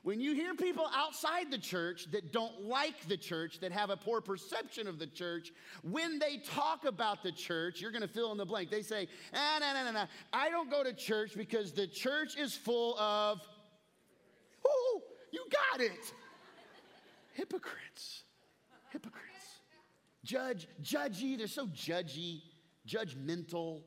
When 0.03 0.20
you 0.20 0.34
hear 0.34 0.55
people 0.55 0.88
outside 0.95 1.51
the 1.51 1.59
church 1.59 2.07
that 2.12 2.32
don't 2.32 2.62
like 2.62 3.07
the 3.07 3.18
church, 3.18 3.59
that 3.59 3.72
have 3.72 3.91
a 3.91 3.97
poor 3.97 4.20
perception 4.20 4.88
of 4.88 4.97
the 4.97 5.05
church, 5.05 5.51
when 5.84 6.18
they 6.18 6.38
talk 6.38 6.86
about 6.86 7.22
the 7.22 7.32
church, 7.32 7.80
you're 7.80 7.91
going 7.91 8.01
to 8.01 8.07
fill 8.07 8.32
in 8.32 8.39
the 8.39 8.45
blank. 8.45 8.72
They 8.72 8.82
say, 8.82 9.07
ah, 9.32 9.57
no, 9.59 9.74
no, 9.74 9.91
no. 9.91 10.05
I 10.34 10.49
don't 10.49 10.72
go 10.72 10.84
to 10.84 10.91
church 10.91 11.34
because 11.38 11.72
the 11.72 11.86
church 11.86 12.36
is 12.36 12.55
full 12.55 12.97
of, 12.97 13.41
oh, 14.66 15.01
you 15.32 15.45
got 15.51 15.82
it. 15.82 16.14
Hypocrites. 17.34 18.24
Hypocrites. 18.89 19.28
Judge, 20.24 20.68
judgy. 20.82 21.38
They're 21.38 21.45
so 21.45 21.68
judgy, 21.68 22.41
judgmental, 22.88 23.82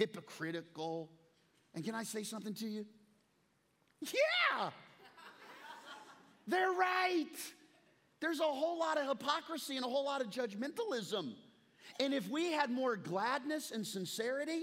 hypocritical. 0.00 1.10
And 1.74 1.84
can 1.84 1.94
I 1.94 2.04
say 2.04 2.22
something 2.22 2.54
to 2.54 2.66
you? 2.66 2.86
Yeah, 4.00 4.70
they're 6.46 6.72
right. 6.72 7.26
There's 8.18 8.40
a 8.40 8.44
whole 8.44 8.78
lot 8.78 8.96
of 8.96 9.06
hypocrisy 9.06 9.76
and 9.76 9.84
a 9.84 9.88
whole 9.88 10.06
lot 10.06 10.22
of 10.22 10.30
judgmentalism. 10.30 11.34
And 12.00 12.14
if 12.14 12.30
we 12.30 12.50
had 12.50 12.70
more 12.70 12.96
gladness 12.96 13.72
and 13.72 13.86
sincerity, 13.86 14.62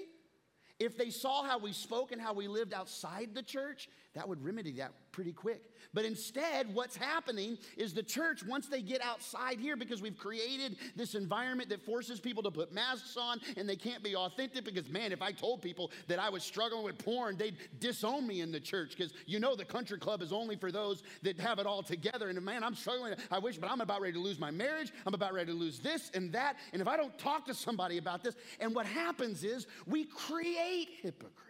if 0.79 0.97
they 0.97 1.11
saw 1.11 1.43
how 1.43 1.59
we 1.59 1.71
spoke 1.71 2.11
and 2.11 2.19
how 2.19 2.33
we 2.33 2.47
lived 2.47 2.73
outside 2.73 3.29
the 3.35 3.43
church, 3.43 3.89
that 4.17 4.27
would 4.27 4.43
remedy 4.43 4.71
that 4.71 4.93
pretty 5.11 5.31
quick. 5.31 5.61
But 5.93 6.03
instead, 6.03 6.73
what's 6.73 6.97
happening 6.97 7.57
is 7.77 7.93
the 7.93 8.01
church, 8.01 8.43
once 8.43 8.67
they 8.67 8.81
get 8.81 8.99
outside 8.99 9.59
here, 9.59 9.77
because 9.77 10.01
we've 10.01 10.17
created 10.17 10.75
this 10.95 11.13
environment 11.13 11.69
that 11.69 11.85
forces 11.85 12.19
people 12.19 12.41
to 12.43 12.51
put 12.51 12.73
masks 12.73 13.15
on 13.15 13.39
and 13.57 13.69
they 13.69 13.75
can't 13.75 14.03
be 14.03 14.15
authentic, 14.15 14.65
because 14.65 14.89
man, 14.89 15.11
if 15.11 15.21
I 15.21 15.31
told 15.31 15.61
people 15.61 15.91
that 16.07 16.17
I 16.17 16.29
was 16.29 16.43
struggling 16.43 16.83
with 16.83 16.97
porn, 16.97 17.37
they'd 17.37 17.57
disown 17.79 18.25
me 18.25 18.41
in 18.41 18.51
the 18.51 18.59
church, 18.59 18.95
because 18.97 19.13
you 19.27 19.39
know 19.39 19.55
the 19.55 19.65
country 19.65 19.99
club 19.99 20.23
is 20.23 20.33
only 20.33 20.55
for 20.55 20.71
those 20.71 21.03
that 21.21 21.39
have 21.39 21.59
it 21.59 21.67
all 21.67 21.83
together. 21.83 22.29
And 22.29 22.41
man, 22.41 22.63
I'm 22.63 22.75
struggling. 22.75 23.13
I 23.29 23.37
wish, 23.37 23.57
but 23.57 23.69
I'm 23.69 23.81
about 23.81 24.01
ready 24.01 24.13
to 24.13 24.19
lose 24.19 24.39
my 24.39 24.51
marriage. 24.51 24.91
I'm 25.05 25.13
about 25.13 25.33
ready 25.33 25.51
to 25.51 25.57
lose 25.57 25.79
this 25.79 26.09
and 26.15 26.33
that. 26.33 26.57
And 26.73 26.81
if 26.81 26.87
I 26.87 26.97
don't 26.97 27.17
talk 27.19 27.45
to 27.45 27.53
somebody 27.53 27.99
about 27.99 28.23
this, 28.23 28.35
and 28.59 28.73
what 28.73 28.87
happens 28.87 29.43
is 29.43 29.67
we 29.85 30.05
create 30.05 30.89
hypocrites 31.03 31.46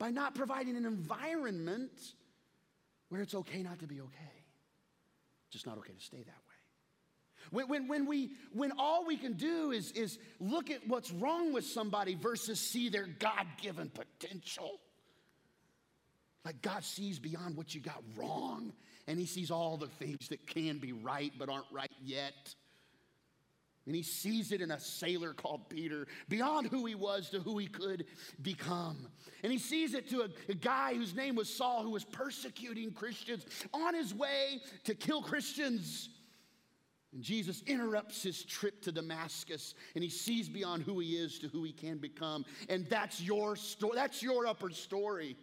by 0.00 0.10
not 0.10 0.34
providing 0.34 0.76
an 0.76 0.86
environment 0.86 1.92
where 3.10 3.20
it's 3.20 3.34
okay 3.34 3.62
not 3.62 3.78
to 3.80 3.86
be 3.86 4.00
okay. 4.00 4.44
Just 5.50 5.66
not 5.66 5.76
okay 5.78 5.92
to 5.92 6.00
stay 6.02 6.16
that 6.16 6.26
way. 6.26 6.34
When, 7.50 7.68
when, 7.68 7.88
when, 7.88 8.06
we, 8.06 8.30
when 8.52 8.72
all 8.78 9.06
we 9.06 9.16
can 9.16 9.34
do 9.34 9.72
is, 9.72 9.92
is 9.92 10.18
look 10.40 10.70
at 10.70 10.88
what's 10.88 11.12
wrong 11.12 11.52
with 11.52 11.66
somebody 11.66 12.14
versus 12.14 12.58
see 12.58 12.88
their 12.88 13.06
God 13.06 13.46
given 13.60 13.90
potential. 13.90 14.80
Like 16.44 16.62
God 16.62 16.82
sees 16.82 17.18
beyond 17.18 17.56
what 17.56 17.74
you 17.74 17.82
got 17.82 18.02
wrong, 18.16 18.72
and 19.06 19.18
He 19.18 19.26
sees 19.26 19.50
all 19.50 19.76
the 19.76 19.88
things 19.88 20.28
that 20.28 20.46
can 20.46 20.78
be 20.78 20.92
right 20.92 21.32
but 21.38 21.50
aren't 21.50 21.70
right 21.70 21.92
yet. 22.02 22.54
And 23.90 23.96
he 23.96 24.04
sees 24.04 24.52
it 24.52 24.60
in 24.60 24.70
a 24.70 24.78
sailor 24.78 25.32
called 25.32 25.68
Peter, 25.68 26.06
beyond 26.28 26.68
who 26.68 26.86
he 26.86 26.94
was 26.94 27.28
to 27.30 27.40
who 27.40 27.58
he 27.58 27.66
could 27.66 28.06
become. 28.40 29.08
And 29.42 29.50
he 29.50 29.58
sees 29.58 29.94
it 29.94 30.08
to 30.10 30.20
a, 30.20 30.28
a, 30.48 30.54
guy 30.54 30.94
whose 30.94 31.12
name 31.12 31.34
was 31.34 31.52
Saul, 31.52 31.82
who 31.82 31.90
was 31.90 32.04
persecuting 32.04 32.92
Christians 32.92 33.44
on 33.74 33.94
his 33.94 34.14
way 34.14 34.60
to 34.84 34.94
kill 34.94 35.22
Christians. 35.22 36.08
And 37.12 37.20
Jesus 37.20 37.64
interrupts 37.66 38.22
his 38.22 38.44
trip 38.44 38.80
to 38.82 38.92
Damascus 38.92 39.74
and 39.96 40.04
he 40.04 40.10
sees 40.10 40.48
beyond 40.48 40.84
who 40.84 41.00
he 41.00 41.16
is 41.16 41.40
to 41.40 41.48
who 41.48 41.64
he 41.64 41.72
can 41.72 41.98
become. 41.98 42.44
And 42.68 42.86
that's 42.88 43.20
your 43.20 43.56
story. 43.56 43.96
That's 43.96 44.22
your 44.22 44.46
upper 44.46 44.70
story, 44.70 45.36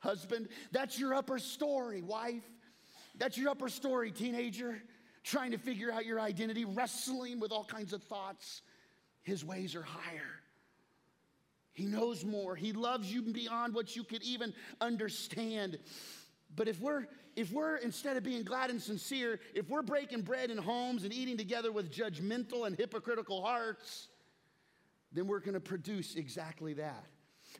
husband. 0.00 0.50
That's 0.70 0.98
your 0.98 1.14
upper 1.14 1.38
story, 1.38 2.02
wife. 2.02 2.44
That's 3.16 3.38
your 3.38 3.48
upper 3.48 3.70
story, 3.70 4.10
teenager. 4.10 4.82
Trying 5.22 5.50
to 5.52 5.58
figure 5.58 5.92
out 5.92 6.06
your 6.06 6.20
identity, 6.20 6.64
wrestling 6.64 7.40
with 7.40 7.52
all 7.52 7.64
kinds 7.64 7.92
of 7.92 8.02
thoughts. 8.02 8.62
His 9.22 9.44
ways 9.44 9.74
are 9.74 9.82
higher. 9.82 10.40
He 11.72 11.86
knows 11.86 12.24
more. 12.24 12.56
He 12.56 12.72
loves 12.72 13.12
you 13.12 13.22
beyond 13.22 13.74
what 13.74 13.94
you 13.94 14.04
could 14.04 14.22
even 14.22 14.52
understand. 14.80 15.78
But 16.56 16.68
if 16.68 16.80
we're 16.80 17.06
if 17.36 17.52
we're 17.52 17.76
instead 17.76 18.16
of 18.16 18.24
being 18.24 18.42
glad 18.42 18.70
and 18.70 18.82
sincere, 18.82 19.38
if 19.54 19.68
we're 19.70 19.82
breaking 19.82 20.22
bread 20.22 20.50
in 20.50 20.58
homes 20.58 21.04
and 21.04 21.12
eating 21.12 21.36
together 21.36 21.70
with 21.70 21.92
judgmental 21.92 22.66
and 22.66 22.76
hypocritical 22.76 23.40
hearts, 23.40 24.08
then 25.12 25.26
we're 25.26 25.40
going 25.40 25.54
to 25.54 25.60
produce 25.60 26.16
exactly 26.16 26.74
that. 26.74 27.06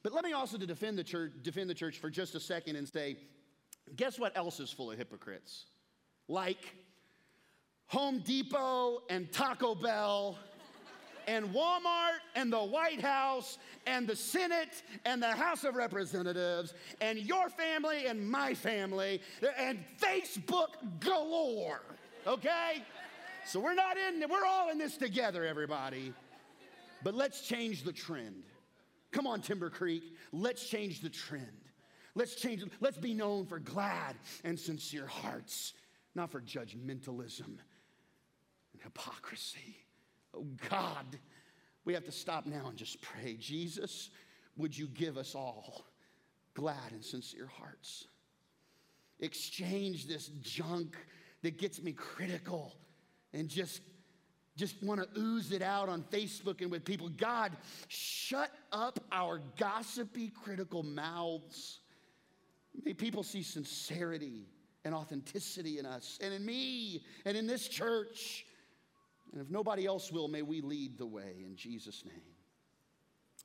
But 0.02 0.12
let 0.12 0.24
me 0.24 0.32
also 0.32 0.58
to 0.58 0.66
defend 0.66 0.98
the 0.98 1.04
church 1.04 1.32
defend 1.42 1.70
the 1.70 1.74
church 1.74 1.98
for 1.98 2.10
just 2.10 2.34
a 2.34 2.40
second 2.40 2.76
and 2.76 2.88
say, 2.88 3.16
guess 3.96 4.18
what 4.18 4.36
else 4.36 4.60
is 4.60 4.70
full 4.70 4.90
of 4.90 4.98
hypocrites? 4.98 5.66
Like 6.26 6.74
Home 7.90 8.20
Depot 8.20 9.02
and 9.10 9.30
Taco 9.32 9.74
Bell 9.74 10.38
and 11.26 11.52
Walmart 11.52 12.20
and 12.36 12.52
the 12.52 12.62
White 12.62 13.00
House 13.00 13.58
and 13.84 14.06
the 14.06 14.14
Senate 14.14 14.84
and 15.04 15.20
the 15.20 15.32
House 15.32 15.64
of 15.64 15.74
Representatives 15.74 16.72
and 17.00 17.18
your 17.18 17.48
family 17.48 18.06
and 18.06 18.30
my 18.30 18.54
family 18.54 19.20
and 19.58 19.80
Facebook 20.00 20.68
galore. 21.00 21.82
Okay? 22.28 22.84
So 23.44 23.58
we're 23.58 23.74
not 23.74 23.96
in, 23.96 24.22
we're 24.30 24.46
all 24.46 24.70
in 24.70 24.78
this 24.78 24.96
together, 24.96 25.44
everybody. 25.44 26.14
But 27.02 27.16
let's 27.16 27.40
change 27.40 27.82
the 27.82 27.92
trend. 27.92 28.44
Come 29.10 29.26
on, 29.26 29.40
Timber 29.40 29.68
Creek, 29.68 30.04
let's 30.30 30.68
change 30.68 31.00
the 31.00 31.10
trend. 31.10 31.46
Let's 32.14 32.36
change, 32.36 32.62
let's 32.78 32.98
be 32.98 33.14
known 33.14 33.46
for 33.46 33.58
glad 33.58 34.14
and 34.44 34.56
sincere 34.56 35.06
hearts, 35.06 35.74
not 36.14 36.30
for 36.30 36.40
judgmentalism 36.40 37.58
and 38.80 38.92
hypocrisy. 38.92 39.76
Oh 40.34 40.46
God, 40.68 41.18
we 41.84 41.94
have 41.94 42.04
to 42.04 42.12
stop 42.12 42.46
now 42.46 42.66
and 42.68 42.76
just 42.76 43.00
pray. 43.00 43.36
Jesus, 43.38 44.10
would 44.56 44.76
you 44.76 44.86
give 44.86 45.16
us 45.16 45.34
all 45.34 45.84
glad 46.54 46.92
and 46.92 47.04
sincere 47.04 47.46
hearts? 47.58 48.06
Exchange 49.20 50.06
this 50.06 50.28
junk 50.40 50.96
that 51.42 51.58
gets 51.58 51.82
me 51.82 51.92
critical 51.92 52.74
and 53.32 53.48
just 53.48 53.80
just 54.56 54.82
want 54.82 55.00
to 55.00 55.08
ooze 55.18 55.52
it 55.52 55.62
out 55.62 55.88
on 55.88 56.02
Facebook 56.12 56.60
and 56.60 56.70
with 56.70 56.84
people. 56.84 57.08
God, 57.08 57.56
shut 57.88 58.50
up 58.72 59.00
our 59.10 59.40
gossipy, 59.56 60.28
critical 60.28 60.82
mouths. 60.82 61.78
May 62.84 62.92
people 62.92 63.22
see 63.22 63.42
sincerity 63.42 64.48
and 64.84 64.94
authenticity 64.94 65.78
in 65.78 65.86
us 65.86 66.18
and 66.22 66.34
in 66.34 66.44
me 66.44 67.02
and 67.24 67.38
in 67.38 67.46
this 67.46 67.68
church. 67.68 68.44
And 69.32 69.40
if 69.40 69.50
nobody 69.50 69.86
else 69.86 70.10
will, 70.10 70.28
may 70.28 70.42
we 70.42 70.60
lead 70.60 70.98
the 70.98 71.06
way 71.06 71.42
in 71.44 71.56
Jesus' 71.56 72.04
name. 72.04 72.14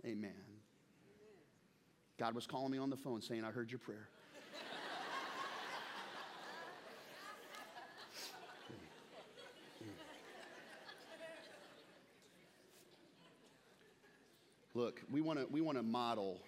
Amen. 0.06 0.32
God 2.18 2.34
was 2.34 2.48
calling 2.48 2.72
me 2.72 2.78
on 2.78 2.90
the 2.90 2.98
phone 2.98 3.22
saying, 3.22 3.44
I 3.44 3.52
heard 3.52 3.72
your 3.72 3.80
prayer. 3.80 4.10
Look, 14.74 15.02
we 15.10 15.22
want 15.22 15.40
to 15.40 15.48
we 15.50 15.62
want 15.62 15.78
to 15.78 15.84
model 15.84 16.42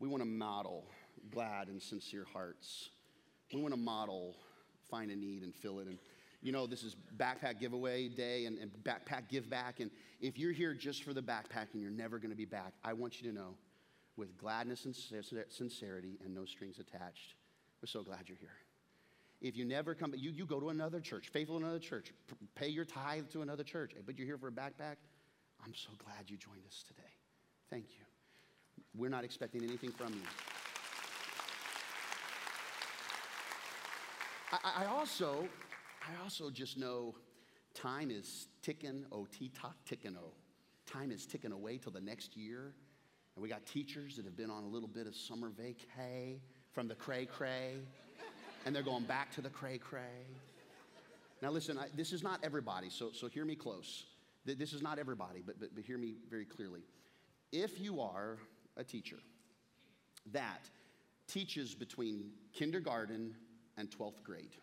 we 0.00 0.08
want 0.08 0.20
to 0.20 0.28
model 0.28 0.84
glad 1.30 1.68
and 1.68 1.80
sincere 1.80 2.26
hearts. 2.32 2.90
We 3.52 3.60
want 3.62 3.72
to 3.72 3.78
model 3.78 4.34
find 4.90 5.12
a 5.12 5.16
need 5.16 5.44
and 5.44 5.54
fill 5.54 5.78
it 5.78 5.86
and 5.86 5.98
you 6.44 6.52
know, 6.52 6.66
this 6.66 6.84
is 6.84 6.94
backpack 7.16 7.58
giveaway 7.58 8.06
day 8.06 8.44
and, 8.44 8.58
and 8.58 8.70
backpack 8.84 9.28
give 9.30 9.48
back. 9.48 9.80
And 9.80 9.90
if 10.20 10.38
you're 10.38 10.52
here 10.52 10.74
just 10.74 11.02
for 11.02 11.14
the 11.14 11.22
backpack 11.22 11.68
and 11.72 11.80
you're 11.80 11.90
never 11.90 12.18
going 12.18 12.30
to 12.30 12.36
be 12.36 12.44
back, 12.44 12.74
I 12.84 12.92
want 12.92 13.20
you 13.20 13.30
to 13.30 13.34
know 13.34 13.54
with 14.16 14.36
gladness 14.36 14.84
and 14.84 14.94
sincerity 15.48 16.18
and 16.22 16.34
no 16.34 16.44
strings 16.44 16.78
attached, 16.78 17.34
we're 17.82 17.86
so 17.86 18.02
glad 18.02 18.28
you're 18.28 18.36
here. 18.36 18.50
If 19.40 19.56
you 19.56 19.64
never 19.64 19.94
come, 19.94 20.12
you, 20.16 20.30
you 20.30 20.44
go 20.44 20.60
to 20.60 20.68
another 20.68 21.00
church, 21.00 21.30
faithful 21.32 21.56
in 21.56 21.62
another 21.62 21.78
church, 21.78 22.12
pay 22.54 22.68
your 22.68 22.84
tithe 22.84 23.30
to 23.32 23.40
another 23.40 23.64
church, 23.64 23.92
but 24.04 24.18
you're 24.18 24.26
here 24.26 24.38
for 24.38 24.48
a 24.48 24.52
backpack, 24.52 24.96
I'm 25.64 25.74
so 25.74 25.90
glad 25.98 26.28
you 26.30 26.36
joined 26.36 26.66
us 26.66 26.84
today. 26.86 27.08
Thank 27.70 27.86
you. 27.98 28.04
We're 28.94 29.10
not 29.10 29.24
expecting 29.24 29.62
anything 29.64 29.90
from 29.90 30.12
you. 30.12 30.20
I 34.62 34.84
also 34.86 35.48
I 36.06 36.22
also 36.22 36.50
just 36.50 36.78
know 36.78 37.14
time 37.74 38.10
is 38.10 38.48
ticking, 38.62 39.06
oh, 39.10 39.26
T-top 39.36 39.76
ticking, 39.86 40.16
oh. 40.18 40.32
Time 40.86 41.10
is 41.10 41.26
ticking 41.26 41.52
away 41.52 41.78
till 41.78 41.92
the 41.92 42.00
next 42.00 42.36
year. 42.36 42.74
And 43.34 43.42
we 43.42 43.48
got 43.48 43.64
teachers 43.66 44.16
that 44.16 44.24
have 44.24 44.36
been 44.36 44.50
on 44.50 44.64
a 44.64 44.66
little 44.66 44.88
bit 44.88 45.06
of 45.06 45.16
summer 45.16 45.50
vacay 45.50 46.38
from 46.72 46.88
the 46.88 46.94
cray 46.94 47.26
cray, 47.26 47.74
and 48.66 48.74
they're 48.74 48.82
going 48.82 49.04
back 49.04 49.32
to 49.34 49.40
the 49.40 49.48
cray 49.48 49.78
cray. 49.78 50.26
Now, 51.42 51.50
listen, 51.50 51.78
I, 51.78 51.86
this 51.94 52.12
is 52.12 52.22
not 52.22 52.40
everybody, 52.42 52.90
so, 52.90 53.10
so 53.12 53.28
hear 53.28 53.44
me 53.44 53.54
close. 53.54 54.04
This 54.44 54.72
is 54.72 54.82
not 54.82 54.98
everybody, 54.98 55.42
but, 55.44 55.58
but, 55.58 55.74
but 55.74 55.84
hear 55.84 55.98
me 55.98 56.14
very 56.30 56.44
clearly. 56.44 56.82
If 57.50 57.80
you 57.80 58.00
are 58.00 58.38
a 58.76 58.84
teacher 58.84 59.16
that 60.32 60.68
teaches 61.26 61.74
between 61.74 62.30
kindergarten 62.52 63.34
and 63.76 63.90
12th 63.90 64.22
grade, 64.22 64.54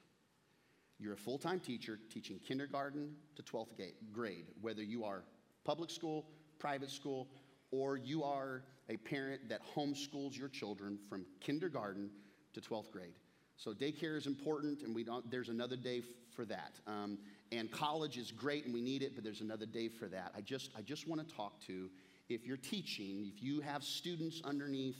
you're 1.02 1.14
a 1.14 1.18
full 1.18 1.38
time 1.38 1.60
teacher 1.60 2.00
teaching 2.14 2.40
kindergarten 2.48 3.16
to 3.36 3.44
12th 3.44 3.70
grade, 4.14 4.46
whether 4.62 4.84
you 4.84 5.04
are 5.04 5.24
public 5.66 5.90
school, 5.90 6.26
private 6.60 6.92
school, 6.92 7.28
or 7.72 7.98
you 7.98 8.24
are 8.24 8.64
a 8.90 8.98
parent 8.98 9.50
that 9.50 9.62
homeschools 9.76 10.38
your 10.38 10.50
children 10.50 11.00
from 11.10 11.26
kindergarten 11.40 12.10
to 12.54 12.62
12th 12.62 12.92
grade. 12.92 13.16
So 13.58 13.74
daycare 13.74 14.18
is 14.18 14.28
important, 14.28 14.82
and 14.82 14.94
we 14.94 15.04
don't, 15.04 15.30
there's 15.30 15.50
another 15.50 15.76
day 15.76 16.02
for 16.36 16.46
that. 16.46 16.80
Um, 16.88 17.18
and 17.52 17.72
college 17.72 18.18
is 18.18 18.32
great, 18.32 18.66
and 18.66 18.74
we 18.74 18.82
need 18.82 19.04
it, 19.04 19.14
but 19.16 19.24
there's 19.24 19.42
another 19.42 19.66
day 19.66 19.88
for 19.88 20.08
that. 20.08 20.32
I 20.36 20.42
just, 20.42 20.72
I 20.78 20.82
just 20.82 21.08
want 21.08 21.28
to 21.28 21.36
talk 21.36 21.60
to 21.68 21.90
if 22.30 22.46
you're 22.46 22.58
teaching, 22.58 23.32
if 23.34 23.44
you 23.44 23.62
have 23.62 23.84
students 23.84 24.42
underneath 24.44 24.98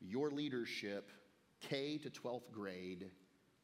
your 0.00 0.30
leadership, 0.30 1.10
K 1.60 1.98
to 1.98 2.10
12th 2.10 2.52
grade, 2.52 3.10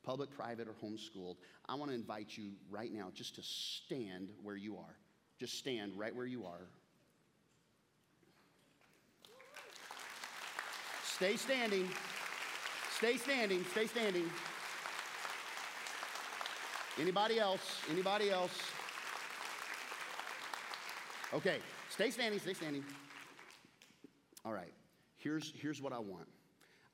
public, 0.02 0.30
private, 0.30 0.68
or 0.68 0.74
homeschooled, 0.82 1.36
I 1.68 1.74
want 1.74 1.90
to 1.90 1.94
invite 1.94 2.36
you 2.36 2.52
right 2.70 2.92
now 2.92 3.10
just 3.14 3.36
to 3.36 3.42
stand 3.42 4.30
where 4.42 4.56
you 4.56 4.76
are. 4.76 4.96
Just 5.38 5.58
stand 5.58 5.92
right 5.96 6.14
where 6.14 6.26
you 6.26 6.44
are. 6.44 6.66
Stay 11.04 11.36
standing. 11.36 11.88
Stay 12.96 13.16
standing. 13.16 13.64
Stay 13.72 13.86
standing. 13.86 14.30
Anybody 16.98 17.38
else? 17.38 17.80
Anybody 17.90 18.30
else? 18.30 18.52
Okay, 21.32 21.58
stay 21.88 22.10
standing, 22.10 22.40
stay 22.40 22.54
standing. 22.54 22.84
All 24.44 24.52
right, 24.52 24.72
here's, 25.16 25.52
here's 25.56 25.80
what 25.80 25.92
I 25.92 25.98
want. 26.00 26.26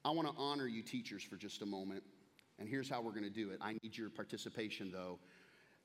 I 0.04 0.10
want 0.10 0.28
to 0.28 0.34
honor 0.36 0.66
you, 0.66 0.82
teachers, 0.82 1.22
for 1.22 1.36
just 1.36 1.62
a 1.62 1.66
moment. 1.66 2.02
And 2.58 2.68
here's 2.68 2.88
how 2.88 3.00
we're 3.02 3.12
going 3.12 3.24
to 3.24 3.30
do 3.30 3.50
it. 3.50 3.58
I 3.60 3.74
need 3.82 3.96
your 3.96 4.08
participation, 4.08 4.90
though. 4.90 5.18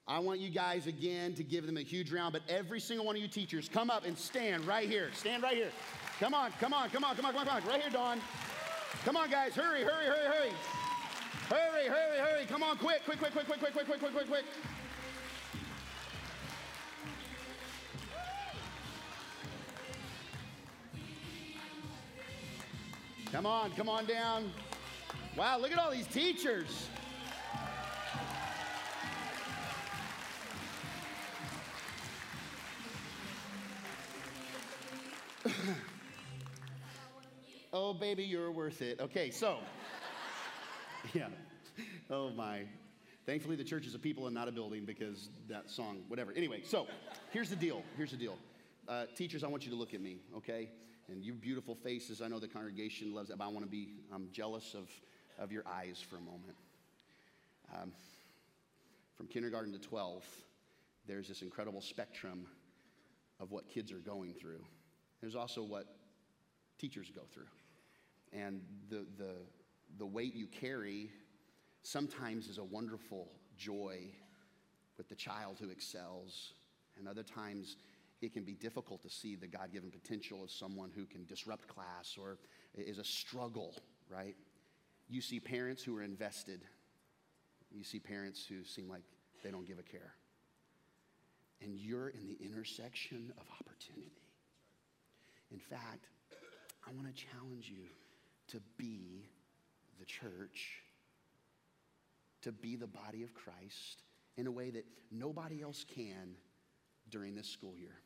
I 0.08 0.20
want 0.20 0.40
you 0.40 0.50
guys 0.50 0.88
again 0.88 1.34
to 1.36 1.44
give 1.44 1.66
them 1.66 1.78
a 1.78 1.82
huge 1.82 2.12
round, 2.12 2.34
but 2.34 2.42
every 2.50 2.80
single 2.80 3.06
one 3.06 3.16
of 3.16 3.22
you 3.22 3.28
teachers, 3.28 3.70
come 3.70 3.90
up 3.90 4.06
and 4.06 4.18
stand 4.18 4.66
right 4.66 4.90
here. 4.90 5.10
Stand 5.14 5.44
right 5.44 5.56
here. 5.56 5.72
Come 6.20 6.34
on, 6.34 6.52
come 6.60 6.74
on, 6.74 6.90
come 6.90 7.04
on, 7.04 7.16
come 7.16 7.26
on, 7.26 7.34
come 7.34 7.48
on. 7.48 7.64
Right 7.66 7.82
here, 7.82 7.92
Dawn. 7.92 8.20
Come 9.06 9.18
on, 9.18 9.30
guys. 9.30 9.54
Hurry, 9.54 9.84
hurry, 9.84 10.06
hurry, 10.06 10.26
hurry. 10.26 10.52
Hurry, 11.50 11.88
hurry, 11.88 12.18
hurry. 12.20 12.46
Come 12.46 12.64
on, 12.64 12.78
quick, 12.78 13.04
quick, 13.06 13.20
quick, 13.20 13.32
quick, 13.34 13.46
quick, 13.46 13.60
quick, 13.60 13.74
quick, 13.74 13.86
quick, 13.86 14.00
quick, 14.00 14.14
quick, 14.14 14.28
quick. 14.28 14.46
Come 23.32 23.46
on, 23.46 23.72
come 23.72 23.88
on 23.88 24.06
down. 24.06 24.52
Wow, 25.38 25.60
look 25.60 25.72
at 25.72 25.80
all 25.80 25.92
these 25.92 26.08
teachers. 26.08 26.90
oh, 37.72 37.94
baby, 37.94 38.24
you're 38.24 38.52
worth 38.52 38.82
it. 38.82 39.00
Okay, 39.00 39.32
so, 39.32 39.60
yeah. 41.14 41.28
Oh, 42.10 42.32
my. 42.32 42.64
Thankfully, 43.26 43.56
the 43.56 43.64
church 43.64 43.86
is 43.88 43.96
a 43.96 44.00
people 44.00 44.26
and 44.26 44.36
not 44.36 44.50
a 44.50 44.52
building 44.52 44.84
because 44.84 45.30
that 45.48 45.70
song, 45.70 46.00
whatever. 46.10 46.34
Anyway, 46.36 46.62
so 46.66 46.88
here's 47.30 47.50
the 47.50 47.56
deal. 47.56 47.84
Here's 47.96 48.12
the 48.12 48.18
deal. 48.18 48.38
Uh, 48.86 49.06
teachers, 49.16 49.46
I 49.46 49.48
want 49.48 49.64
you 49.64 49.72
to 49.72 49.78
look 49.78 49.94
at 49.94 50.02
me, 50.02 50.18
okay? 50.36 50.68
And 51.08 51.24
you 51.24 51.32
beautiful 51.34 51.76
faces, 51.76 52.22
I 52.22 52.28
know 52.28 52.40
the 52.40 52.50
congregation 52.50 53.14
loves 53.14 53.30
that, 53.30 53.38
but 53.38 53.46
I 53.46 53.48
want 53.48 53.64
to 53.64 53.72
be, 53.72 53.94
I'm 54.14 54.28
jealous 54.34 54.74
of 54.74 54.90
of 55.40 55.52
your 55.52 55.64
eyes 55.68 56.04
for 56.08 56.18
a 56.18 56.22
moment. 56.22 56.56
Um, 57.74 57.92
from 59.16 59.28
kindergarten 59.28 59.72
to 59.74 59.80
12, 59.80 60.24
there's 61.08 61.28
this 61.28 61.42
incredible 61.42 61.82
spectrum 61.82 62.46
of 63.40 63.52
what 63.52 63.70
kids 63.70 63.92
are 63.92 64.00
going 64.00 64.34
through. 64.34 64.64
There's 65.22 65.36
also 65.36 65.64
what 65.64 65.86
teachers 66.78 67.12
go 67.14 67.22
through. 67.34 67.48
And 68.34 68.62
the, 68.90 69.06
the, 69.18 69.36
the 69.98 70.06
weight 70.06 70.34
you 70.34 70.48
carry 70.48 71.10
sometimes 71.84 72.48
is 72.48 72.58
a 72.58 72.64
wonderful 72.64 73.28
joy 73.58 74.00
with 74.98 75.10
the 75.10 75.16
child 75.16 75.58
who 75.60 75.70
excels, 75.70 76.54
and 76.98 77.08
other 77.08 77.24
times 77.24 77.78
it 78.22 78.34
can 78.34 78.44
be 78.44 78.54
difficult 78.54 79.02
to 79.02 79.10
see 79.10 79.36
the 79.36 79.48
God 79.48 79.70
given 79.74 79.90
potential 79.90 80.44
of 80.44 80.52
someone 80.52 80.92
who 80.96 81.06
can 81.06 81.26
disrupt 81.26 81.68
class 81.68 82.18
or 82.20 82.38
is 82.76 83.00
a 83.00 83.04
struggle, 83.04 83.76
right? 84.10 84.36
You 85.12 85.20
see 85.20 85.42
parents 85.42 85.84
who 85.84 85.98
are 85.98 86.04
invested, 86.04 86.62
you 87.70 87.84
see 87.84 88.00
parents 88.00 88.46
who 88.48 88.64
seem 88.64 88.88
like 88.88 89.04
they 89.44 89.52
don't 89.52 89.68
give 89.68 89.78
a 89.78 89.84
care. 89.84 90.14
And 91.62 91.76
you're 91.76 92.08
in 92.08 92.28
the 92.28 92.38
intersection 92.42 93.34
of 93.38 93.44
opportunity. 93.60 94.24
In 95.52 95.60
fact, 95.60 96.08
I 96.88 96.94
want 96.94 97.14
to 97.14 97.26
challenge 97.26 97.70
you 97.70 97.88
to 98.48 98.62
be 98.78 99.26
the 100.00 100.06
church, 100.06 100.78
to 102.44 102.54
be 102.54 102.78
the 102.78 102.88
body 102.88 103.22
of 103.22 103.34
Christ 103.34 104.04
in 104.38 104.48
a 104.48 104.52
way 104.52 104.70
that 104.70 104.86
nobody 105.12 105.62
else 105.62 105.86
can 105.94 106.36
during 107.10 107.36
this 107.36 107.50
school 107.50 107.76
year. 107.78 108.00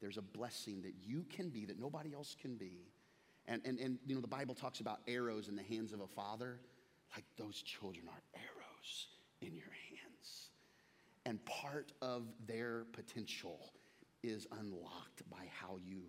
There's 0.00 0.16
a 0.16 0.22
blessing 0.22 0.80
that 0.82 0.94
you 1.06 1.26
can 1.28 1.50
be 1.50 1.66
that 1.66 1.78
nobody 1.78 2.14
else 2.14 2.34
can 2.40 2.56
be. 2.56 2.88
And, 3.46 3.60
and, 3.64 3.78
and 3.78 3.98
you 4.06 4.14
know, 4.14 4.20
the 4.20 4.28
Bible 4.28 4.54
talks 4.54 4.80
about 4.80 5.00
arrows 5.08 5.48
in 5.48 5.56
the 5.56 5.62
hands 5.62 5.92
of 5.92 6.00
a 6.00 6.06
father. 6.06 6.60
Like 7.14 7.24
those 7.36 7.60
children 7.62 8.06
are 8.08 8.22
arrows 8.34 9.08
in 9.40 9.54
your 9.54 9.72
hands. 9.90 10.50
And 11.26 11.44
part 11.44 11.92
of 12.00 12.24
their 12.46 12.84
potential 12.92 13.72
is 14.22 14.46
unlocked 14.58 15.28
by 15.30 15.50
how 15.50 15.78
you 15.84 16.02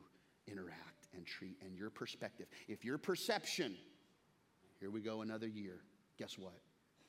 interact 0.47 1.07
and 1.13 1.25
treat 1.25 1.57
and 1.63 1.75
your 1.75 1.89
perspective. 1.89 2.47
If 2.67 2.85
your 2.85 2.97
perception, 2.97 3.75
here 4.79 4.91
we 4.91 5.01
go 5.01 5.21
another 5.21 5.47
year, 5.47 5.81
guess 6.17 6.37
what? 6.37 6.59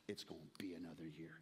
It's 0.09 0.25
going 0.25 0.49
to 0.59 0.65
be 0.65 0.75
another 0.75 1.07
year. 1.17 1.41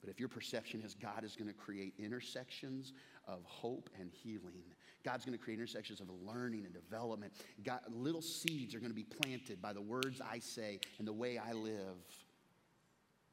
But 0.00 0.10
if 0.10 0.18
your 0.18 0.28
perception 0.28 0.82
is 0.82 0.94
God 0.94 1.24
is 1.24 1.36
going 1.36 1.48
to 1.48 1.54
create 1.54 1.94
intersections 1.98 2.92
of 3.26 3.44
hope 3.44 3.88
and 3.98 4.10
healing, 4.10 4.64
God's 5.04 5.24
going 5.24 5.36
to 5.36 5.42
create 5.42 5.58
intersections 5.58 6.00
of 6.00 6.08
learning 6.24 6.64
and 6.64 6.72
development. 6.72 7.32
God, 7.64 7.80
little 7.88 8.22
seeds 8.22 8.74
are 8.74 8.78
going 8.78 8.90
to 8.90 8.96
be 8.96 9.04
planted 9.04 9.60
by 9.60 9.72
the 9.72 9.80
words 9.80 10.20
I 10.20 10.38
say 10.38 10.80
and 10.98 11.06
the 11.06 11.12
way 11.12 11.38
I 11.38 11.52
live. 11.52 11.96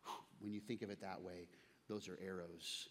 When 0.42 0.54
you 0.54 0.62
think 0.62 0.82
of 0.84 0.90
it 0.90 1.02
that 1.02 1.22
way, 1.22 1.50
those 1.90 2.08
are 2.08 2.18
arrows. 2.26 2.88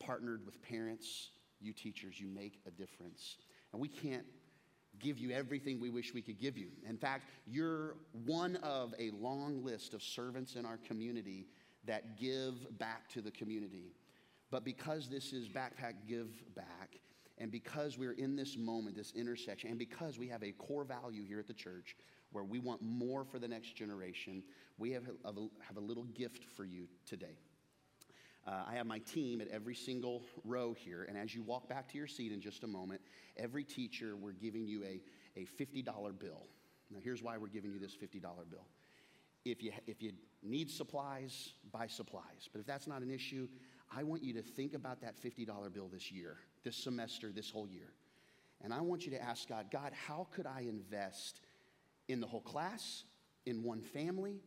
Partnered 0.00 0.44
with 0.44 0.60
parents, 0.60 1.30
you 1.60 1.72
teachers, 1.72 2.20
you 2.20 2.26
make 2.26 2.60
a 2.66 2.70
difference. 2.70 3.36
And 3.72 3.80
we 3.80 3.88
can't 3.88 4.24
give 4.98 5.18
you 5.18 5.30
everything 5.30 5.80
we 5.80 5.90
wish 5.90 6.14
we 6.14 6.22
could 6.22 6.40
give 6.40 6.56
you. 6.58 6.68
In 6.88 6.96
fact, 6.96 7.24
you're 7.46 7.96
one 8.24 8.56
of 8.56 8.94
a 8.98 9.10
long 9.10 9.64
list 9.64 9.94
of 9.94 10.02
servants 10.02 10.56
in 10.56 10.64
our 10.64 10.78
community 10.78 11.46
that 11.86 12.18
give 12.18 12.78
back 12.78 13.08
to 13.10 13.20
the 13.20 13.30
community. 13.30 13.92
But 14.50 14.64
because 14.64 15.08
this 15.08 15.32
is 15.32 15.48
Backpack 15.48 15.94
Give 16.08 16.28
Back, 16.54 17.00
and 17.38 17.50
because 17.50 17.98
we're 17.98 18.12
in 18.12 18.36
this 18.36 18.56
moment, 18.56 18.96
this 18.96 19.12
intersection, 19.16 19.70
and 19.70 19.78
because 19.78 20.18
we 20.18 20.28
have 20.28 20.42
a 20.42 20.52
core 20.52 20.84
value 20.84 21.24
here 21.24 21.38
at 21.38 21.46
the 21.46 21.54
church 21.54 21.96
where 22.30 22.44
we 22.44 22.58
want 22.58 22.80
more 22.82 23.24
for 23.24 23.38
the 23.38 23.48
next 23.48 23.74
generation, 23.74 24.42
we 24.78 24.92
have 24.92 25.04
a, 25.24 25.32
have 25.66 25.76
a 25.76 25.80
little 25.80 26.04
gift 26.04 26.44
for 26.44 26.64
you 26.64 26.88
today. 27.06 27.38
Uh, 28.46 28.62
I 28.68 28.74
have 28.74 28.86
my 28.86 28.98
team 28.98 29.40
at 29.40 29.48
every 29.48 29.74
single 29.74 30.22
row 30.44 30.74
here, 30.74 31.06
and 31.08 31.16
as 31.16 31.34
you 31.34 31.42
walk 31.42 31.68
back 31.68 31.88
to 31.92 31.98
your 31.98 32.06
seat 32.06 32.30
in 32.30 32.40
just 32.40 32.62
a 32.62 32.66
moment, 32.66 33.00
every 33.36 33.64
teacher, 33.64 34.16
we're 34.16 34.32
giving 34.32 34.66
you 34.66 34.84
a, 34.84 35.00
a 35.36 35.46
$50 35.46 35.84
bill. 36.18 36.46
Now, 36.90 36.98
here's 37.02 37.22
why 37.22 37.38
we're 37.38 37.48
giving 37.48 37.72
you 37.72 37.78
this 37.78 37.96
$50 37.96 38.20
bill 38.50 38.66
if 39.44 39.62
you, 39.62 39.72
if 39.86 40.02
you 40.02 40.12
need 40.42 40.70
supplies, 40.70 41.50
buy 41.72 41.86
supplies. 41.86 42.48
But 42.52 42.60
if 42.60 42.66
that's 42.66 42.86
not 42.86 43.02
an 43.02 43.10
issue, 43.10 43.48
I 43.94 44.02
want 44.02 44.22
you 44.22 44.32
to 44.34 44.42
think 44.42 44.74
about 44.74 45.00
that 45.02 45.14
$50 45.22 45.72
bill 45.72 45.88
this 45.88 46.10
year, 46.10 46.36
this 46.64 46.76
semester, 46.76 47.30
this 47.32 47.50
whole 47.50 47.68
year. 47.68 47.92
And 48.62 48.72
I 48.72 48.80
want 48.80 49.04
you 49.04 49.10
to 49.12 49.22
ask 49.22 49.48
God, 49.48 49.66
God, 49.70 49.92
how 50.06 50.26
could 50.34 50.46
I 50.46 50.60
invest 50.60 51.40
in 52.08 52.20
the 52.20 52.26
whole 52.26 52.40
class, 52.40 53.04
in 53.46 53.62
one 53.62 53.82
family, 53.82 54.40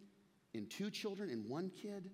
in 0.54 0.66
two 0.66 0.90
children, 0.90 1.30
in 1.30 1.48
one 1.48 1.70
kid? 1.70 2.10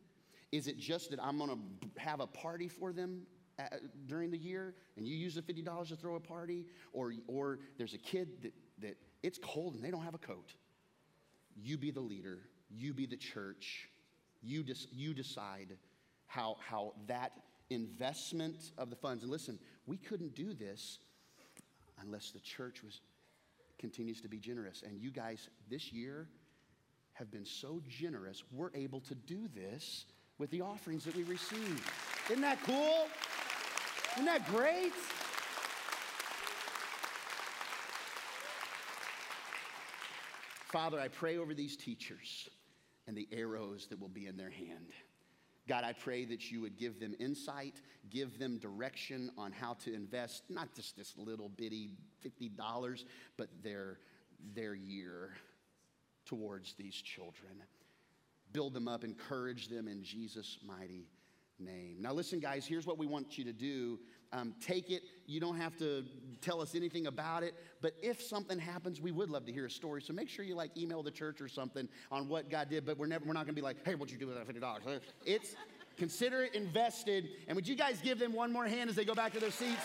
Is 0.52 0.68
it 0.68 0.78
just 0.78 1.12
that 1.12 1.24
I'm 1.24 1.38
gonna 1.38 1.58
have 1.98 2.20
a 2.20 2.28
party 2.28 2.68
for 2.68 2.92
them 2.92 3.22
at, 3.58 3.74
uh, 3.74 3.78
during 4.06 4.32
the 4.32 4.38
year 4.38 4.76
and 4.98 5.08
you 5.08 5.16
use 5.16 5.36
the 5.36 5.42
$50 5.42 5.88
to 5.90 5.96
throw 5.96 6.16
a 6.16 6.20
party? 6.20 6.66
Or, 6.92 7.14
or 7.28 7.60
there's 7.78 7.94
a 7.94 8.00
kid 8.00 8.42
that, 8.42 8.54
that 8.80 8.98
it's 9.24 9.40
cold 9.42 9.76
and 9.76 9.84
they 9.84 9.92
don't 9.92 10.04
have 10.04 10.16
a 10.16 10.20
coat. 10.20 10.54
You 11.56 11.78
be 11.78 11.92
the 11.92 12.02
leader 12.02 12.40
you 12.76 12.94
be 12.94 13.06
the 13.06 13.18
church. 13.18 13.90
You, 14.42 14.64
des- 14.64 14.88
you 14.92 15.14
decide 15.14 15.78
how, 16.28 16.58
how 16.68 16.94
that 17.08 17.32
investment 17.70 18.72
of 18.78 18.90
the 18.90 18.96
funds, 18.96 19.24
and 19.24 19.32
listen, 19.32 19.60
we 19.86 19.98
couldn't 19.98 20.36
do 20.36 20.54
this 20.54 21.00
unless 22.02 22.32
the 22.32 22.40
church 22.40 22.84
was, 22.84 23.02
continues 23.80 24.22
to 24.22 24.28
be 24.28 24.38
generous. 24.38 24.84
And 24.86 25.00
you 25.00 25.12
guys, 25.12 25.50
this 25.70 25.94
year, 25.94 26.28
have 27.14 27.32
been 27.32 27.46
so 27.46 27.82
generous, 27.88 28.44
we're 28.52 28.72
able 28.74 29.00
to 29.02 29.16
do 29.16 29.48
this 29.56 30.06
with 30.40 30.50
the 30.50 30.62
offerings 30.62 31.06
that 31.06 31.16
we 31.16 31.24
receive. 31.24 31.88
Isn't 32.30 32.42
that 32.42 32.58
cool? 32.66 33.08
Isn't 34.14 34.26
that 34.26 34.48
great? 34.52 34.94
Father, 40.72 41.00
I 41.00 41.08
pray 41.08 41.38
over 41.38 41.54
these 41.54 41.78
teachers 41.78 42.50
and 43.08 43.18
the 43.18 43.28
arrows 43.32 43.88
that 43.90 44.00
will 44.00 44.10
be 44.10 44.28
in 44.28 44.38
their 44.38 44.50
hand. 44.50 44.94
God, 45.68 45.84
I 45.86 45.94
pray 45.94 46.26
that 46.26 46.52
you 46.52 46.60
would 46.62 46.78
give 46.78 47.00
them 47.00 47.16
insight, 47.20 47.76
give 48.10 48.38
them 48.38 48.58
direction 48.58 49.32
on 49.38 49.54
how 49.54 49.76
to 49.86 49.94
invest, 49.94 50.44
not 50.50 50.74
just 50.76 50.98
this 50.98 51.14
little 51.18 51.50
bitty 51.50 51.92
$50, 52.26 53.06
but 53.38 53.48
their, 53.64 54.00
their 54.54 54.74
year 54.76 55.32
towards 56.26 56.74
these 56.74 56.96
children. 56.96 57.64
Build 58.52 58.74
them 58.74 58.88
up, 58.88 59.04
encourage 59.04 59.70
them 59.70 59.88
in 59.88 60.04
Jesus' 60.04 60.58
mighty 60.66 61.08
name. 61.60 61.98
Now, 62.02 62.12
listen, 62.12 62.40
guys, 62.40 62.66
here's 62.66 62.86
what 62.86 62.98
we 62.98 63.06
want 63.06 63.38
you 63.38 63.46
to 63.46 63.54
do 63.54 64.00
um, 64.34 64.56
take 64.60 64.90
it. 64.90 65.04
You 65.26 65.40
don't 65.40 65.58
have 65.58 65.78
to 65.78 66.04
tell 66.42 66.62
us 66.62 66.76
anything 66.76 67.08
about 67.08 67.44
it. 67.44 67.56
But 67.82 67.94
if 68.02 68.22
something 68.22 68.60
happens, 68.60 69.02
we 69.02 69.12
would 69.12 69.30
love 69.30 69.46
to 69.46 69.52
hear 69.52 69.66
a 69.66 69.72
story. 69.72 70.02
So 70.02 70.14
make 70.14 70.30
sure 70.30 70.44
you 70.46 70.56
like 70.56 70.78
email 70.78 71.04
the 71.04 71.12
church 71.12 71.42
or 71.42 71.48
something 71.48 71.88
on 72.12 72.28
what 72.28 72.50
God 72.50 72.70
did. 72.70 72.86
But 72.86 72.98
we're 72.98 73.08
never 73.08 73.26
we're 73.26 73.34
not 73.34 73.46
going 73.46 73.56
to 73.56 73.62
be 73.62 73.62
like, 73.62 73.78
hey, 73.86 73.96
what'd 73.96 74.12
you 74.12 74.18
do 74.18 74.28
with 74.28 74.36
that 74.36 74.46
fifty 74.46 74.62
dollars? 74.62 74.84
It's 75.26 75.56
consider 75.98 76.44
it 76.44 76.56
invested. 76.56 77.30
And 77.48 77.56
would 77.56 77.68
you 77.68 77.76
guys 77.76 78.02
give 78.02 78.20
them 78.20 78.34
one 78.34 78.52
more 78.52 78.66
hand 78.66 78.90
as 78.90 78.96
they 78.96 79.06
go 79.06 79.16
back 79.16 79.34
to 79.34 79.40
their 79.40 79.52
seats? 79.52 79.82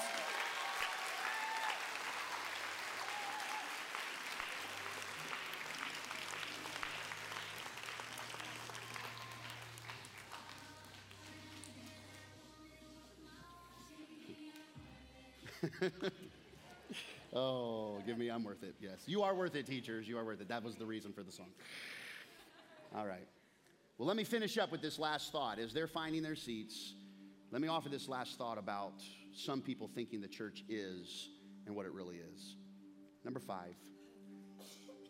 oh, 17.35 17.99
give 18.07 18.19
me, 18.19 18.29
I'm 18.29 18.45
worth 18.45 18.63
it. 18.63 18.75
Yes. 18.81 19.03
You 19.07 19.23
are 19.23 19.35
worth 19.35 19.55
it, 19.55 19.67
teachers. 19.67 20.09
You 20.09 20.19
are 20.19 20.25
worth 20.25 20.41
it. 20.41 20.49
That 20.49 20.63
was 20.63 20.77
the 20.77 20.87
reason 20.87 21.13
for 21.13 21.23
the 21.23 21.33
song. 21.33 21.49
All 22.95 23.07
right. 23.07 23.27
Well, 23.99 24.07
let 24.07 24.17
me 24.17 24.25
finish 24.25 24.59
up 24.59 24.71
with 24.71 24.81
this 24.81 24.99
last 24.99 25.33
thought. 25.33 25.59
As 25.59 25.73
they're 25.73 25.87
finding 25.87 26.23
their 26.23 26.37
seats, 26.37 26.95
let 27.51 27.61
me 27.61 27.69
offer 27.69 27.89
this 27.89 28.09
last 28.09 28.39
thought 28.39 28.59
about 28.59 29.03
some 29.35 29.61
people 29.61 29.91
thinking 29.95 30.21
the 30.21 30.29
church 30.29 30.65
is 30.69 31.29
and 31.67 31.75
what 31.75 31.87
it 31.87 31.93
really 31.93 32.17
is. 32.17 32.57
Number 33.25 33.41
five, 33.41 33.75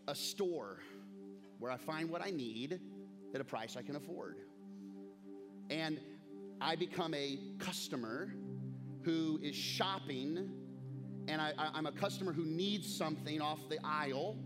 a 0.06 0.14
store 0.14 0.78
where 1.58 1.70
I 1.70 1.76
find 1.76 2.10
what 2.10 2.22
I 2.24 2.30
need 2.30 2.80
at 3.34 3.40
a 3.40 3.44
price 3.44 3.76
I 3.76 3.82
can 3.82 3.96
afford. 3.96 4.36
And 5.70 6.00
I 6.60 6.76
become 6.76 7.14
a 7.14 7.38
customer 7.58 8.32
who 9.08 9.40
is 9.42 9.56
shopping 9.56 10.50
and 11.28 11.40
I, 11.40 11.52
am 11.74 11.86
a 11.86 11.92
customer 11.92 12.30
who 12.30 12.44
needs 12.44 12.94
something 12.94 13.40
off 13.40 13.66
the 13.70 13.78
aisle. 13.82 14.36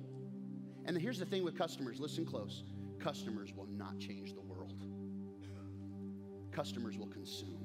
And 0.85 0.97
here's 0.97 1.19
the 1.19 1.27
thing 1.27 1.43
with 1.43 1.59
customers 1.59 1.99
listen 1.99 2.25
close 2.25 2.63
customers 3.01 3.53
will 3.57 3.67
not 3.67 3.99
change 3.99 4.35
the 4.35 4.41
world, 4.41 4.85
customers 6.53 6.97
will 6.97 7.09
consume. 7.09 7.59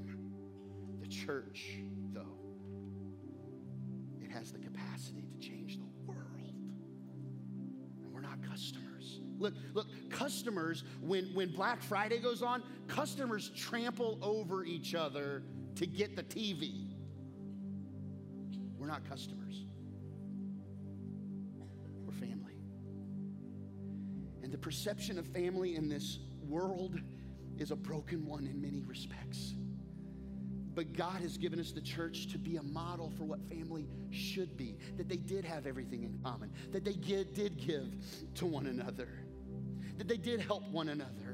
The 1.02 1.08
church, 1.08 1.78
though, 2.12 2.40
it 4.20 4.32
has 4.32 4.52
the 4.52 4.58
capacity 4.58 5.28
to 5.32 5.38
change 5.38 5.78
the 5.78 5.86
world. 6.04 6.56
And 8.02 8.12
we're 8.12 8.22
not 8.22 8.42
customers. 8.42 9.22
Look, 9.38 9.54
look, 9.76 9.88
customers, 10.10 10.84
when, 11.02 11.26
when 11.36 11.52
Black 11.52 11.84
Friday 11.84 12.18
goes 12.18 12.42
on, 12.42 12.64
customers 12.88 13.52
trample 13.56 14.18
over 14.24 14.66
each 14.66 14.96
other 14.96 15.44
to 15.78 15.86
get 15.86 16.16
the 16.16 16.24
TV. 16.24 16.87
We're 18.88 18.94
not 18.94 19.10
customers, 19.10 19.66
we're 22.06 22.14
family. 22.14 22.54
And 24.42 24.50
the 24.50 24.58
perception 24.58 25.20
of 25.20 25.28
family 25.28 25.76
in 25.76 25.90
this 25.90 26.20
world 26.48 26.98
is 27.58 27.72
a 27.72 27.76
broken 27.76 28.26
one 28.26 28.48
in 28.48 28.62
many 28.62 28.86
respects. 28.86 29.56
But 30.74 30.94
God 30.94 31.22
has 31.22 31.38
given 31.38 31.60
us 31.60 31.74
the 31.74 31.82
church 31.82 32.28
to 32.28 32.38
be 32.38 32.56
a 32.56 32.64
model 32.64 33.12
for 33.18 33.26
what 33.26 33.42
family 33.50 33.90
should 34.10 34.56
be. 34.56 34.78
That 34.96 35.10
they 35.10 35.18
did 35.18 35.44
have 35.44 35.68
everything 35.68 36.04
in 36.04 36.18
common, 36.24 36.54
that 36.72 36.86
they 36.86 36.94
did 36.94 37.58
give 37.58 37.94
to 38.36 38.46
one 38.46 38.68
another, 38.68 39.10
that 39.98 40.08
they 40.08 40.16
did 40.16 40.40
help 40.40 40.66
one 40.70 40.88
another. 40.88 41.27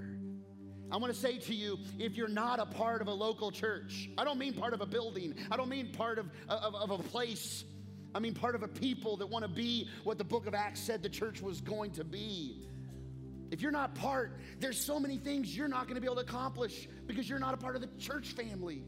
I 0.94 0.98
want 0.98 1.12
to 1.12 1.20
say 1.20 1.39
to 1.39 1.56
you 1.56 1.80
if 1.98 2.16
you're 2.16 2.28
not 2.28 2.60
a 2.60 2.68
part 2.68 3.02
of 3.02 3.08
a 3.08 3.14
local 3.14 3.50
church, 3.50 4.10
I 4.16 4.24
don't 4.24 4.38
mean 4.38 4.54
part 4.54 4.74
of 4.74 4.82
a 4.82 4.86
building, 4.86 5.34
I 5.50 5.58
don't 5.58 5.68
mean 5.68 5.91
part 5.91 6.20
of, 6.20 6.28
of, 6.48 6.76
of 6.76 6.91
a 6.91 6.98
place, 7.00 7.64
I 8.14 8.20
mean 8.20 8.36
part 8.36 8.54
of 8.54 8.62
a 8.62 8.68
people 8.68 9.18
that 9.18 9.28
want 9.28 9.44
to 9.44 9.50
be 9.50 9.89
what 10.04 10.20
the 10.20 10.24
book 10.24 10.46
of 10.46 10.54
Acts 10.54 10.80
said 10.80 11.02
the 11.02 11.10
church 11.10 11.41
was 11.41 11.62
going 11.62 11.91
to 11.94 12.04
be. 12.04 12.68
If 13.50 13.60
you're 13.60 13.72
not 13.72 13.96
part, 13.96 14.39
there's 14.60 14.80
so 14.80 15.00
many 15.00 15.18
things 15.18 15.58
you're 15.58 15.68
not 15.68 15.86
going 15.86 15.96
to 15.96 16.02
be 16.02 16.06
able 16.06 16.18
to 16.18 16.22
accomplish 16.22 16.88
because 17.08 17.28
you're 17.28 17.39
not 17.39 17.56
a 17.56 17.58
part 17.58 17.76
of 17.76 17.82
the 17.82 17.89
church 18.00 18.34
family. 18.34 18.84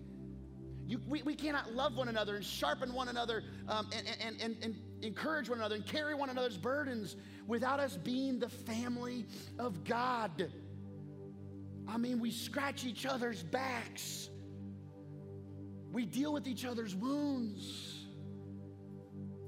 You, 0.87 1.01
we, 1.07 1.23
we 1.23 1.33
cannot 1.33 1.73
love 1.73 1.95
one 1.97 2.07
another 2.07 2.35
and 2.35 2.45
sharpen 2.45 2.93
one 2.93 3.07
another 3.07 3.43
um, 3.67 3.89
and, 3.97 4.07
and, 4.23 4.41
and, 4.41 4.63
and 4.63 4.75
encourage 5.01 5.49
one 5.49 5.57
another 5.57 5.75
and 5.75 5.85
carry 5.87 6.13
one 6.13 6.29
another's 6.29 6.57
burdens 6.57 7.15
without 7.47 7.79
us 7.79 7.97
being 7.97 8.37
the 8.37 8.49
family 8.49 9.25
of 9.57 9.83
God. 9.83 10.51
I 11.87 11.97
mean, 11.97 12.19
we 12.19 12.31
scratch 12.31 12.85
each 12.85 13.05
other's 13.05 13.43
backs, 13.43 14.29
we 15.91 16.05
deal 16.05 16.33
with 16.33 16.47
each 16.47 16.65
other's 16.65 16.93
wounds. 16.93 17.91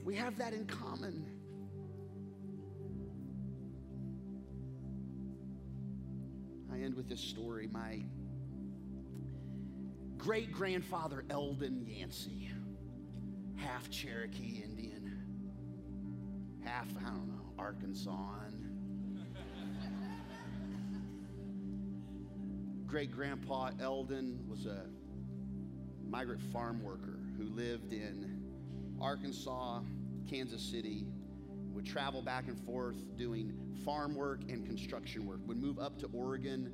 We 0.06 0.16
have 0.16 0.38
that 0.38 0.54
in 0.54 0.66
common. 0.66 1.26
I 6.72 6.80
end 6.80 6.96
with 6.96 7.10
this 7.10 7.20
story. 7.20 7.68
My 7.68 8.02
great 10.18 10.54
grandfather 10.54 11.26
Eldon 11.30 11.86
Yancey, 11.86 12.50
half 13.58 13.90
Cherokee 13.90 14.64
Indian, 14.64 15.22
half, 16.64 16.88
I 17.06 17.10
don't 17.10 17.28
know, 17.28 17.54
Arkansan. 17.60 18.57
Great 22.88 23.12
grandpa 23.12 23.70
Eldon 23.82 24.40
was 24.50 24.66
a 24.66 24.86
migrant 26.08 26.42
farm 26.54 26.82
worker 26.82 27.20
who 27.38 27.44
lived 27.44 27.92
in 27.92 28.42
Arkansas, 29.02 29.82
Kansas 30.30 30.62
City, 30.62 31.06
would 31.74 31.86
travel 31.86 32.22
back 32.22 32.48
and 32.48 32.58
forth 32.58 32.96
doing 33.18 33.54
farm 33.84 34.16
work 34.16 34.40
and 34.48 34.66
construction 34.66 35.26
work, 35.26 35.40
would 35.46 35.58
move 35.58 35.80
up 35.80 36.00
to 36.00 36.08
Oregon 36.14 36.74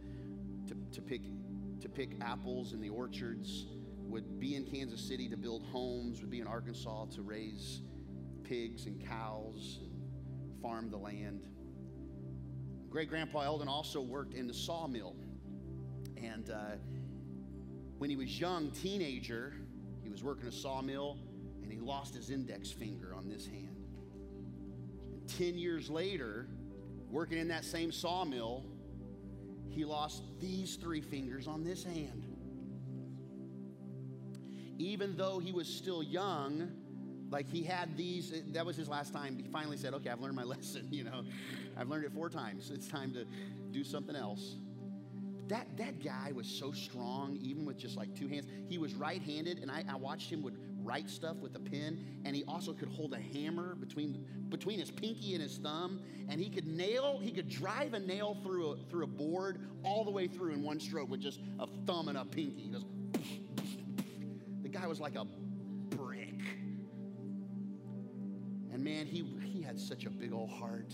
to, 0.67 0.75
to 0.93 1.01
pick 1.01 1.21
to 1.81 1.89
pick 1.89 2.11
apples 2.21 2.71
in 2.71 2.79
the 2.79 2.89
orchards, 2.89 3.65
would 4.03 4.39
be 4.39 4.55
in 4.55 4.63
Kansas 4.63 5.01
City 5.01 5.27
to 5.27 5.35
build 5.35 5.63
homes, 5.63 6.21
would 6.21 6.29
be 6.29 6.39
in 6.39 6.47
Arkansas 6.47 7.07
to 7.15 7.21
raise 7.23 7.81
pigs 8.43 8.85
and 8.85 9.05
cows 9.05 9.79
and 9.81 10.61
farm 10.61 10.89
the 10.89 10.97
land. 10.97 11.45
Great 12.89 13.09
grandpa 13.09 13.41
Eldon 13.41 13.67
also 13.67 13.99
worked 13.99 14.33
in 14.33 14.47
the 14.47 14.53
sawmill. 14.53 15.15
And 16.23 16.49
uh, 16.49 16.77
when 17.97 18.09
he 18.09 18.15
was 18.15 18.39
young, 18.39 18.71
teenager, 18.71 19.53
he 20.01 20.09
was 20.09 20.23
working 20.23 20.47
a 20.47 20.51
sawmill 20.51 21.17
and 21.61 21.71
he 21.71 21.79
lost 21.79 22.15
his 22.15 22.29
index 22.29 22.71
finger 22.71 23.13
on 23.13 23.27
this 23.27 23.45
hand. 23.45 23.77
And 25.11 25.27
10 25.37 25.57
years 25.57 25.89
later, 25.89 26.47
working 27.09 27.37
in 27.37 27.47
that 27.49 27.65
same 27.65 27.91
sawmill, 27.91 28.65
he 29.69 29.85
lost 29.85 30.23
these 30.39 30.75
three 30.75 31.01
fingers 31.01 31.47
on 31.47 31.63
this 31.63 31.83
hand. 31.83 32.27
Even 34.77 35.15
though 35.15 35.39
he 35.39 35.51
was 35.51 35.67
still 35.67 36.03
young, 36.03 36.71
like 37.29 37.49
he 37.49 37.63
had 37.63 37.95
these, 37.97 38.33
that 38.53 38.65
was 38.65 38.75
his 38.75 38.87
last 38.87 39.13
time. 39.13 39.37
He 39.37 39.47
finally 39.49 39.77
said, 39.77 39.93
Okay, 39.93 40.09
I've 40.09 40.19
learned 40.19 40.35
my 40.35 40.43
lesson. 40.55 40.87
You 40.91 41.05
know, 41.05 41.23
I've 41.77 41.89
learned 41.89 42.05
it 42.05 42.13
four 42.13 42.29
times. 42.29 42.71
It's 42.71 42.87
time 42.87 43.13
to 43.13 43.25
do 43.71 43.83
something 43.83 44.15
else. 44.15 44.57
That, 45.47 45.75
that 45.77 46.03
guy 46.03 46.31
was 46.33 46.47
so 46.47 46.71
strong, 46.71 47.37
even 47.41 47.65
with 47.65 47.77
just 47.77 47.97
like 47.97 48.15
two 48.15 48.27
hands. 48.27 48.47
He 48.67 48.77
was 48.77 48.93
right 48.93 49.21
handed, 49.21 49.59
and 49.59 49.69
I, 49.69 49.83
I 49.89 49.95
watched 49.95 50.31
him 50.31 50.41
would 50.41 50.57
write 50.83 51.09
stuff 51.09 51.37
with 51.37 51.55
a 51.55 51.59
pen, 51.59 52.03
and 52.25 52.35
he 52.35 52.43
also 52.45 52.73
could 52.73 52.89
hold 52.89 53.13
a 53.13 53.19
hammer 53.19 53.75
between, 53.75 54.25
between 54.49 54.79
his 54.79 54.91
pinky 54.91 55.33
and 55.33 55.41
his 55.41 55.57
thumb, 55.57 56.01
and 56.29 56.39
he 56.39 56.49
could 56.49 56.67
nail, 56.67 57.19
he 57.21 57.31
could 57.31 57.49
drive 57.49 57.93
a 57.93 57.99
nail 57.99 58.37
through 58.43 58.71
a, 58.71 58.77
through 58.89 59.03
a 59.03 59.07
board 59.07 59.59
all 59.83 60.03
the 60.03 60.11
way 60.11 60.27
through 60.27 60.53
in 60.53 60.63
one 60.63 60.79
stroke 60.79 61.09
with 61.09 61.21
just 61.21 61.39
a 61.59 61.67
thumb 61.85 62.07
and 62.07 62.17
a 62.17 62.25
pinky. 62.25 62.69
Just, 62.71 62.85
the 64.61 64.69
guy 64.69 64.87
was 64.87 64.99
like 64.99 65.15
a 65.15 65.25
brick. 65.95 66.39
And 68.71 68.83
man, 68.83 69.05
he, 69.05 69.25
he 69.43 69.61
had 69.61 69.79
such 69.79 70.05
a 70.05 70.09
big 70.09 70.33
old 70.33 70.49
heart 70.49 70.93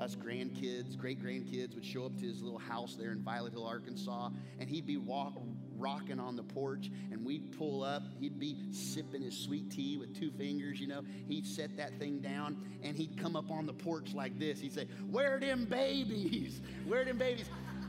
us 0.00 0.16
grandkids, 0.16 0.96
great 0.96 1.22
grandkids 1.22 1.74
would 1.74 1.84
show 1.84 2.06
up 2.06 2.16
to 2.18 2.26
his 2.26 2.42
little 2.42 2.58
house 2.58 2.96
there 2.98 3.12
in 3.12 3.22
Violet 3.22 3.52
Hill, 3.52 3.66
Arkansas, 3.66 4.30
and 4.58 4.68
he'd 4.68 4.86
be 4.86 4.96
walk, 4.96 5.34
rocking 5.76 6.18
on 6.18 6.36
the 6.36 6.42
porch, 6.42 6.90
and 7.12 7.24
we'd 7.24 7.56
pull 7.56 7.84
up. 7.84 8.02
He'd 8.18 8.40
be 8.40 8.56
sipping 8.72 9.22
his 9.22 9.36
sweet 9.36 9.70
tea 9.70 9.98
with 9.98 10.18
two 10.18 10.30
fingers, 10.30 10.80
you 10.80 10.86
know. 10.86 11.02
He'd 11.28 11.46
set 11.46 11.76
that 11.76 11.98
thing 11.98 12.20
down, 12.20 12.56
and 12.82 12.96
he'd 12.96 13.18
come 13.18 13.36
up 13.36 13.50
on 13.50 13.66
the 13.66 13.74
porch 13.74 14.14
like 14.14 14.38
this. 14.38 14.58
He'd 14.60 14.72
say, 14.72 14.88
Where 15.10 15.38
them 15.38 15.66
babies? 15.66 16.62
Where 16.86 17.04
them 17.04 17.18
babies? 17.18 17.46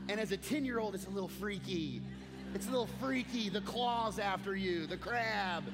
And 0.08 0.20
as 0.20 0.32
a 0.32 0.36
10 0.36 0.66
year 0.66 0.78
old, 0.78 0.94
it's 0.94 1.06
a 1.06 1.10
little 1.10 1.28
freaky. 1.28 2.02
It's 2.54 2.66
a 2.66 2.70
little 2.70 2.90
freaky. 3.00 3.48
The 3.48 3.62
claws 3.62 4.18
after 4.18 4.54
you, 4.54 4.86
the 4.86 4.98
crab. 4.98 5.64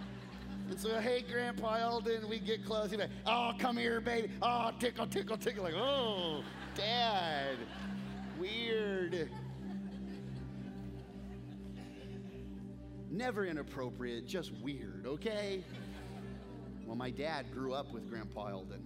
And 0.68 0.78
so, 0.78 1.00
hey, 1.00 1.24
Grandpa 1.30 1.76
Eldon, 1.76 2.28
we 2.28 2.38
get 2.38 2.64
close. 2.66 2.90
He's 2.90 3.00
like, 3.00 3.08
oh, 3.26 3.52
come 3.58 3.78
here, 3.78 4.00
baby. 4.02 4.30
Oh, 4.42 4.70
tickle, 4.78 5.06
tickle, 5.06 5.38
tickle. 5.38 5.64
Like, 5.64 5.74
oh, 5.74 6.44
dad. 6.74 7.56
Weird. 8.38 9.30
Never 13.10 13.46
inappropriate, 13.46 14.26
just 14.26 14.52
weird, 14.58 15.06
okay? 15.06 15.64
Well, 16.84 16.96
my 16.96 17.10
dad 17.10 17.46
grew 17.52 17.72
up 17.72 17.92
with 17.92 18.08
Grandpa 18.08 18.48
Eldon 18.48 18.84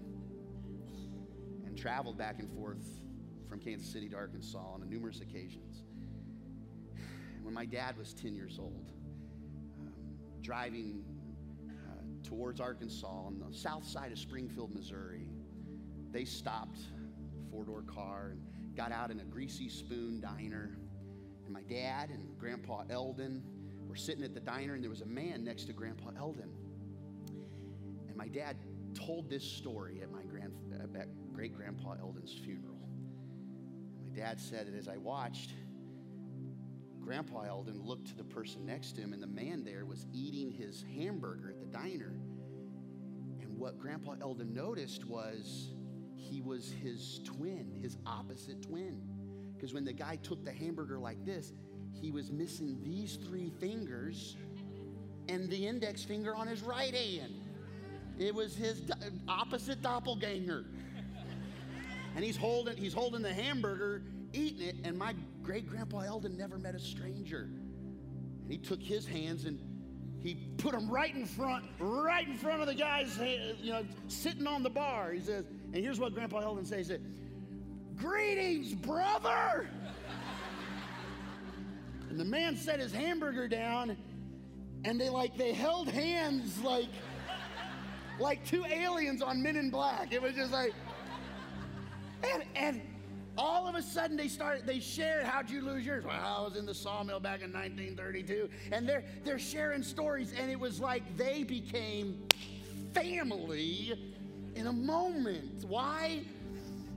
and 1.66 1.76
traveled 1.76 2.16
back 2.16 2.38
and 2.38 2.48
forth 2.54 3.00
from 3.48 3.58
Kansas 3.58 3.92
City 3.92 4.08
to 4.10 4.16
Arkansas 4.16 4.58
on 4.58 4.88
numerous 4.88 5.20
occasions. 5.20 5.82
When 7.42 7.52
my 7.52 7.66
dad 7.66 7.98
was 7.98 8.14
10 8.14 8.34
years 8.34 8.58
old, 8.60 8.92
um, 9.80 9.92
driving 10.40 11.04
towards 12.22 12.60
Arkansas 12.60 13.06
on 13.06 13.38
the 13.38 13.54
south 13.54 13.86
side 13.86 14.12
of 14.12 14.18
Springfield, 14.18 14.74
Missouri. 14.74 15.28
They 16.10 16.24
stopped 16.24 16.78
four 17.50 17.64
door 17.64 17.82
car 17.82 18.30
and 18.32 18.42
got 18.76 18.92
out 18.92 19.10
in 19.10 19.20
a 19.20 19.24
greasy 19.24 19.68
spoon 19.68 20.20
diner. 20.20 20.76
And 21.44 21.52
my 21.52 21.62
dad 21.62 22.10
and 22.10 22.38
Grandpa 22.38 22.84
Eldon 22.90 23.42
were 23.86 23.96
sitting 23.96 24.24
at 24.24 24.34
the 24.34 24.40
diner, 24.40 24.74
and 24.74 24.82
there 24.82 24.90
was 24.90 25.02
a 25.02 25.06
man 25.06 25.44
next 25.44 25.64
to 25.64 25.72
Grandpa 25.72 26.10
Eldon. 26.16 26.50
And 28.08 28.16
my 28.16 28.28
dad 28.28 28.56
told 28.94 29.28
this 29.28 29.44
story 29.44 30.00
at 30.02 30.10
my 30.10 30.22
grand, 30.22 30.52
at 30.98 31.08
great 31.32 31.54
grandpa 31.54 31.94
Eldon's 32.00 32.32
funeral. 32.44 32.88
My 34.02 34.16
dad 34.16 34.40
said 34.40 34.66
that 34.66 34.74
as 34.74 34.88
I 34.88 34.96
watched, 34.96 35.54
Grandpa 37.02 37.42
Eldon 37.42 37.82
looked 37.82 38.08
to 38.08 38.16
the 38.16 38.24
person 38.24 38.64
next 38.64 38.92
to 38.92 39.00
him, 39.00 39.12
and 39.12 39.22
the 39.22 39.26
man 39.26 39.64
there 39.64 39.84
was 39.84 40.06
eating 40.12 40.50
his 40.50 40.84
hamburger 40.96 41.50
at 41.50 41.60
the 41.60 41.66
diner. 41.66 42.14
And 43.40 43.58
what 43.58 43.78
Grandpa 43.78 44.14
Eldon 44.20 44.54
noticed 44.54 45.04
was 45.04 45.72
he 46.16 46.40
was 46.40 46.72
his 46.82 47.20
twin, 47.24 47.78
his 47.82 47.98
opposite 48.06 48.62
twin. 48.62 49.02
Because 49.54 49.74
when 49.74 49.84
the 49.84 49.92
guy 49.92 50.16
took 50.16 50.44
the 50.44 50.52
hamburger 50.52 50.98
like 50.98 51.24
this, 51.24 51.52
he 51.92 52.10
was 52.10 52.30
missing 52.30 52.78
these 52.82 53.16
three 53.16 53.50
fingers 53.60 54.36
and 55.28 55.48
the 55.50 55.66
index 55.66 56.02
finger 56.02 56.34
on 56.34 56.46
his 56.46 56.62
right 56.62 56.94
hand. 56.94 57.34
It 58.18 58.34
was 58.34 58.56
his 58.56 58.82
opposite 59.28 59.82
doppelganger. 59.82 60.64
And 62.14 62.24
he's 62.24 62.36
holding, 62.36 62.76
he's 62.76 62.92
holding 62.92 63.22
the 63.22 63.32
hamburger, 63.32 64.02
eating 64.32 64.66
it, 64.68 64.76
and 64.84 64.98
my 64.98 65.14
great 65.42 65.68
grandpa 65.68 66.00
Eldon 66.00 66.36
never 66.36 66.58
met 66.58 66.74
a 66.74 66.80
stranger. 66.80 67.48
And 68.42 68.50
he 68.50 68.58
took 68.58 68.82
his 68.82 69.06
hands 69.06 69.44
and 69.44 69.60
he 70.20 70.36
put 70.56 70.72
them 70.72 70.88
right 70.88 71.14
in 71.14 71.26
front, 71.26 71.64
right 71.80 72.26
in 72.26 72.36
front 72.38 72.60
of 72.60 72.68
the 72.68 72.74
guys, 72.74 73.18
eh, 73.20 73.54
you 73.60 73.72
know, 73.72 73.84
sitting 74.06 74.46
on 74.46 74.62
the 74.62 74.70
bar. 74.70 75.12
He 75.12 75.20
says, 75.20 75.44
and 75.72 75.82
here's 75.82 75.98
what 75.98 76.14
Grandpa 76.14 76.40
Eldon 76.40 76.64
says: 76.64 76.78
he 76.78 76.84
said, 76.84 77.04
Greetings, 77.96 78.74
brother! 78.74 79.68
and 82.12 82.20
the 82.20 82.24
man 82.24 82.54
set 82.56 82.78
his 82.78 82.92
hamburger 82.92 83.48
down 83.48 83.96
and 84.84 85.00
they 85.00 85.08
like 85.08 85.34
they 85.38 85.54
held 85.54 85.88
hands 85.88 86.60
like 86.62 86.90
like 88.20 88.44
two 88.44 88.64
aliens 88.66 89.22
on 89.22 89.42
Men 89.42 89.56
in 89.56 89.70
Black. 89.70 90.12
It 90.12 90.20
was 90.20 90.34
just 90.34 90.52
like 90.52 90.74
and 92.22 92.44
and 92.54 92.82
all 93.38 93.66
of 93.66 93.74
a 93.74 93.82
sudden 93.82 94.16
they 94.16 94.28
started 94.28 94.66
they 94.66 94.80
shared 94.80 95.24
how'd 95.24 95.50
you 95.50 95.62
lose 95.62 95.84
yours? 95.84 96.04
Well 96.04 96.14
i 96.14 96.40
was 96.42 96.56
in 96.56 96.66
the 96.66 96.74
sawmill 96.74 97.20
back 97.20 97.42
in 97.42 97.52
1932 97.52 98.48
and 98.70 98.88
they're 98.88 99.04
they're 99.24 99.38
sharing 99.38 99.82
stories 99.82 100.32
and 100.38 100.50
it 100.50 100.58
was 100.58 100.80
like 100.80 101.16
they 101.16 101.42
became 101.42 102.22
family 102.92 103.94
in 104.54 104.66
a 104.66 104.72
moment. 104.72 105.64
Why? 105.64 106.20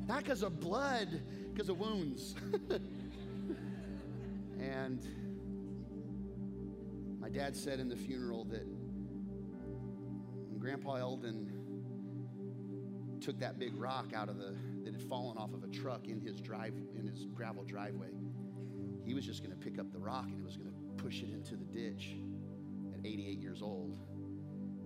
Not 0.08 0.24
because 0.24 0.44
of 0.44 0.60
blood 0.60 1.08
because 1.54 1.70
of 1.70 1.80
wounds. 1.80 2.36
And 4.58 5.06
my 7.20 7.30
dad 7.30 7.56
said 7.56 7.80
in 7.80 7.90
the 7.90 7.96
funeral 7.96 8.46
that 8.46 8.66
grandpa 10.58 10.96
eldon 10.96 11.52
took 13.22 13.40
that 13.40 13.60
big 13.60 13.76
rock 13.76 14.14
out 14.16 14.30
of 14.30 14.38
the 14.38 14.56
that 14.86 14.94
had 14.94 15.04
fallen 15.04 15.36
off 15.38 15.52
of 15.54 15.64
a 15.64 15.68
truck 15.68 16.08
in 16.08 16.22
his 16.22 16.40
drive 16.40 16.76
in 16.96 17.08
his 17.08 17.26
gravel 17.34 17.64
driveway. 17.64 18.12
He 19.04 19.14
was 19.14 19.26
just 19.26 19.44
going 19.44 19.58
to 19.58 19.58
pick 19.58 19.80
up 19.80 19.92
the 19.92 20.00
rock 20.00 20.26
and 20.28 20.38
he 20.38 20.44
was 20.44 20.56
going 20.56 20.70
to 20.70 21.04
push 21.04 21.22
it 21.22 21.30
into 21.30 21.56
the 21.56 21.66
ditch 21.66 22.16
at 22.94 23.00
88 23.04 23.40
years 23.40 23.62
old. 23.62 23.98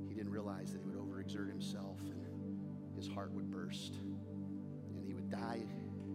He 0.07 0.15
didn't 0.15 0.31
realize 0.31 0.71
that 0.71 0.79
he 0.79 0.85
would 0.85 0.95
overexert 0.95 1.49
himself 1.49 1.99
and 2.01 2.95
his 2.95 3.07
heart 3.07 3.31
would 3.33 3.51
burst 3.51 3.95
and 3.95 5.05
he 5.05 5.13
would 5.13 5.29
die 5.29 5.59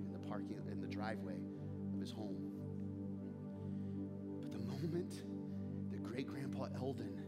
in 0.07 0.13
the 0.13 0.19
parking 0.29 0.59
in 0.71 0.81
the 0.81 0.89
driveway 0.89 1.39
of 1.93 2.01
his 2.01 2.11
home. 2.11 2.53
But 4.41 4.51
the 4.51 4.59
moment 4.59 5.23
that 5.91 6.03
great 6.03 6.27
grandpa 6.27 6.69
Eldon 6.75 7.21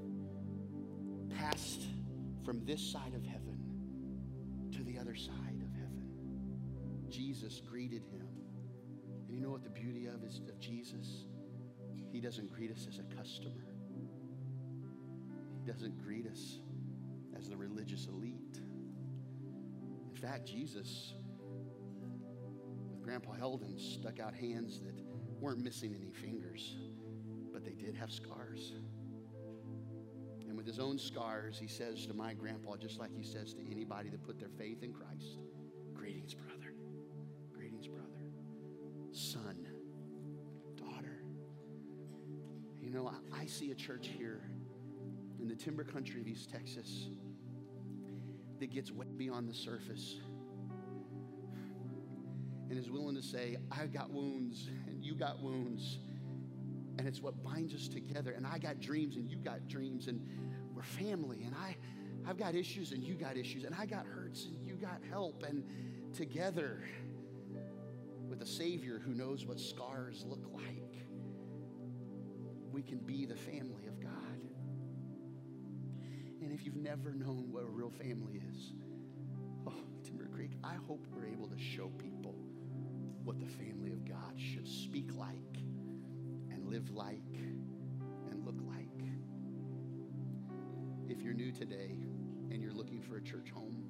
passed 1.38 1.82
from 2.44 2.64
this 2.64 2.80
side 2.80 3.12
of 3.14 3.24
heaven 3.24 3.58
to 4.72 4.82
the 4.82 4.98
other 4.98 5.14
side 5.14 5.55
Jesus 7.10 7.60
greeted 7.60 8.02
him. 8.04 8.28
And 9.26 9.34
you 9.34 9.40
know 9.40 9.50
what 9.50 9.62
the 9.62 9.70
beauty 9.70 10.06
of 10.06 10.22
is 10.24 10.40
of 10.48 10.58
Jesus? 10.60 11.26
He 12.10 12.20
doesn't 12.20 12.52
greet 12.52 12.70
us 12.70 12.86
as 12.88 12.98
a 12.98 13.16
customer. 13.16 13.66
He 15.58 15.70
doesn't 15.70 16.02
greet 16.02 16.26
us 16.26 16.60
as 17.38 17.48
the 17.48 17.56
religious 17.56 18.06
elite. 18.06 18.60
In 20.10 20.16
fact, 20.16 20.46
Jesus, 20.46 21.14
with 22.90 23.02
Grandpa 23.02 23.34
Eldon, 23.40 23.78
stuck 23.78 24.20
out 24.20 24.34
hands 24.34 24.80
that 24.80 24.94
weren't 25.40 25.62
missing 25.62 25.94
any 25.94 26.10
fingers, 26.10 26.76
but 27.52 27.64
they 27.64 27.74
did 27.74 27.94
have 27.94 28.10
scars. 28.10 28.72
And 30.48 30.56
with 30.56 30.66
his 30.66 30.78
own 30.78 30.98
scars, 30.98 31.58
he 31.58 31.66
says 31.66 32.06
to 32.06 32.14
my 32.14 32.32
grandpa, 32.32 32.76
just 32.76 32.98
like 32.98 33.14
he 33.14 33.22
says 33.22 33.52
to 33.54 33.70
anybody 33.70 34.08
that 34.08 34.22
put 34.22 34.38
their 34.38 34.48
faith 34.56 34.82
in 34.82 34.92
Christ, 34.92 35.38
Greetings, 35.92 36.34
brother 36.34 36.55
son, 39.36 39.66
daughter. 40.76 41.22
You 42.80 42.90
know, 42.90 43.08
I, 43.08 43.42
I 43.42 43.46
see 43.46 43.70
a 43.70 43.74
church 43.74 44.10
here 44.16 44.42
in 45.40 45.48
the 45.48 45.54
timber 45.54 45.84
country 45.84 46.20
of 46.20 46.26
East 46.26 46.50
Texas 46.50 47.08
that 48.60 48.70
gets 48.70 48.90
way 48.90 49.06
beyond 49.16 49.48
the 49.48 49.54
surface 49.54 50.16
and 52.70 52.78
is 52.78 52.90
willing 52.90 53.14
to 53.14 53.22
say, 53.22 53.56
I 53.70 53.86
got 53.86 54.10
wounds 54.10 54.68
and 54.86 55.04
you 55.04 55.14
got 55.14 55.40
wounds. 55.42 55.98
And 56.98 57.06
it's 57.06 57.20
what 57.20 57.42
binds 57.44 57.74
us 57.74 57.88
together. 57.88 58.32
And 58.32 58.46
I 58.46 58.58
got 58.58 58.80
dreams 58.80 59.16
and 59.16 59.28
you 59.28 59.36
got 59.36 59.68
dreams. 59.68 60.08
And 60.08 60.26
we're 60.74 60.82
family. 60.82 61.42
And 61.44 61.54
I, 61.54 61.76
I've 62.26 62.38
got 62.38 62.54
issues 62.54 62.92
and 62.92 63.04
you 63.04 63.14
got 63.14 63.36
issues. 63.36 63.64
And 63.64 63.74
I 63.74 63.84
got 63.84 64.06
hurts 64.06 64.46
and 64.46 64.66
you 64.66 64.76
got 64.76 65.00
help. 65.10 65.42
And 65.42 65.62
together, 66.14 66.82
with 68.36 68.46
a 68.46 68.50
Savior 68.50 69.00
who 69.02 69.14
knows 69.14 69.46
what 69.46 69.58
scars 69.58 70.22
look 70.26 70.44
like, 70.52 71.06
we 72.70 72.82
can 72.82 72.98
be 72.98 73.24
the 73.24 73.36
family 73.36 73.86
of 73.86 73.98
God. 73.98 74.12
And 76.42 76.52
if 76.52 76.66
you've 76.66 76.76
never 76.76 77.14
known 77.14 77.50
what 77.50 77.62
a 77.62 77.66
real 77.66 77.88
family 77.88 78.42
is, 78.52 78.72
oh, 79.66 79.72
Timber 80.04 80.26
Creek, 80.26 80.52
I 80.62 80.74
hope 80.74 81.06
we're 81.10 81.26
able 81.26 81.48
to 81.48 81.58
show 81.58 81.88
people 81.88 82.34
what 83.24 83.40
the 83.40 83.46
family 83.46 83.92
of 83.92 84.04
God 84.04 84.34
should 84.36 84.68
speak 84.68 85.14
like 85.14 85.56
and 86.50 86.66
live 86.68 86.90
like 86.90 87.22
and 88.30 88.44
look 88.44 88.60
like. 88.68 88.90
If 91.08 91.22
you're 91.22 91.32
new 91.32 91.52
today 91.52 91.96
and 92.50 92.62
you're 92.62 92.74
looking 92.74 93.00
for 93.00 93.16
a 93.16 93.22
church 93.22 93.50
home, 93.50 93.88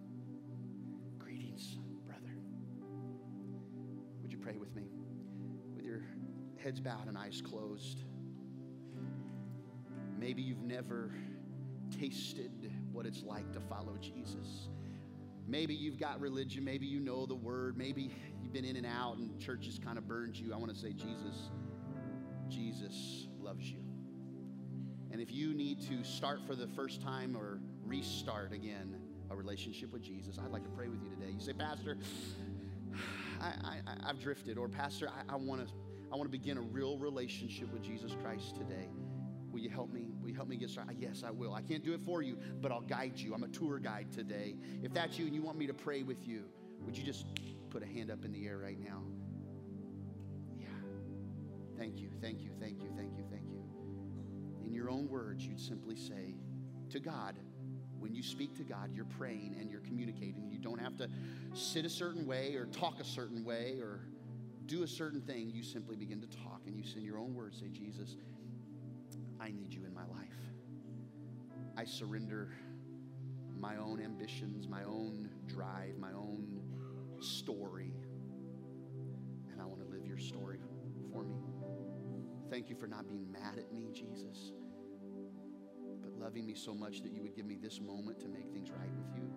pray 4.47 4.57
with 4.59 4.76
me 4.76 4.84
with 5.74 5.84
your 5.84 6.03
heads 6.57 6.78
bowed 6.78 7.09
and 7.09 7.18
eyes 7.18 7.42
closed. 7.44 8.05
Maybe 10.16 10.40
you've 10.40 10.62
never 10.62 11.11
tasted 11.99 12.70
what 12.92 13.07
it's 13.07 13.24
like 13.24 13.51
to 13.55 13.61
follow 13.61 13.97
Jesus. 14.01 14.68
Maybe 15.49 15.74
you've 15.74 15.99
got 15.99 16.20
religion, 16.20 16.64
maybe 16.64 16.86
you 16.86 17.01
know 17.01 17.26
the 17.26 17.34
word, 17.34 17.76
maybe 17.76 18.12
you've 18.40 18.53
been 18.53 18.64
in 18.64 18.76
and 18.76 18.86
out 18.86 19.16
and 19.16 19.36
church 19.40 19.66
has 19.66 19.80
kind 19.80 19.99
of 19.99 20.07
burned 20.07 20.36
you. 20.36 20.55
I 20.55 20.57
want 20.59 20.72
to 20.72 20.78
say, 20.78 20.92
Jesus, 20.92 21.51
Jesus 22.49 23.26
loves 23.40 23.68
you. 23.68 23.80
And 25.11 25.20
if 25.20 25.32
you 25.32 25.55
need 25.55 25.80
to 25.88 26.05
start 26.05 26.38
for 26.47 26.55
the 26.55 26.68
first 26.68 27.03
time 27.03 27.36
or 27.36 27.59
restart 27.84 28.53
again 28.53 28.94
a 29.28 29.34
relationship 29.34 29.92
with 29.92 30.03
Jesus, 30.03 30.38
I'd 30.38 30.53
like 30.53 30.62
to 30.62 30.70
pray 30.70 30.86
with 30.86 31.03
you 31.03 31.11
today. 31.11 31.32
You 31.32 31.40
say, 31.40 31.53
Pastor, 31.53 31.99
I, 33.64 33.80
I, 33.86 34.07
have 34.07 34.20
drifted, 34.20 34.59
or 34.59 34.68
Pastor, 34.68 35.09
I, 35.09 35.34
I 35.34 35.36
want 35.36 35.66
to 35.66 35.72
I 36.12 36.16
want 36.16 36.24
to 36.24 36.38
begin 36.38 36.57
a 36.57 36.62
real 36.62 36.99
relationship 36.99 37.72
with 37.72 37.82
Jesus 37.82 38.14
Christ 38.22 38.57
today. 38.57 38.88
Will 39.51 39.61
you 39.61 39.70
help 39.70 39.92
me? 39.92 40.09
Will 40.20 40.28
you 40.28 40.34
help 40.34 40.49
me 40.49 40.57
get 40.57 40.70
started? 40.70 40.97
Yes, 40.99 41.22
I 41.26 41.30
will. 41.30 41.55
I 41.55 41.62
can't 41.62 41.84
do 41.84 41.94
it 41.94 42.01
for 42.01 42.22
you, 42.22 42.38
but 42.61 42.70
I'll 42.70 42.82
guide 42.82 43.18
you. 43.18 43.34
I'm 43.34 43.42
a 43.42 43.49
tour 43.49 43.78
guide 43.78 44.12
today. 44.12 44.57
If 44.82 44.92
that's 44.94 45.18
you 45.18 45.26
and 45.26 45.34
you 45.34 45.42
want 45.42 45.59
me 45.59 45.66
to 45.66 45.74
pray 45.74 46.03
with 46.03 46.26
you, 46.26 46.44
would 46.84 46.97
you 46.97 47.03
just 47.03 47.26
put 47.70 47.82
a 47.82 47.86
hand 47.86 48.11
up 48.11 48.24
in 48.24 48.32
the 48.32 48.47
air 48.47 48.59
right 48.59 48.78
now? 48.78 49.03
Yeah. 50.57 50.66
Thank 51.76 51.99
you, 51.99 52.11
thank 52.20 52.42
you, 52.42 52.51
thank 52.61 52.82
you, 52.82 52.90
thank 52.97 53.16
you, 53.16 53.24
thank 53.30 53.51
you. 53.51 53.64
In 54.64 54.72
your 54.72 54.90
own 54.90 55.09
words, 55.09 55.44
you'd 55.44 55.61
simply 55.61 55.97
say 55.97 56.34
to 56.90 57.01
God, 57.01 57.38
when 58.07 58.14
you 58.14 58.22
speak 58.22 58.57
to 58.57 58.62
God, 58.62 58.90
you're 58.94 59.04
praying 59.04 59.57
and 59.61 59.68
you're 59.68 59.80
communicating. 59.80 60.48
You 60.48 60.61
don't 60.61 60.80
have 60.80 60.96
to 60.98 61.09
sit 61.54 61.84
a 61.84 61.90
certain 61.90 62.24
way 62.24 62.54
or 62.54 62.66
talk 62.66 63.00
a 63.00 63.04
certain 63.04 63.44
way 63.44 63.78
or 63.80 63.98
do 64.66 64.84
a 64.84 64.86
certain 64.86 65.20
thing. 65.20 65.50
You 65.52 65.64
simply 65.64 65.96
begin 65.96 66.20
to 66.20 66.28
talk 66.28 66.61
and 66.66 66.76
you 66.76 66.84
in 66.96 67.02
your 67.02 67.18
own 67.18 67.34
words, 67.34 67.59
say, 67.59 67.66
Jesus, 67.66 68.14
I 69.40 69.50
need 69.50 69.74
you 69.74 69.84
in 69.84 69.92
my 69.92 70.07
life. 70.07 70.38
I 71.76 71.84
surrender 71.84 72.52
my 73.59 73.74
own 73.76 74.00
ambitions, 74.00 74.68
my 74.68 74.84
own 74.84 75.28
drive, 75.48 75.98
my 75.98 76.12
own 76.12 76.61
story. 77.18 77.92
And 79.50 79.61
I 79.61 79.64
want 79.64 79.80
to 79.80 79.86
live 79.88 80.07
your 80.07 80.18
story 80.18 80.61
for 81.12 81.24
me. 81.24 81.40
Thank 82.50 82.70
you 82.70 82.76
for 82.76 82.86
not 82.86 83.09
being 83.09 83.32
mad 83.32 83.59
at 83.59 83.72
me, 83.74 83.88
Jesus 83.92 84.52
loving 86.27 86.45
me 86.45 86.55
so 86.57 86.74
much 86.74 87.03
that 87.03 87.12
you 87.12 87.22
would 87.22 87.37
give 87.37 87.47
me 87.47 87.57
this 87.62 87.81
moment 87.81 88.18
to 88.18 88.27
make 88.27 88.51
things 88.53 88.68
right 88.68 88.91
with 88.99 89.16
you. 89.16 89.31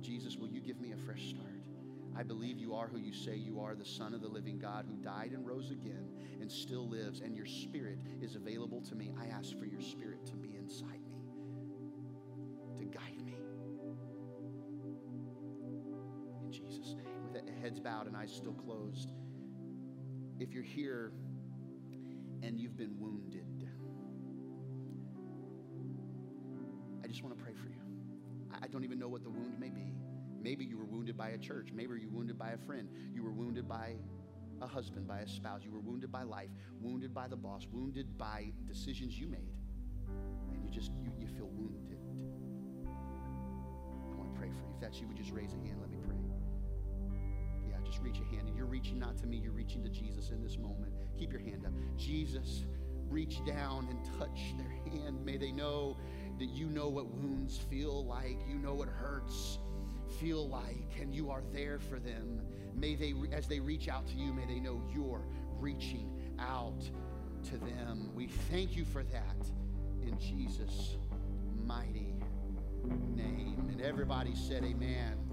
Jesus, 0.00 0.36
will 0.36 0.46
you 0.46 0.60
give 0.60 0.78
me 0.80 0.92
a 0.92 0.96
fresh 0.96 1.30
start? 1.30 1.64
I 2.16 2.22
believe 2.22 2.58
you 2.58 2.74
are 2.76 2.86
who 2.86 2.98
you 2.98 3.12
say 3.12 3.34
you 3.34 3.58
are, 3.58 3.74
the 3.74 3.84
Son 3.84 4.14
of 4.14 4.20
the 4.20 4.28
living 4.28 4.56
God 4.56 4.86
who 4.88 4.94
died 5.02 5.32
and 5.32 5.44
rose 5.44 5.72
again 5.72 6.10
and 6.40 6.48
still 6.48 6.88
lives, 6.88 7.18
and 7.22 7.34
your 7.34 7.44
Spirit 7.44 7.98
is 8.22 8.36
available 8.36 8.80
to 8.82 8.94
me. 8.94 9.10
I 9.20 9.26
ask 9.36 9.58
for 9.58 9.64
your 9.64 9.80
Spirit 9.80 10.24
to 10.26 10.36
be 10.36 10.54
inside 10.56 11.02
me, 11.10 11.18
to 12.78 12.84
guide 12.84 13.20
me. 13.20 13.34
In 16.44 16.52
Jesus' 16.52 16.94
name, 16.94 17.32
with 17.32 17.42
heads 17.60 17.80
bowed 17.80 18.06
and 18.06 18.16
eyes 18.16 18.32
still 18.32 18.54
closed, 18.54 19.10
if 20.38 20.52
you're 20.52 20.62
here 20.62 21.10
and 22.44 22.60
you've 22.60 22.76
been 22.76 22.96
wounded, 23.00 23.44
just 27.14 27.22
want 27.22 27.38
to 27.38 27.44
pray 27.44 27.54
for 27.54 27.68
you. 27.68 27.78
I 28.60 28.66
don't 28.66 28.82
even 28.82 28.98
know 28.98 29.06
what 29.06 29.22
the 29.22 29.30
wound 29.30 29.60
may 29.60 29.70
be. 29.70 29.94
Maybe 30.42 30.64
you 30.64 30.76
were 30.76 30.84
wounded 30.84 31.16
by 31.16 31.28
a 31.28 31.38
church. 31.38 31.68
Maybe 31.72 31.94
you 32.00 32.10
were 32.10 32.16
wounded 32.16 32.36
by 32.36 32.50
a 32.50 32.58
friend. 32.58 32.88
You 33.14 33.22
were 33.22 33.30
wounded 33.30 33.68
by 33.68 33.94
a 34.60 34.66
husband, 34.66 35.06
by 35.06 35.20
a 35.20 35.28
spouse. 35.28 35.60
You 35.62 35.70
were 35.70 35.78
wounded 35.78 36.10
by 36.10 36.24
life, 36.24 36.50
wounded 36.80 37.14
by 37.14 37.28
the 37.28 37.36
boss, 37.36 37.68
wounded 37.70 38.18
by 38.18 38.50
decisions 38.66 39.16
you 39.16 39.28
made. 39.28 39.54
And 40.52 40.60
you 40.60 40.68
just, 40.70 40.90
you, 41.00 41.12
you 41.16 41.28
feel 41.28 41.46
wounded. 41.46 41.98
I 42.84 44.16
want 44.16 44.34
to 44.34 44.40
pray 44.40 44.48
for 44.48 44.56
you. 44.56 44.74
If 44.74 44.80
that's 44.80 45.00
you, 45.00 45.06
would 45.06 45.16
just 45.16 45.30
raise 45.30 45.52
a 45.52 45.64
hand. 45.64 45.80
Let 45.80 45.90
me 45.90 45.98
pray. 46.04 46.16
Yeah, 47.70 47.76
just 47.86 48.00
reach 48.00 48.18
a 48.18 48.34
hand. 48.34 48.48
And 48.48 48.56
you're 48.56 48.66
reaching 48.66 48.98
not 48.98 49.18
to 49.18 49.26
me, 49.28 49.36
you're 49.36 49.52
reaching 49.52 49.84
to 49.84 49.88
Jesus 49.88 50.30
in 50.30 50.42
this 50.42 50.58
moment. 50.58 50.92
Keep 51.16 51.30
your 51.30 51.42
hand 51.42 51.64
up. 51.64 51.72
Jesus, 51.96 52.64
reach 53.08 53.44
down 53.46 53.86
and 53.88 54.18
touch 54.18 54.40
their 54.58 54.92
hand. 54.92 55.24
May 55.24 55.36
they 55.36 55.52
know 55.52 55.96
that 56.38 56.48
you 56.48 56.66
know 56.66 56.88
what 56.88 57.06
wounds 57.08 57.58
feel 57.70 58.04
like, 58.04 58.38
you 58.48 58.56
know 58.56 58.74
what 58.74 58.88
hurts 58.88 59.58
feel 60.20 60.48
like, 60.48 60.88
and 61.00 61.14
you 61.14 61.30
are 61.30 61.42
there 61.52 61.78
for 61.78 61.98
them. 61.98 62.40
May 62.74 62.94
they, 62.94 63.14
as 63.32 63.46
they 63.46 63.60
reach 63.60 63.88
out 63.88 64.06
to 64.08 64.14
you, 64.14 64.32
may 64.32 64.46
they 64.46 64.60
know 64.60 64.82
you're 64.92 65.24
reaching 65.60 66.10
out 66.38 66.80
to 67.50 67.58
them. 67.58 68.10
We 68.14 68.26
thank 68.26 68.76
you 68.76 68.84
for 68.84 69.02
that 69.04 69.46
in 70.02 70.18
Jesus' 70.18 70.96
mighty 71.64 72.14
name. 73.14 73.68
And 73.70 73.80
everybody 73.80 74.34
said, 74.34 74.64
Amen. 74.64 75.23